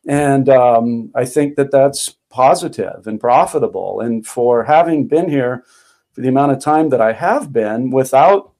And 0.07 0.47
um, 0.47 1.11
I 1.15 1.25
think 1.25 1.57
that 1.57 1.69
that's 1.69 2.15
positive 2.29 3.05
and 3.05 3.19
profitable. 3.19 3.99
And 3.99 4.25
for 4.25 4.63
having 4.63 5.05
been 5.05 5.27
here 5.27 5.65
for 6.13 6.21
the 6.21 6.29
amount 6.29 6.53
of 6.53 6.61
time 6.61 6.87
that 6.91 7.01
I 7.01 7.11
have 7.11 7.51
been 7.51 7.89
without, 7.89 8.53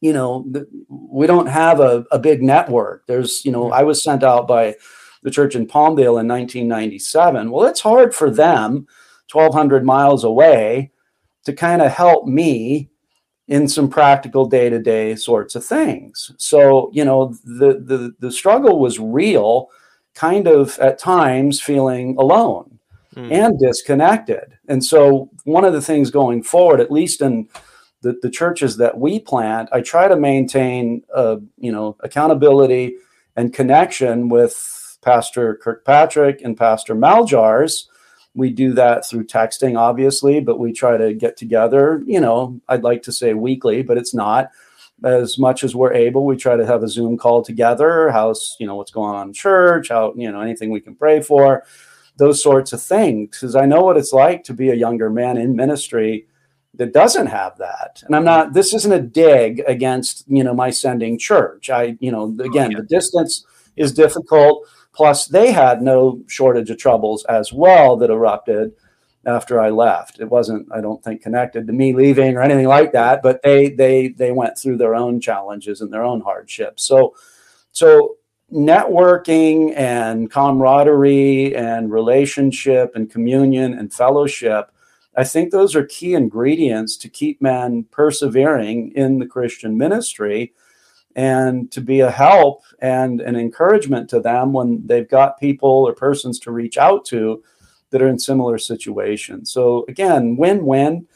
you 0.00 0.14
know, 0.14 0.50
we 0.88 1.26
don't 1.26 1.48
have 1.48 1.80
a, 1.80 2.06
a 2.10 2.18
big 2.18 2.42
network. 2.42 3.06
There's, 3.06 3.44
you 3.44 3.52
know, 3.52 3.70
I 3.72 3.82
was 3.82 4.02
sent 4.02 4.22
out 4.22 4.48
by 4.48 4.76
the 5.22 5.30
church 5.30 5.54
in 5.54 5.66
Palmdale 5.66 6.20
in 6.20 6.28
1997. 6.28 7.50
Well, 7.50 7.66
it's 7.66 7.80
hard 7.80 8.14
for 8.14 8.30
them, 8.30 8.86
1,200 9.32 9.84
miles 9.84 10.24
away, 10.24 10.90
to 11.44 11.52
kind 11.52 11.82
of 11.82 11.92
help 11.92 12.26
me 12.26 12.90
in 13.48 13.66
some 13.66 13.88
practical 13.88 14.44
day-to-day 14.44 15.16
sorts 15.16 15.54
of 15.54 15.64
things. 15.64 16.32
So, 16.36 16.90
you 16.92 17.04
know, 17.04 17.34
the 17.44 17.80
the 17.80 18.14
the 18.20 18.30
struggle 18.30 18.78
was 18.78 18.98
real, 18.98 19.70
kind 20.14 20.46
of 20.46 20.78
at 20.80 20.98
times 20.98 21.60
feeling 21.60 22.14
alone 22.18 22.78
mm. 23.14 23.32
and 23.32 23.58
disconnected. 23.58 24.58
And 24.68 24.84
so 24.84 25.30
one 25.44 25.64
of 25.64 25.72
the 25.72 25.82
things 25.82 26.10
going 26.10 26.42
forward, 26.42 26.80
at 26.80 26.92
least 26.92 27.22
in 27.22 27.48
the, 28.02 28.18
the 28.22 28.30
churches 28.30 28.76
that 28.76 28.98
we 28.98 29.18
plant, 29.18 29.68
I 29.72 29.80
try 29.80 30.08
to 30.08 30.16
maintain 30.16 31.02
uh, 31.14 31.36
you 31.56 31.72
know, 31.72 31.96
accountability 32.00 32.96
and 33.36 33.52
connection 33.52 34.28
with 34.28 34.87
Pastor 35.08 35.54
Kirkpatrick 35.54 36.42
and 36.42 36.54
Pastor 36.54 36.94
Maljars. 36.94 37.86
We 38.34 38.50
do 38.50 38.74
that 38.74 39.08
through 39.08 39.24
texting, 39.24 39.78
obviously, 39.78 40.38
but 40.38 40.58
we 40.58 40.70
try 40.70 40.98
to 40.98 41.14
get 41.14 41.38
together. 41.38 42.02
You 42.04 42.20
know, 42.20 42.60
I'd 42.68 42.82
like 42.82 43.00
to 43.04 43.12
say 43.12 43.32
weekly, 43.32 43.82
but 43.82 43.96
it's 43.96 44.12
not 44.12 44.50
as 45.02 45.38
much 45.38 45.64
as 45.64 45.74
we're 45.74 45.94
able. 45.94 46.26
We 46.26 46.36
try 46.36 46.56
to 46.56 46.66
have 46.66 46.82
a 46.82 46.88
Zoom 46.88 47.16
call 47.16 47.42
together. 47.42 48.10
How's 48.10 48.54
you 48.60 48.66
know 48.66 48.74
what's 48.74 48.90
going 48.90 49.14
on 49.14 49.28
in 49.28 49.32
church? 49.32 49.88
How 49.88 50.12
you 50.14 50.30
know 50.30 50.42
anything 50.42 50.68
we 50.68 50.80
can 50.80 50.94
pray 50.94 51.22
for, 51.22 51.64
those 52.18 52.42
sorts 52.42 52.74
of 52.74 52.82
things. 52.82 53.30
Because 53.30 53.56
I 53.56 53.64
know 53.64 53.84
what 53.84 53.96
it's 53.96 54.12
like 54.12 54.44
to 54.44 54.52
be 54.52 54.68
a 54.68 54.74
younger 54.74 55.08
man 55.08 55.38
in 55.38 55.56
ministry 55.56 56.26
that 56.74 56.92
doesn't 56.92 57.26
have 57.26 57.56
that 57.56 58.02
and 58.06 58.14
i'm 58.14 58.24
not 58.24 58.52
this 58.52 58.74
isn't 58.74 58.92
a 58.92 59.00
dig 59.00 59.64
against 59.66 60.22
you 60.28 60.44
know 60.44 60.54
my 60.54 60.68
sending 60.68 61.18
church 61.18 61.70
i 61.70 61.96
you 61.98 62.12
know 62.12 62.24
again 62.44 62.66
oh, 62.66 62.70
yeah. 62.70 62.76
the 62.76 62.86
distance 62.88 63.44
is 63.78 63.92
difficult 63.92 64.68
Plus, 64.92 65.26
they 65.26 65.52
had 65.52 65.82
no 65.82 66.22
shortage 66.26 66.70
of 66.70 66.78
troubles 66.78 67.24
as 67.26 67.52
well 67.52 67.96
that 67.96 68.10
erupted 68.10 68.72
after 69.26 69.60
I 69.60 69.70
left. 69.70 70.20
It 70.20 70.28
wasn't, 70.28 70.68
I 70.72 70.80
don't 70.80 71.02
think, 71.02 71.22
connected 71.22 71.66
to 71.66 71.72
me 71.72 71.92
leaving 71.92 72.36
or 72.36 72.42
anything 72.42 72.66
like 72.66 72.92
that, 72.92 73.22
but 73.22 73.42
they 73.42 73.70
they 73.70 74.08
they 74.08 74.32
went 74.32 74.58
through 74.58 74.78
their 74.78 74.94
own 74.94 75.20
challenges 75.20 75.80
and 75.80 75.92
their 75.92 76.04
own 76.04 76.20
hardships. 76.20 76.84
So 76.84 77.14
so 77.72 78.16
networking 78.52 79.76
and 79.76 80.30
camaraderie 80.30 81.54
and 81.54 81.92
relationship 81.92 82.92
and 82.94 83.10
communion 83.10 83.74
and 83.74 83.92
fellowship 83.92 84.70
I 85.18 85.24
think 85.24 85.50
those 85.50 85.74
are 85.74 85.84
key 85.84 86.14
ingredients 86.14 86.96
to 86.98 87.08
keep 87.08 87.42
men 87.42 87.84
persevering 87.90 88.92
in 88.92 89.18
the 89.18 89.26
Christian 89.26 89.76
ministry 89.76 90.52
and 91.18 91.72
to 91.72 91.80
be 91.80 91.98
a 91.98 92.12
help 92.12 92.62
and 92.78 93.20
an 93.20 93.34
encouragement 93.34 94.08
to 94.08 94.20
them 94.20 94.52
when 94.52 94.86
they've 94.86 95.08
got 95.08 95.40
people 95.40 95.68
or 95.68 95.92
persons 95.92 96.38
to 96.38 96.52
reach 96.52 96.78
out 96.78 97.04
to 97.04 97.42
that 97.90 98.00
are 98.00 98.06
in 98.06 98.20
similar 98.20 98.56
situations. 98.56 99.50
So 99.50 99.84
again, 99.88 100.36
win-win. 100.36 101.08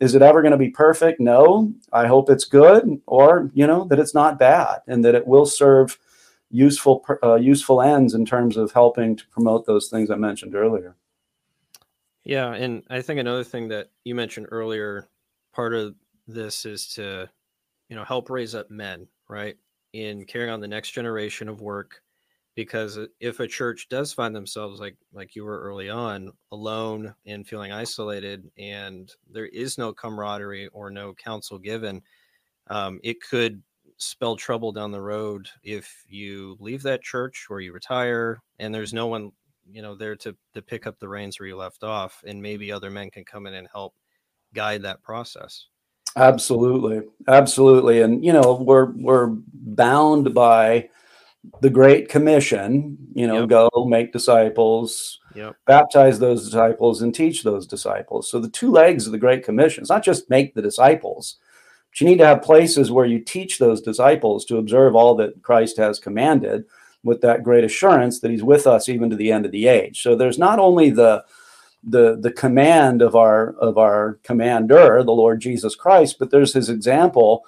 Is 0.00 0.14
it 0.14 0.22
ever 0.22 0.40
going 0.40 0.52
to 0.52 0.56
be 0.56 0.70
perfect? 0.70 1.20
No. 1.20 1.74
I 1.92 2.06
hope 2.06 2.30
it's 2.30 2.46
good, 2.46 3.02
or 3.04 3.50
you 3.52 3.66
know 3.66 3.84
that 3.84 3.98
it's 3.98 4.14
not 4.14 4.38
bad, 4.38 4.78
and 4.86 5.04
that 5.04 5.14
it 5.14 5.26
will 5.26 5.44
serve 5.44 5.98
useful 6.50 7.04
uh, 7.22 7.34
useful 7.34 7.82
ends 7.82 8.14
in 8.14 8.24
terms 8.24 8.56
of 8.56 8.72
helping 8.72 9.14
to 9.14 9.28
promote 9.28 9.66
those 9.66 9.90
things 9.90 10.10
I 10.10 10.16
mentioned 10.16 10.54
earlier. 10.54 10.96
Yeah, 12.24 12.54
and 12.54 12.82
I 12.88 13.02
think 13.02 13.20
another 13.20 13.44
thing 13.44 13.68
that 13.68 13.90
you 14.04 14.14
mentioned 14.14 14.46
earlier, 14.50 15.06
part 15.52 15.74
of 15.74 15.96
this 16.26 16.64
is 16.64 16.94
to, 16.94 17.28
you 17.90 17.96
know, 17.96 18.04
help 18.04 18.30
raise 18.30 18.54
up 18.54 18.70
men 18.70 19.06
right? 19.30 19.56
In 19.92 20.24
carrying 20.26 20.52
on 20.52 20.60
the 20.60 20.68
next 20.68 20.90
generation 20.90 21.48
of 21.48 21.60
work. 21.60 22.02
Because 22.56 22.98
if 23.20 23.40
a 23.40 23.46
church 23.46 23.88
does 23.88 24.12
find 24.12 24.34
themselves 24.34 24.80
like 24.80 24.96
like 25.12 25.36
you 25.36 25.44
were 25.44 25.60
early 25.62 25.88
on, 25.88 26.32
alone 26.52 27.14
and 27.24 27.46
feeling 27.46 27.72
isolated, 27.72 28.50
and 28.58 29.10
there 29.30 29.46
is 29.46 29.78
no 29.78 29.92
camaraderie 29.94 30.68
or 30.68 30.90
no 30.90 31.14
counsel 31.14 31.58
given, 31.58 32.02
um, 32.68 33.00
it 33.02 33.18
could 33.22 33.62
spell 33.98 34.36
trouble 34.36 34.72
down 34.72 34.90
the 34.90 35.00
road 35.00 35.48
if 35.62 36.04
you 36.08 36.56
leave 36.58 36.82
that 36.82 37.02
church 37.02 37.46
or 37.50 37.60
you 37.60 37.72
retire 37.72 38.42
and 38.58 38.74
there's 38.74 38.94
no 38.94 39.06
one 39.06 39.30
you 39.70 39.82
know 39.82 39.94
there 39.94 40.16
to 40.16 40.34
to 40.54 40.62
pick 40.62 40.86
up 40.86 40.98
the 40.98 41.08
reins 41.08 41.38
where 41.38 41.46
you 41.46 41.56
left 41.56 41.84
off 41.84 42.22
and 42.26 42.40
maybe 42.40 42.72
other 42.72 42.90
men 42.90 43.10
can 43.10 43.24
come 43.24 43.46
in 43.46 43.54
and 43.54 43.68
help 43.72 43.94
guide 44.54 44.82
that 44.82 45.02
process 45.02 45.66
Absolutely, 46.16 47.02
absolutely, 47.28 48.00
and 48.00 48.24
you 48.24 48.32
know 48.32 48.54
we're 48.54 48.92
we're 48.96 49.28
bound 49.28 50.34
by 50.34 50.88
the 51.60 51.70
Great 51.70 52.08
Commission. 52.08 52.98
You 53.14 53.26
know, 53.26 53.40
yep. 53.40 53.48
go 53.48 53.70
make 53.86 54.12
disciples, 54.12 55.20
yep. 55.34 55.56
baptize 55.66 56.18
those 56.18 56.44
disciples, 56.44 57.02
and 57.02 57.14
teach 57.14 57.42
those 57.42 57.66
disciples. 57.66 58.30
So 58.30 58.40
the 58.40 58.50
two 58.50 58.70
legs 58.70 59.06
of 59.06 59.12
the 59.12 59.18
Great 59.18 59.44
Commission. 59.44 59.82
It's 59.82 59.90
not 59.90 60.04
just 60.04 60.30
make 60.30 60.54
the 60.54 60.62
disciples, 60.62 61.36
but 61.90 62.00
you 62.00 62.06
need 62.08 62.18
to 62.18 62.26
have 62.26 62.42
places 62.42 62.90
where 62.90 63.06
you 63.06 63.20
teach 63.20 63.58
those 63.58 63.80
disciples 63.80 64.44
to 64.46 64.58
observe 64.58 64.96
all 64.96 65.14
that 65.16 65.42
Christ 65.42 65.76
has 65.76 66.00
commanded, 66.00 66.64
with 67.02 67.20
that 67.22 67.44
great 67.44 67.64
assurance 67.64 68.20
that 68.20 68.30
He's 68.30 68.42
with 68.42 68.66
us 68.66 68.88
even 68.88 69.10
to 69.10 69.16
the 69.16 69.32
end 69.32 69.46
of 69.46 69.52
the 69.52 69.66
age. 69.68 70.02
So 70.02 70.16
there's 70.16 70.38
not 70.38 70.58
only 70.58 70.90
the 70.90 71.24
the 71.82 72.18
the 72.20 72.32
command 72.32 73.02
of 73.02 73.16
our 73.16 73.52
of 73.54 73.78
our 73.78 74.18
commander, 74.22 75.02
the 75.02 75.12
Lord 75.12 75.40
Jesus 75.40 75.74
Christ. 75.74 76.16
But 76.18 76.30
there's 76.30 76.52
his 76.52 76.68
example 76.68 77.44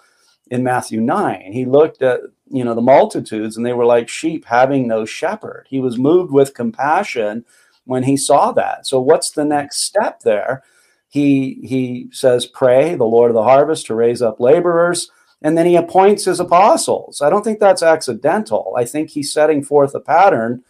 in 0.50 0.62
Matthew 0.62 1.00
9. 1.00 1.52
He 1.52 1.64
looked 1.64 2.02
at 2.02 2.20
you 2.48 2.64
know 2.64 2.74
the 2.74 2.80
multitudes 2.80 3.56
and 3.56 3.64
they 3.64 3.72
were 3.72 3.86
like 3.86 4.08
sheep 4.08 4.44
having 4.46 4.86
no 4.86 5.04
shepherd. 5.04 5.66
He 5.68 5.80
was 5.80 5.98
moved 5.98 6.32
with 6.32 6.54
compassion 6.54 7.44
when 7.84 8.04
he 8.04 8.16
saw 8.16 8.52
that. 8.52 8.86
So 8.86 9.00
what's 9.00 9.30
the 9.30 9.44
next 9.44 9.82
step 9.84 10.20
there? 10.20 10.62
He 11.08 11.60
he 11.62 12.08
says, 12.12 12.46
"Pray 12.46 12.94
the 12.94 13.04
Lord 13.04 13.30
of 13.30 13.34
the 13.34 13.42
harvest 13.42 13.86
to 13.86 13.94
raise 13.94 14.22
up 14.22 14.40
laborers." 14.40 15.10
And 15.44 15.58
then 15.58 15.66
he 15.66 15.74
appoints 15.74 16.24
his 16.24 16.38
apostles. 16.38 17.20
I 17.20 17.28
don't 17.28 17.42
think 17.42 17.58
that's 17.58 17.82
accidental. 17.82 18.74
I 18.78 18.84
think 18.84 19.10
he's 19.10 19.32
setting 19.32 19.62
forth 19.64 19.92
a 19.92 20.00
pattern 20.00 20.62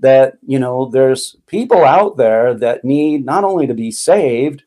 that 0.00 0.38
you 0.46 0.58
know 0.58 0.86
there's 0.86 1.36
people 1.46 1.84
out 1.84 2.16
there 2.16 2.54
that 2.54 2.84
need 2.84 3.24
not 3.24 3.44
only 3.44 3.66
to 3.66 3.74
be 3.74 3.90
saved 3.90 4.62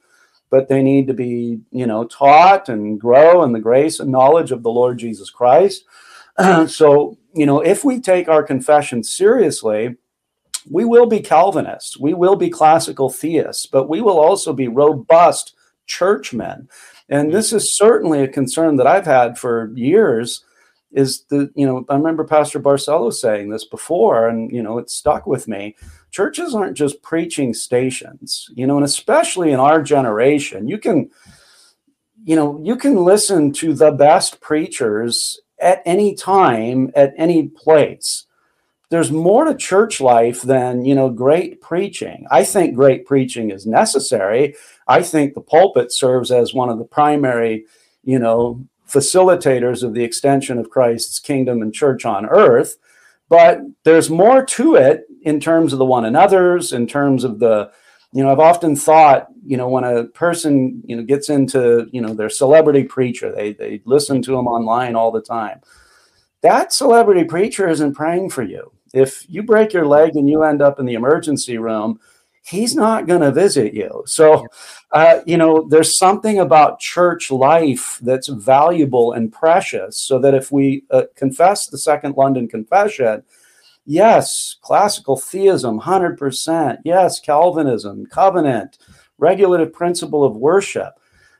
but 0.49 0.67
they 0.67 0.81
need 0.81 1.07
to 1.07 1.13
be 1.13 1.59
you 1.71 1.85
know 1.85 2.05
taught 2.05 2.69
and 2.69 2.99
grow 2.99 3.43
in 3.43 3.51
the 3.51 3.59
grace 3.59 3.99
and 3.99 4.11
knowledge 4.11 4.51
of 4.51 4.63
the 4.63 4.71
lord 4.71 4.97
jesus 4.97 5.29
christ. 5.29 5.83
So 6.67 7.17
you 7.33 7.45
know 7.45 7.59
if 7.59 7.83
we 7.83 7.99
take 7.99 8.27
our 8.27 8.43
confession 8.43 9.03
seriously 9.03 9.97
we 10.69 10.85
will 10.85 11.05
be 11.05 11.19
calvinists 11.19 11.99
we 11.99 12.13
will 12.13 12.35
be 12.35 12.49
classical 12.49 13.09
theists 13.09 13.65
but 13.65 13.89
we 13.89 14.01
will 14.01 14.19
also 14.19 14.53
be 14.53 14.67
robust 14.67 15.53
churchmen. 15.85 16.69
And 17.09 17.33
this 17.33 17.51
is 17.51 17.75
certainly 17.75 18.21
a 18.21 18.27
concern 18.27 18.77
that 18.77 18.87
i've 18.87 19.05
had 19.05 19.37
for 19.37 19.71
years 19.75 20.43
is 20.91 21.23
the 21.25 21.51
you 21.55 21.65
know 21.65 21.85
i 21.89 21.95
remember 21.95 22.23
pastor 22.23 22.59
barcellos 22.59 23.13
saying 23.13 23.49
this 23.49 23.65
before 23.65 24.27
and 24.27 24.51
you 24.51 24.63
know 24.63 24.77
it 24.77 24.89
stuck 24.89 25.27
with 25.27 25.47
me 25.47 25.75
churches 26.09 26.55
aren't 26.55 26.75
just 26.75 27.01
preaching 27.03 27.53
stations 27.53 28.49
you 28.55 28.65
know 28.65 28.75
and 28.75 28.85
especially 28.85 29.51
in 29.51 29.59
our 29.59 29.81
generation 29.83 30.67
you 30.67 30.77
can 30.77 31.09
you 32.25 32.35
know, 32.35 32.59
you 32.63 32.75
can 32.75 32.95
listen 33.03 33.51
to 33.53 33.73
the 33.73 33.91
best 33.91 34.41
preachers 34.41 35.39
at 35.59 35.81
any 35.85 36.15
time, 36.15 36.91
at 36.95 37.13
any 37.17 37.47
place. 37.47 38.25
There's 38.89 39.11
more 39.11 39.45
to 39.45 39.55
church 39.55 40.01
life 40.01 40.41
than, 40.41 40.83
you 40.83 40.95
know, 40.95 41.09
great 41.09 41.61
preaching. 41.61 42.25
I 42.31 42.43
think 42.43 42.75
great 42.75 43.05
preaching 43.05 43.51
is 43.51 43.65
necessary. 43.65 44.55
I 44.87 45.03
think 45.03 45.33
the 45.33 45.41
pulpit 45.41 45.91
serves 45.91 46.31
as 46.31 46.53
one 46.53 46.69
of 46.69 46.79
the 46.79 46.85
primary, 46.85 47.65
you 48.03 48.17
know, 48.17 48.65
facilitators 48.91 49.83
of 49.83 49.93
the 49.93 50.03
extension 50.03 50.57
of 50.57 50.69
Christ's 50.69 51.19
kingdom 51.19 51.61
and 51.61 51.73
church 51.73 52.05
on 52.05 52.25
earth. 52.25 52.77
But 53.29 53.59
there's 53.83 54.09
more 54.09 54.43
to 54.43 54.75
it 54.75 55.05
in 55.21 55.39
terms 55.39 55.71
of 55.73 55.79
the 55.79 55.85
one 55.85 56.05
another's, 56.05 56.73
in 56.73 56.87
terms 56.87 57.23
of 57.23 57.39
the 57.39 57.71
you 58.11 58.23
know 58.23 58.31
i've 58.31 58.39
often 58.39 58.75
thought 58.75 59.27
you 59.45 59.57
know 59.57 59.69
when 59.69 59.83
a 59.83 60.05
person 60.05 60.81
you 60.85 60.95
know 60.95 61.03
gets 61.03 61.29
into 61.29 61.87
you 61.91 62.01
know 62.01 62.13
their 62.13 62.29
celebrity 62.29 62.83
preacher 62.83 63.31
they 63.31 63.53
they 63.53 63.81
listen 63.85 64.21
to 64.21 64.31
them 64.31 64.47
online 64.47 64.95
all 64.95 65.11
the 65.11 65.21
time 65.21 65.59
that 66.41 66.73
celebrity 66.73 67.23
preacher 67.23 67.67
isn't 67.67 67.93
praying 67.93 68.29
for 68.29 68.43
you 68.43 68.71
if 68.93 69.29
you 69.29 69.43
break 69.43 69.73
your 69.73 69.85
leg 69.85 70.15
and 70.15 70.29
you 70.29 70.43
end 70.43 70.61
up 70.61 70.79
in 70.79 70.85
the 70.85 70.95
emergency 70.95 71.57
room 71.57 71.99
he's 72.49 72.75
not 72.75 73.07
going 73.07 73.21
to 73.21 73.31
visit 73.31 73.73
you 73.73 74.03
so 74.05 74.45
uh, 74.91 75.19
you 75.25 75.37
know 75.37 75.67
there's 75.69 75.97
something 75.97 76.39
about 76.39 76.79
church 76.79 77.31
life 77.31 77.99
that's 78.01 78.27
valuable 78.27 79.13
and 79.13 79.31
precious 79.31 80.01
so 80.01 80.19
that 80.19 80.33
if 80.33 80.51
we 80.51 80.83
uh, 80.91 81.03
confess 81.15 81.67
the 81.67 81.77
second 81.77 82.15
london 82.17 82.47
confession 82.47 83.23
Yes, 83.91 84.55
classical 84.61 85.17
theism, 85.17 85.79
100%. 85.79 86.77
Yes, 86.85 87.19
Calvinism, 87.19 88.05
covenant, 88.05 88.77
regulative 89.17 89.73
principle 89.73 90.23
of 90.23 90.35
worship. 90.35 90.93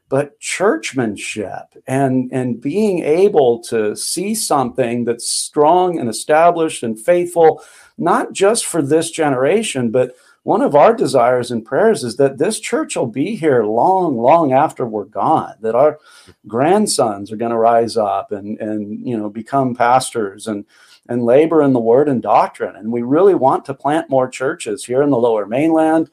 But 0.10 0.40
churchmanship 0.40 1.66
and, 1.86 2.32
and 2.34 2.60
being 2.60 3.04
able 3.04 3.62
to 3.66 3.96
see 3.96 4.34
something 4.34 5.06
that's 5.06 5.30
strong 5.30 6.00
and 6.00 6.10
established 6.10 6.82
and 6.82 7.00
faithful, 7.00 7.64
not 8.00 8.34
just 8.34 8.66
for 8.66 8.82
this 8.82 9.12
generation, 9.12 9.92
but 9.92 10.16
one 10.44 10.62
of 10.62 10.76
our 10.76 10.94
desires 10.96 11.52
and 11.52 11.66
prayers 11.66 12.04
is 12.04 12.16
that 12.18 12.38
this 12.38 12.60
church 12.60 12.96
will 12.96 13.08
be 13.08 13.36
here 13.36 13.64
long, 13.64 14.18
long 14.18 14.54
after 14.54 14.86
we're 14.86 15.06
gone, 15.06 15.56
that 15.62 15.76
our 15.76 16.00
grandsons 16.48 17.32
are 17.32 17.38
going 17.38 17.52
to 17.52 17.58
rise 17.58 17.98
up 17.98 18.32
and, 18.32 18.60
and 18.60 19.06
you 19.06 19.18
know 19.18 19.30
become 19.30 19.76
pastors 19.76 20.48
and 20.48 20.66
and 21.08 21.26
labor 21.26 21.62
in 21.64 21.74
the 21.74 21.80
word 21.80 22.08
and 22.08 22.22
doctrine. 22.22 22.76
And 22.76 22.92
we 22.92 23.02
really 23.02 23.36
want 23.36 23.66
to 23.66 23.74
plant 23.74 24.10
more 24.10 24.30
churches 24.30 24.86
here 24.86 25.02
in 25.02 25.10
the 25.10 25.18
lower 25.18 25.46
mainland, 25.46 26.10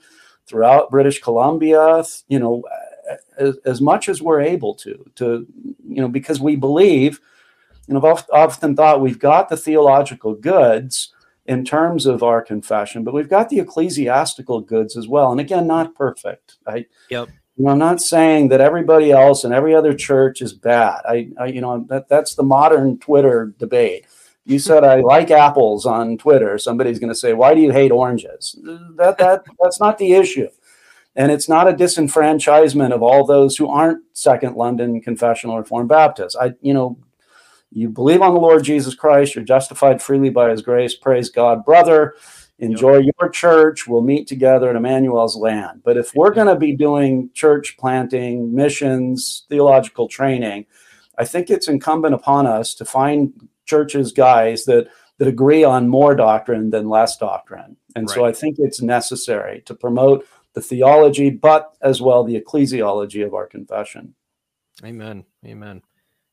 throughout 0.46 0.90
British 0.90 1.20
Columbia, 1.20 2.02
you 2.28 2.38
know, 2.38 2.64
as, 3.38 3.56
as 3.64 3.80
much 3.80 4.08
as 4.08 4.22
we're 4.22 4.40
able 4.40 4.74
to, 4.74 5.04
to, 5.16 5.46
you 5.86 6.00
know, 6.00 6.08
because 6.08 6.40
we 6.40 6.56
believe, 6.56 7.20
know, 7.88 8.04
I've 8.04 8.24
often 8.32 8.74
thought 8.74 9.00
we've 9.00 9.18
got 9.18 9.48
the 9.48 9.56
theological 9.56 10.34
goods 10.34 11.12
in 11.48 11.64
terms 11.64 12.06
of 12.06 12.22
our 12.22 12.42
confession, 12.42 13.04
but 13.04 13.14
we've 13.14 13.28
got 13.28 13.48
the 13.48 13.60
ecclesiastical 13.60 14.60
goods 14.60 14.96
as 14.96 15.08
well. 15.08 15.30
And 15.30 15.40
again, 15.40 15.66
not 15.66 15.94
perfect. 15.94 16.56
I, 16.66 16.86
yep. 17.10 17.28
You 17.56 17.64
know, 17.64 17.70
I'm 17.70 17.78
not 17.78 18.02
saying 18.02 18.48
that 18.48 18.60
everybody 18.60 19.12
else 19.12 19.42
and 19.42 19.54
every 19.54 19.74
other 19.74 19.94
church 19.94 20.42
is 20.42 20.52
bad. 20.52 21.00
I, 21.08 21.30
I 21.40 21.46
you 21.46 21.62
know, 21.62 21.86
that, 21.88 22.08
that's 22.08 22.34
the 22.34 22.42
modern 22.42 22.98
Twitter 22.98 23.54
debate 23.58 24.04
you 24.46 24.60
said 24.60 24.84
I 24.84 25.00
like 25.00 25.30
apples 25.30 25.84
on 25.84 26.16
Twitter, 26.16 26.56
somebody's 26.56 27.00
going 27.00 27.12
to 27.12 27.18
say, 27.18 27.32
"Why 27.32 27.52
do 27.52 27.60
you 27.60 27.72
hate 27.72 27.90
oranges?" 27.90 28.58
That 28.96 29.18
that 29.18 29.44
that's 29.60 29.80
not 29.80 29.98
the 29.98 30.14
issue, 30.14 30.48
and 31.16 31.32
it's 31.32 31.48
not 31.48 31.68
a 31.68 31.72
disenfranchisement 31.72 32.94
of 32.94 33.02
all 33.02 33.26
those 33.26 33.56
who 33.56 33.68
aren't 33.68 34.04
Second 34.12 34.54
London 34.54 35.00
Confessional 35.00 35.58
Reformed 35.58 35.88
Baptists. 35.88 36.36
I, 36.36 36.54
you 36.60 36.72
know, 36.72 36.96
you 37.70 37.88
believe 37.88 38.22
on 38.22 38.34
the 38.34 38.40
Lord 38.40 38.64
Jesus 38.64 38.94
Christ, 38.94 39.34
you're 39.34 39.44
justified 39.44 40.00
freely 40.00 40.30
by 40.30 40.50
His 40.50 40.62
grace. 40.62 40.94
Praise 40.94 41.30
God, 41.30 41.64
brother. 41.64 42.14
Enjoy 42.58 42.98
yep. 42.98 43.14
your 43.20 43.28
church. 43.28 43.86
We'll 43.86 44.00
meet 44.00 44.26
together 44.26 44.70
in 44.70 44.76
Emmanuel's 44.76 45.36
land. 45.36 45.82
But 45.84 45.98
if 45.98 46.14
we're 46.14 46.32
going 46.32 46.46
to 46.46 46.56
be 46.56 46.72
doing 46.72 47.28
church 47.34 47.76
planting, 47.78 48.54
missions, 48.54 49.44
theological 49.50 50.08
training, 50.08 50.64
I 51.18 51.26
think 51.26 51.50
it's 51.50 51.68
incumbent 51.68 52.14
upon 52.14 52.46
us 52.46 52.74
to 52.74 52.84
find 52.84 53.48
churches 53.66 54.12
guys 54.12 54.64
that 54.64 54.88
that 55.18 55.28
agree 55.28 55.64
on 55.64 55.88
more 55.88 56.14
doctrine 56.14 56.70
than 56.70 56.88
less 56.88 57.16
doctrine. 57.16 57.76
And 57.94 58.06
right. 58.08 58.14
so 58.14 58.24
I 58.24 58.32
think 58.32 58.56
it's 58.58 58.82
necessary 58.82 59.62
to 59.64 59.74
promote 59.74 60.26
the 60.52 60.60
theology, 60.60 61.30
but 61.30 61.74
as 61.80 62.02
well 62.02 62.22
the 62.22 62.38
ecclesiology 62.38 63.24
of 63.24 63.34
our 63.34 63.46
confession. 63.46 64.14
Amen. 64.84 65.24
Amen. 65.44 65.82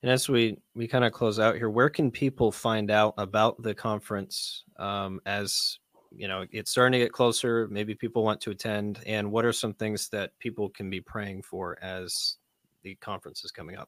And 0.03 0.11
as 0.11 0.29
we 0.29 0.57
we 0.75 0.87
kind 0.87 1.03
of 1.05 1.13
close 1.13 1.39
out 1.39 1.55
here, 1.55 1.69
where 1.69 1.89
can 1.89 2.11
people 2.11 2.51
find 2.51 2.91
out 2.91 3.13
about 3.17 3.63
the 3.63 3.73
conference 3.73 4.65
um, 4.77 5.21
as 5.25 5.79
you 6.11 6.27
know 6.27 6.45
it's 6.51 6.71
starting 6.71 6.91
to 6.91 6.99
get 6.99 7.13
closer? 7.13 7.69
Maybe 7.71 7.95
people 7.95 8.21
want 8.21 8.41
to 8.41 8.51
attend, 8.51 8.99
and 9.05 9.31
what 9.31 9.45
are 9.45 9.53
some 9.53 9.73
things 9.73 10.09
that 10.09 10.37
people 10.39 10.67
can 10.69 10.89
be 10.89 10.99
praying 10.99 11.43
for 11.43 11.77
as 11.81 12.35
the 12.83 12.95
conference 12.95 13.45
is 13.45 13.51
coming 13.51 13.77
up? 13.77 13.87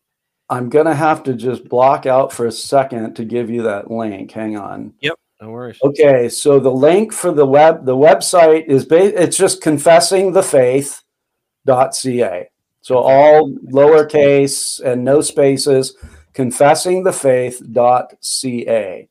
I'm 0.50 0.70
going 0.70 0.86
to 0.86 0.96
have 0.96 1.22
to 1.24 1.34
just 1.34 1.68
block 1.68 2.06
out 2.06 2.32
for 2.32 2.46
a 2.46 2.52
second 2.52 3.16
to 3.16 3.26
give 3.26 3.50
you 3.50 3.64
that 3.64 3.92
link. 3.92 4.32
Hang 4.32 4.56
on. 4.58 4.94
Yep. 5.02 5.16
No 5.42 5.50
worries. 5.50 5.80
Okay, 5.84 6.30
so 6.30 6.62
the 6.62 6.72
link 6.72 7.12
for 7.12 7.34
the 7.34 7.46
web 7.46 7.86
the 7.86 7.98
website 7.98 8.68
is 8.68 8.86
ba- 8.86 9.22
it's 9.22 9.36
just 9.36 9.62
confessingthefaith.ca. 9.62 12.50
So 12.86 13.00
all 13.00 13.50
lowercase 13.50 14.80
and 14.80 15.04
no 15.04 15.20
spaces 15.22 15.96
confessingthefaith.ca. 16.36 19.10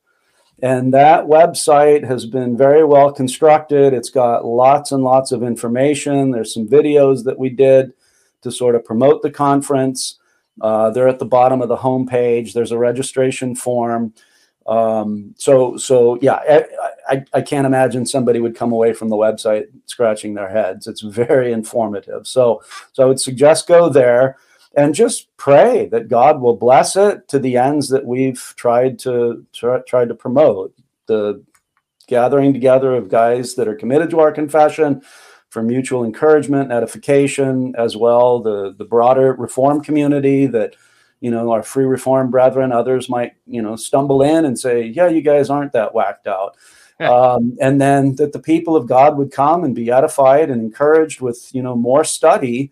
And 0.61 0.93
that 0.93 1.25
website 1.25 2.07
has 2.07 2.25
been 2.25 2.55
very 2.55 2.85
well 2.85 3.11
constructed. 3.11 3.93
It's 3.93 4.09
got 4.09 4.45
lots 4.45 4.93
and 4.93 5.03
lots 5.03 5.33
of 5.33 5.43
information. 5.43 6.31
There's 6.31 6.53
some 6.53 6.69
videos 6.69 7.25
that 7.25 7.37
we 7.37 7.49
did 7.49 7.91
to 8.43 8.51
sort 8.51 8.75
of 8.75 8.85
promote 8.85 9.21
the 9.21 9.29
conference. 9.29 10.19
Uh, 10.61 10.91
they're 10.91 11.09
at 11.09 11.19
the 11.19 11.25
bottom 11.25 11.61
of 11.61 11.67
the 11.67 11.75
home 11.75 12.07
page. 12.07 12.53
There's 12.53 12.71
a 12.71 12.77
registration 12.77 13.55
form. 13.55 14.13
Um, 14.67 15.35
so, 15.37 15.75
so 15.75 16.17
yeah, 16.21 16.63
I, 17.07 17.23
I, 17.33 17.41
can't 17.41 17.67
imagine 17.67 18.05
somebody 18.05 18.39
would 18.39 18.55
come 18.55 18.71
away 18.71 18.93
from 18.93 19.09
the 19.09 19.15
website 19.15 19.67
scratching 19.85 20.33
their 20.33 20.49
heads. 20.49 20.87
It's 20.87 21.01
very 21.01 21.51
informative. 21.51 22.25
So, 22.27 22.61
so 22.93 23.03
I 23.03 23.05
would 23.05 23.19
suggest 23.19 23.67
go 23.67 23.89
there 23.89 24.37
and 24.75 24.93
just 24.93 25.35
pray 25.37 25.87
that 25.87 26.07
God 26.07 26.41
will 26.41 26.55
bless 26.55 26.95
it 26.95 27.27
to 27.29 27.39
the 27.39 27.57
ends 27.57 27.89
that 27.89 28.05
we've 28.05 28.53
tried 28.57 28.99
to 28.99 29.45
try, 29.53 29.79
tried 29.87 30.09
to 30.09 30.15
promote 30.15 30.73
the 31.07 31.43
gathering 32.07 32.53
together 32.53 32.93
of 32.93 33.09
guys 33.09 33.55
that 33.55 33.67
are 33.67 33.75
committed 33.75 34.09
to 34.11 34.19
our 34.19 34.31
confession 34.31 35.01
for 35.49 35.63
mutual 35.63 36.03
encouragement, 36.03 36.71
edification, 36.71 37.73
as 37.77 37.95
well 37.95 38.41
the 38.41 38.75
the 38.77 38.83
broader 38.83 39.33
reform 39.33 39.81
community 39.81 40.45
that 40.47 40.75
you 41.21 41.31
know 41.31 41.51
our 41.51 41.63
free 41.63 41.85
reform 41.85 42.29
brethren, 42.29 42.73
others 42.73 43.09
might 43.09 43.33
you 43.47 43.61
know 43.61 43.77
stumble 43.77 44.21
in 44.21 44.43
and 44.43 44.59
say, 44.59 44.83
yeah, 44.83 45.07
you 45.07 45.21
guys 45.21 45.49
aren't 45.49 45.71
that 45.71 45.95
whacked 45.95 46.27
out. 46.27 46.57
Um, 47.05 47.57
and 47.59 47.81
then 47.81 48.15
that 48.15 48.31
the 48.31 48.39
people 48.39 48.77
of 48.77 48.87
God 48.87 49.17
would 49.17 49.29
come 49.29 49.65
and 49.65 49.75
be 49.75 49.91
edified 49.91 50.49
and 50.49 50.61
encouraged 50.61 51.19
with 51.19 51.53
you 51.53 51.61
know 51.61 51.75
more 51.75 52.05
study 52.05 52.71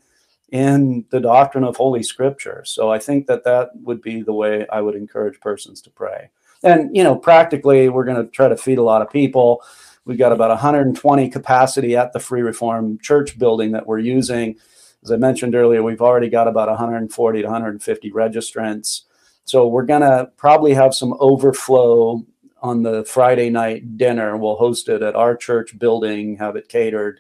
in 0.49 1.03
the 1.09 1.19
doctrine 1.19 1.65
of 1.65 1.75
Holy 1.75 2.03
Scripture. 2.03 2.63
So 2.65 2.89
I 2.89 2.99
think 2.99 3.27
that 3.27 3.43
that 3.43 3.71
would 3.81 4.01
be 4.01 4.21
the 4.21 4.31
way 4.31 4.65
I 4.71 4.79
would 4.79 4.95
encourage 4.95 5.41
persons 5.41 5.81
to 5.81 5.89
pray. 5.89 6.29
And 6.63 6.95
you 6.95 7.03
know, 7.03 7.15
practically, 7.15 7.89
we're 7.89 8.05
going 8.05 8.23
to 8.23 8.31
try 8.31 8.47
to 8.47 8.55
feed 8.55 8.77
a 8.77 8.83
lot 8.83 9.01
of 9.01 9.09
people. 9.09 9.61
We've 10.05 10.17
got 10.17 10.31
about 10.31 10.49
120 10.49 11.29
capacity 11.29 11.95
at 11.97 12.13
the 12.13 12.19
Free 12.19 12.43
Reform 12.43 12.99
Church 12.99 13.37
building 13.37 13.71
that 13.71 13.87
we're 13.87 13.99
using. 13.99 14.55
As 15.03 15.11
I 15.11 15.17
mentioned 15.17 15.55
earlier, 15.55 15.83
we've 15.83 16.01
already 16.01 16.29
got 16.29 16.47
about 16.47 16.69
140 16.69 17.41
to 17.41 17.45
150 17.45 18.11
registrants. 18.11 19.01
So 19.45 19.67
we're 19.67 19.85
going 19.85 20.01
to 20.01 20.29
probably 20.37 20.73
have 20.73 20.93
some 20.93 21.15
overflow 21.19 22.25
on 22.63 22.81
the 22.81 23.03
Friday 23.03 23.49
night 23.49 23.97
dinner. 23.97 24.37
We'll 24.37 24.55
host 24.55 24.89
it 24.89 25.03
at 25.03 25.15
our 25.15 25.35
church 25.35 25.77
building, 25.77 26.37
have 26.37 26.55
it 26.55 26.69
catered. 26.69 27.19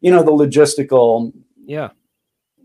You 0.00 0.10
know, 0.10 0.22
the 0.22 0.30
logistical 0.30 1.32
yeah 1.64 1.90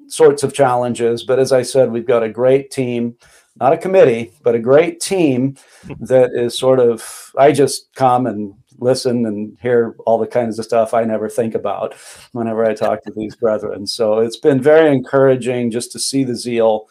sorts 0.09 0.43
of 0.43 0.53
challenges, 0.53 1.23
but 1.23 1.39
as 1.39 1.51
I 1.51 1.63
said, 1.63 1.91
we've 1.91 2.07
got 2.07 2.23
a 2.23 2.29
great 2.29 2.71
team, 2.71 3.17
not 3.57 3.73
a 3.73 3.77
committee, 3.77 4.31
but 4.41 4.55
a 4.55 4.59
great 4.59 5.01
team 5.01 5.57
that 5.99 6.31
is 6.33 6.57
sort 6.57 6.79
of 6.79 7.31
I 7.37 7.51
just 7.51 7.93
come 7.95 8.27
and 8.27 8.53
listen 8.79 9.25
and 9.25 9.57
hear 9.59 9.95
all 10.05 10.19
the 10.19 10.27
kinds 10.27 10.59
of 10.59 10.65
stuff 10.65 10.93
I 10.93 11.03
never 11.03 11.29
think 11.29 11.55
about 11.55 11.95
whenever 12.33 12.63
I 12.63 12.73
talk 12.73 13.03
to 13.03 13.11
these 13.15 13.35
brethren. 13.35 13.87
So 13.87 14.19
it's 14.19 14.37
been 14.37 14.61
very 14.61 14.95
encouraging 14.95 15.71
just 15.71 15.91
to 15.93 15.99
see 15.99 16.23
the 16.23 16.35
zeal 16.35 16.87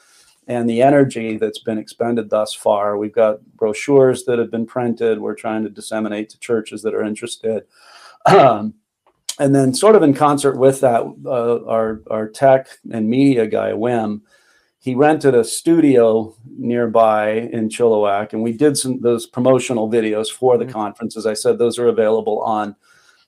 and 0.46 0.68
the 0.68 0.82
energy 0.82 1.36
that's 1.36 1.58
been 1.58 1.78
expended 1.78 2.30
thus 2.30 2.54
far. 2.54 2.96
We've 2.96 3.12
got 3.12 3.44
brochures 3.56 4.24
that 4.24 4.38
have 4.38 4.50
been 4.50 4.66
printed. 4.66 5.20
We're 5.20 5.34
trying 5.34 5.64
to 5.64 5.70
disseminate 5.70 6.30
to 6.30 6.38
churches 6.38 6.82
that 6.82 6.94
are 6.94 7.02
interested. 7.02 7.64
Um, 8.26 8.74
and 9.38 9.54
then, 9.54 9.74
sort 9.74 9.96
of 9.96 10.02
in 10.02 10.14
concert 10.14 10.56
with 10.56 10.80
that, 10.80 11.02
uh, 11.24 11.64
our 11.66 12.02
our 12.10 12.28
tech 12.28 12.68
and 12.90 13.08
media 13.08 13.46
guy 13.46 13.72
Wim, 13.72 14.22
he 14.78 14.94
rented 14.94 15.34
a 15.34 15.44
studio 15.44 16.34
nearby 16.56 17.32
in 17.52 17.68
Chilliwack, 17.68 18.32
and 18.32 18.42
we 18.42 18.52
did 18.52 18.78
some 18.78 19.00
those 19.00 19.26
promotional 19.26 19.90
videos 19.90 20.30
for 20.30 20.56
the 20.56 20.64
mm-hmm. 20.64 20.72
conference. 20.72 21.16
As 21.16 21.26
I 21.26 21.34
said, 21.34 21.58
those 21.58 21.78
are 21.78 21.88
available 21.88 22.40
on 22.42 22.74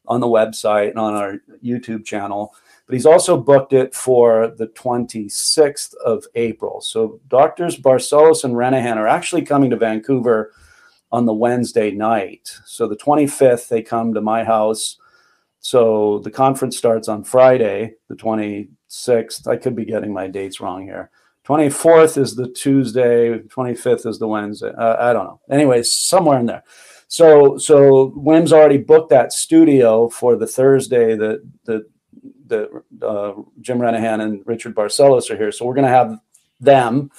on 0.07 0.21
the 0.21 0.27
website 0.27 0.91
and 0.91 0.99
on 0.99 1.15
our 1.15 1.39
YouTube 1.63 2.05
channel. 2.05 2.55
But 2.89 2.95
he's 2.95 3.07
also 3.07 3.37
booked 3.37 3.75
it 3.75 3.95
for 3.95 4.55
the 4.57 4.69
26th 4.69 5.95
of 6.03 6.25
April. 6.35 6.81
So 6.81 7.21
doctors 7.29 7.77
Barcellos 7.77 8.45
and 8.45 8.55
Renihan 8.55 8.97
are 8.97 9.07
actually 9.07 9.43
coming 9.43 9.69
to 9.71 9.77
Vancouver 9.77 10.53
on 11.13 11.27
the 11.27 11.35
Wednesday 11.35 11.91
night. 11.91 12.51
So 12.65 12.89
the 12.89 12.97
25th, 12.97 13.69
they 13.69 13.83
come 13.83 14.15
to 14.15 14.23
my 14.23 14.43
house. 14.43 14.97
So 15.61 16.21
the 16.21 16.31
conference 16.31 16.79
starts 16.79 17.09
on 17.09 17.25
Friday, 17.25 17.93
the 18.09 18.15
26th. 18.15 19.47
I 19.47 19.57
could 19.59 19.77
be 19.77 19.85
getting 19.85 20.15
my 20.15 20.27
dates 20.27 20.59
wrong 20.59 20.85
here. 20.85 21.11
24th 21.47 22.17
is 22.17 22.37
the 22.37 22.49
Tuesday, 22.49 23.39
25th 23.39 24.07
is 24.07 24.19
the 24.19 24.29
Wednesday. 24.29 24.71
Uh, 24.71 24.97
I 24.99 25.13
don't 25.13 25.25
know. 25.25 25.41
Anyways, 25.51 25.93
somewhere 25.93 26.39
in 26.39 26.47
there. 26.47 26.65
So 27.09 27.59
so 27.59 28.13
Wim's 28.17 28.53
already 28.53 28.79
booked 28.79 29.11
that 29.11 29.33
studio 29.33 30.09
for 30.09 30.37
the 30.37 30.47
Thursday 30.47 31.17
that 31.17 31.43
the 31.65 31.87
the 32.49 32.83
uh, 33.03 33.35
Jim 33.61 33.79
Renihan 33.79 34.21
and 34.21 34.43
Richard 34.47 34.75
Barcellos 34.75 35.31
are 35.31 35.37
here. 35.37 35.53
So 35.53 35.65
we're 35.65 35.75
going 35.75 35.87
to 35.87 35.91
have 35.91 36.19
them 36.61 37.11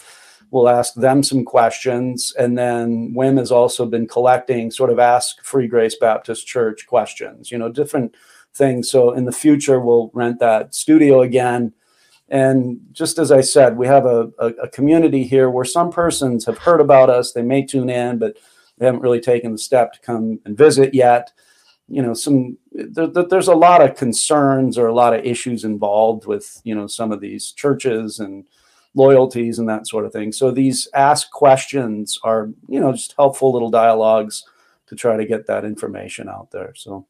We'll 0.51 0.69
ask 0.69 0.95
them 0.95 1.21
some 1.21 1.45
questions. 1.45 2.33
And 2.37 2.57
then 2.57 3.13
Wim 3.15 3.37
has 3.37 3.51
also 3.51 3.85
been 3.85 4.07
collecting 4.07 4.71
sort 4.71 4.89
of 4.89 4.97
ask 4.99 5.43
Free 5.43 5.67
Grace 5.67 5.95
Baptist 5.95 6.47
Church 6.47 6.87
questions, 6.87 7.51
you 7.51 7.57
know, 7.57 7.69
different 7.69 8.15
things. 8.55 8.89
So 8.89 9.11
in 9.13 9.25
the 9.25 9.31
future, 9.31 9.79
we'll 9.79 10.09
rent 10.13 10.39
that 10.39 10.73
studio 10.73 11.21
again. 11.21 11.73
And 12.29 12.79
just 12.91 13.19
as 13.19 13.31
I 13.31 13.41
said, 13.41 13.77
we 13.77 13.87
have 13.87 14.05
a, 14.05 14.31
a, 14.39 14.47
a 14.63 14.69
community 14.69 15.23
here 15.23 15.49
where 15.49 15.65
some 15.65 15.91
persons 15.91 16.45
have 16.45 16.57
heard 16.57 16.81
about 16.81 17.09
us. 17.09 17.31
They 17.31 17.41
may 17.41 17.65
tune 17.65 17.89
in, 17.89 18.17
but 18.17 18.37
they 18.77 18.85
haven't 18.85 19.01
really 19.01 19.21
taken 19.21 19.51
the 19.51 19.57
step 19.57 19.93
to 19.93 19.99
come 19.99 20.39
and 20.45 20.57
visit 20.57 20.93
yet 20.93 21.31
you 21.89 22.01
know 22.01 22.13
some 22.13 22.57
there, 22.71 23.07
there's 23.07 23.47
a 23.47 23.55
lot 23.55 23.81
of 23.81 23.97
concerns 23.97 24.77
or 24.77 24.87
a 24.87 24.93
lot 24.93 25.13
of 25.13 25.25
issues 25.25 25.63
involved 25.63 26.25
with 26.25 26.61
you 26.63 26.75
know 26.75 26.87
some 26.87 27.11
of 27.11 27.19
these 27.19 27.51
churches 27.51 28.19
and 28.19 28.45
loyalties 28.95 29.59
and 29.59 29.69
that 29.69 29.87
sort 29.87 30.05
of 30.05 30.11
thing. 30.11 30.31
So 30.31 30.51
these 30.51 30.87
ask 30.93 31.29
questions 31.31 32.19
are, 32.23 32.49
you 32.67 32.79
know, 32.79 32.91
just 32.91 33.13
helpful 33.17 33.53
little 33.53 33.69
dialogues 33.69 34.43
to 34.87 34.95
try 34.95 35.15
to 35.15 35.25
get 35.25 35.47
that 35.47 35.63
information 35.63 36.27
out 36.27 36.51
there. 36.51 36.73
So 36.75 37.05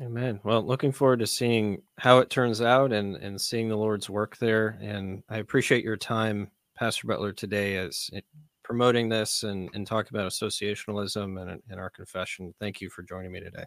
Amen. 0.00 0.38
Well, 0.44 0.62
looking 0.62 0.92
forward 0.92 1.18
to 1.20 1.26
seeing 1.26 1.82
how 1.98 2.18
it 2.18 2.30
turns 2.30 2.62
out 2.62 2.92
and 2.92 3.16
and 3.16 3.40
seeing 3.40 3.68
the 3.68 3.76
Lord's 3.76 4.08
work 4.08 4.36
there. 4.36 4.78
And 4.80 5.22
I 5.28 5.38
appreciate 5.38 5.84
your 5.84 5.96
time, 5.96 6.50
Pastor 6.76 7.08
Butler, 7.08 7.32
today 7.32 7.76
as 7.76 8.08
it, 8.12 8.24
promoting 8.62 9.08
this 9.08 9.42
and, 9.42 9.70
and 9.74 9.86
talking 9.86 10.16
about 10.16 10.30
associationalism 10.30 11.40
and, 11.40 11.60
and 11.68 11.80
our 11.80 11.90
confession. 11.90 12.54
Thank 12.60 12.80
you 12.80 12.90
for 12.90 13.02
joining 13.02 13.32
me 13.32 13.40
today. 13.40 13.64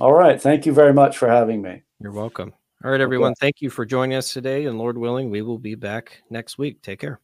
All 0.00 0.12
right. 0.12 0.40
Thank 0.40 0.66
you 0.66 0.72
very 0.72 0.92
much 0.92 1.18
for 1.18 1.28
having 1.28 1.62
me. 1.62 1.82
You're 2.00 2.12
welcome. 2.12 2.52
All 2.84 2.90
right, 2.90 3.00
everyone. 3.00 3.32
Okay. 3.32 3.38
Thank 3.40 3.60
you 3.60 3.70
for 3.70 3.84
joining 3.84 4.16
us 4.16 4.32
today. 4.32 4.66
And 4.66 4.78
Lord 4.78 4.96
willing, 4.96 5.30
we 5.30 5.42
will 5.42 5.58
be 5.58 5.74
back 5.74 6.22
next 6.30 6.58
week. 6.58 6.80
Take 6.82 7.00
care. 7.00 7.20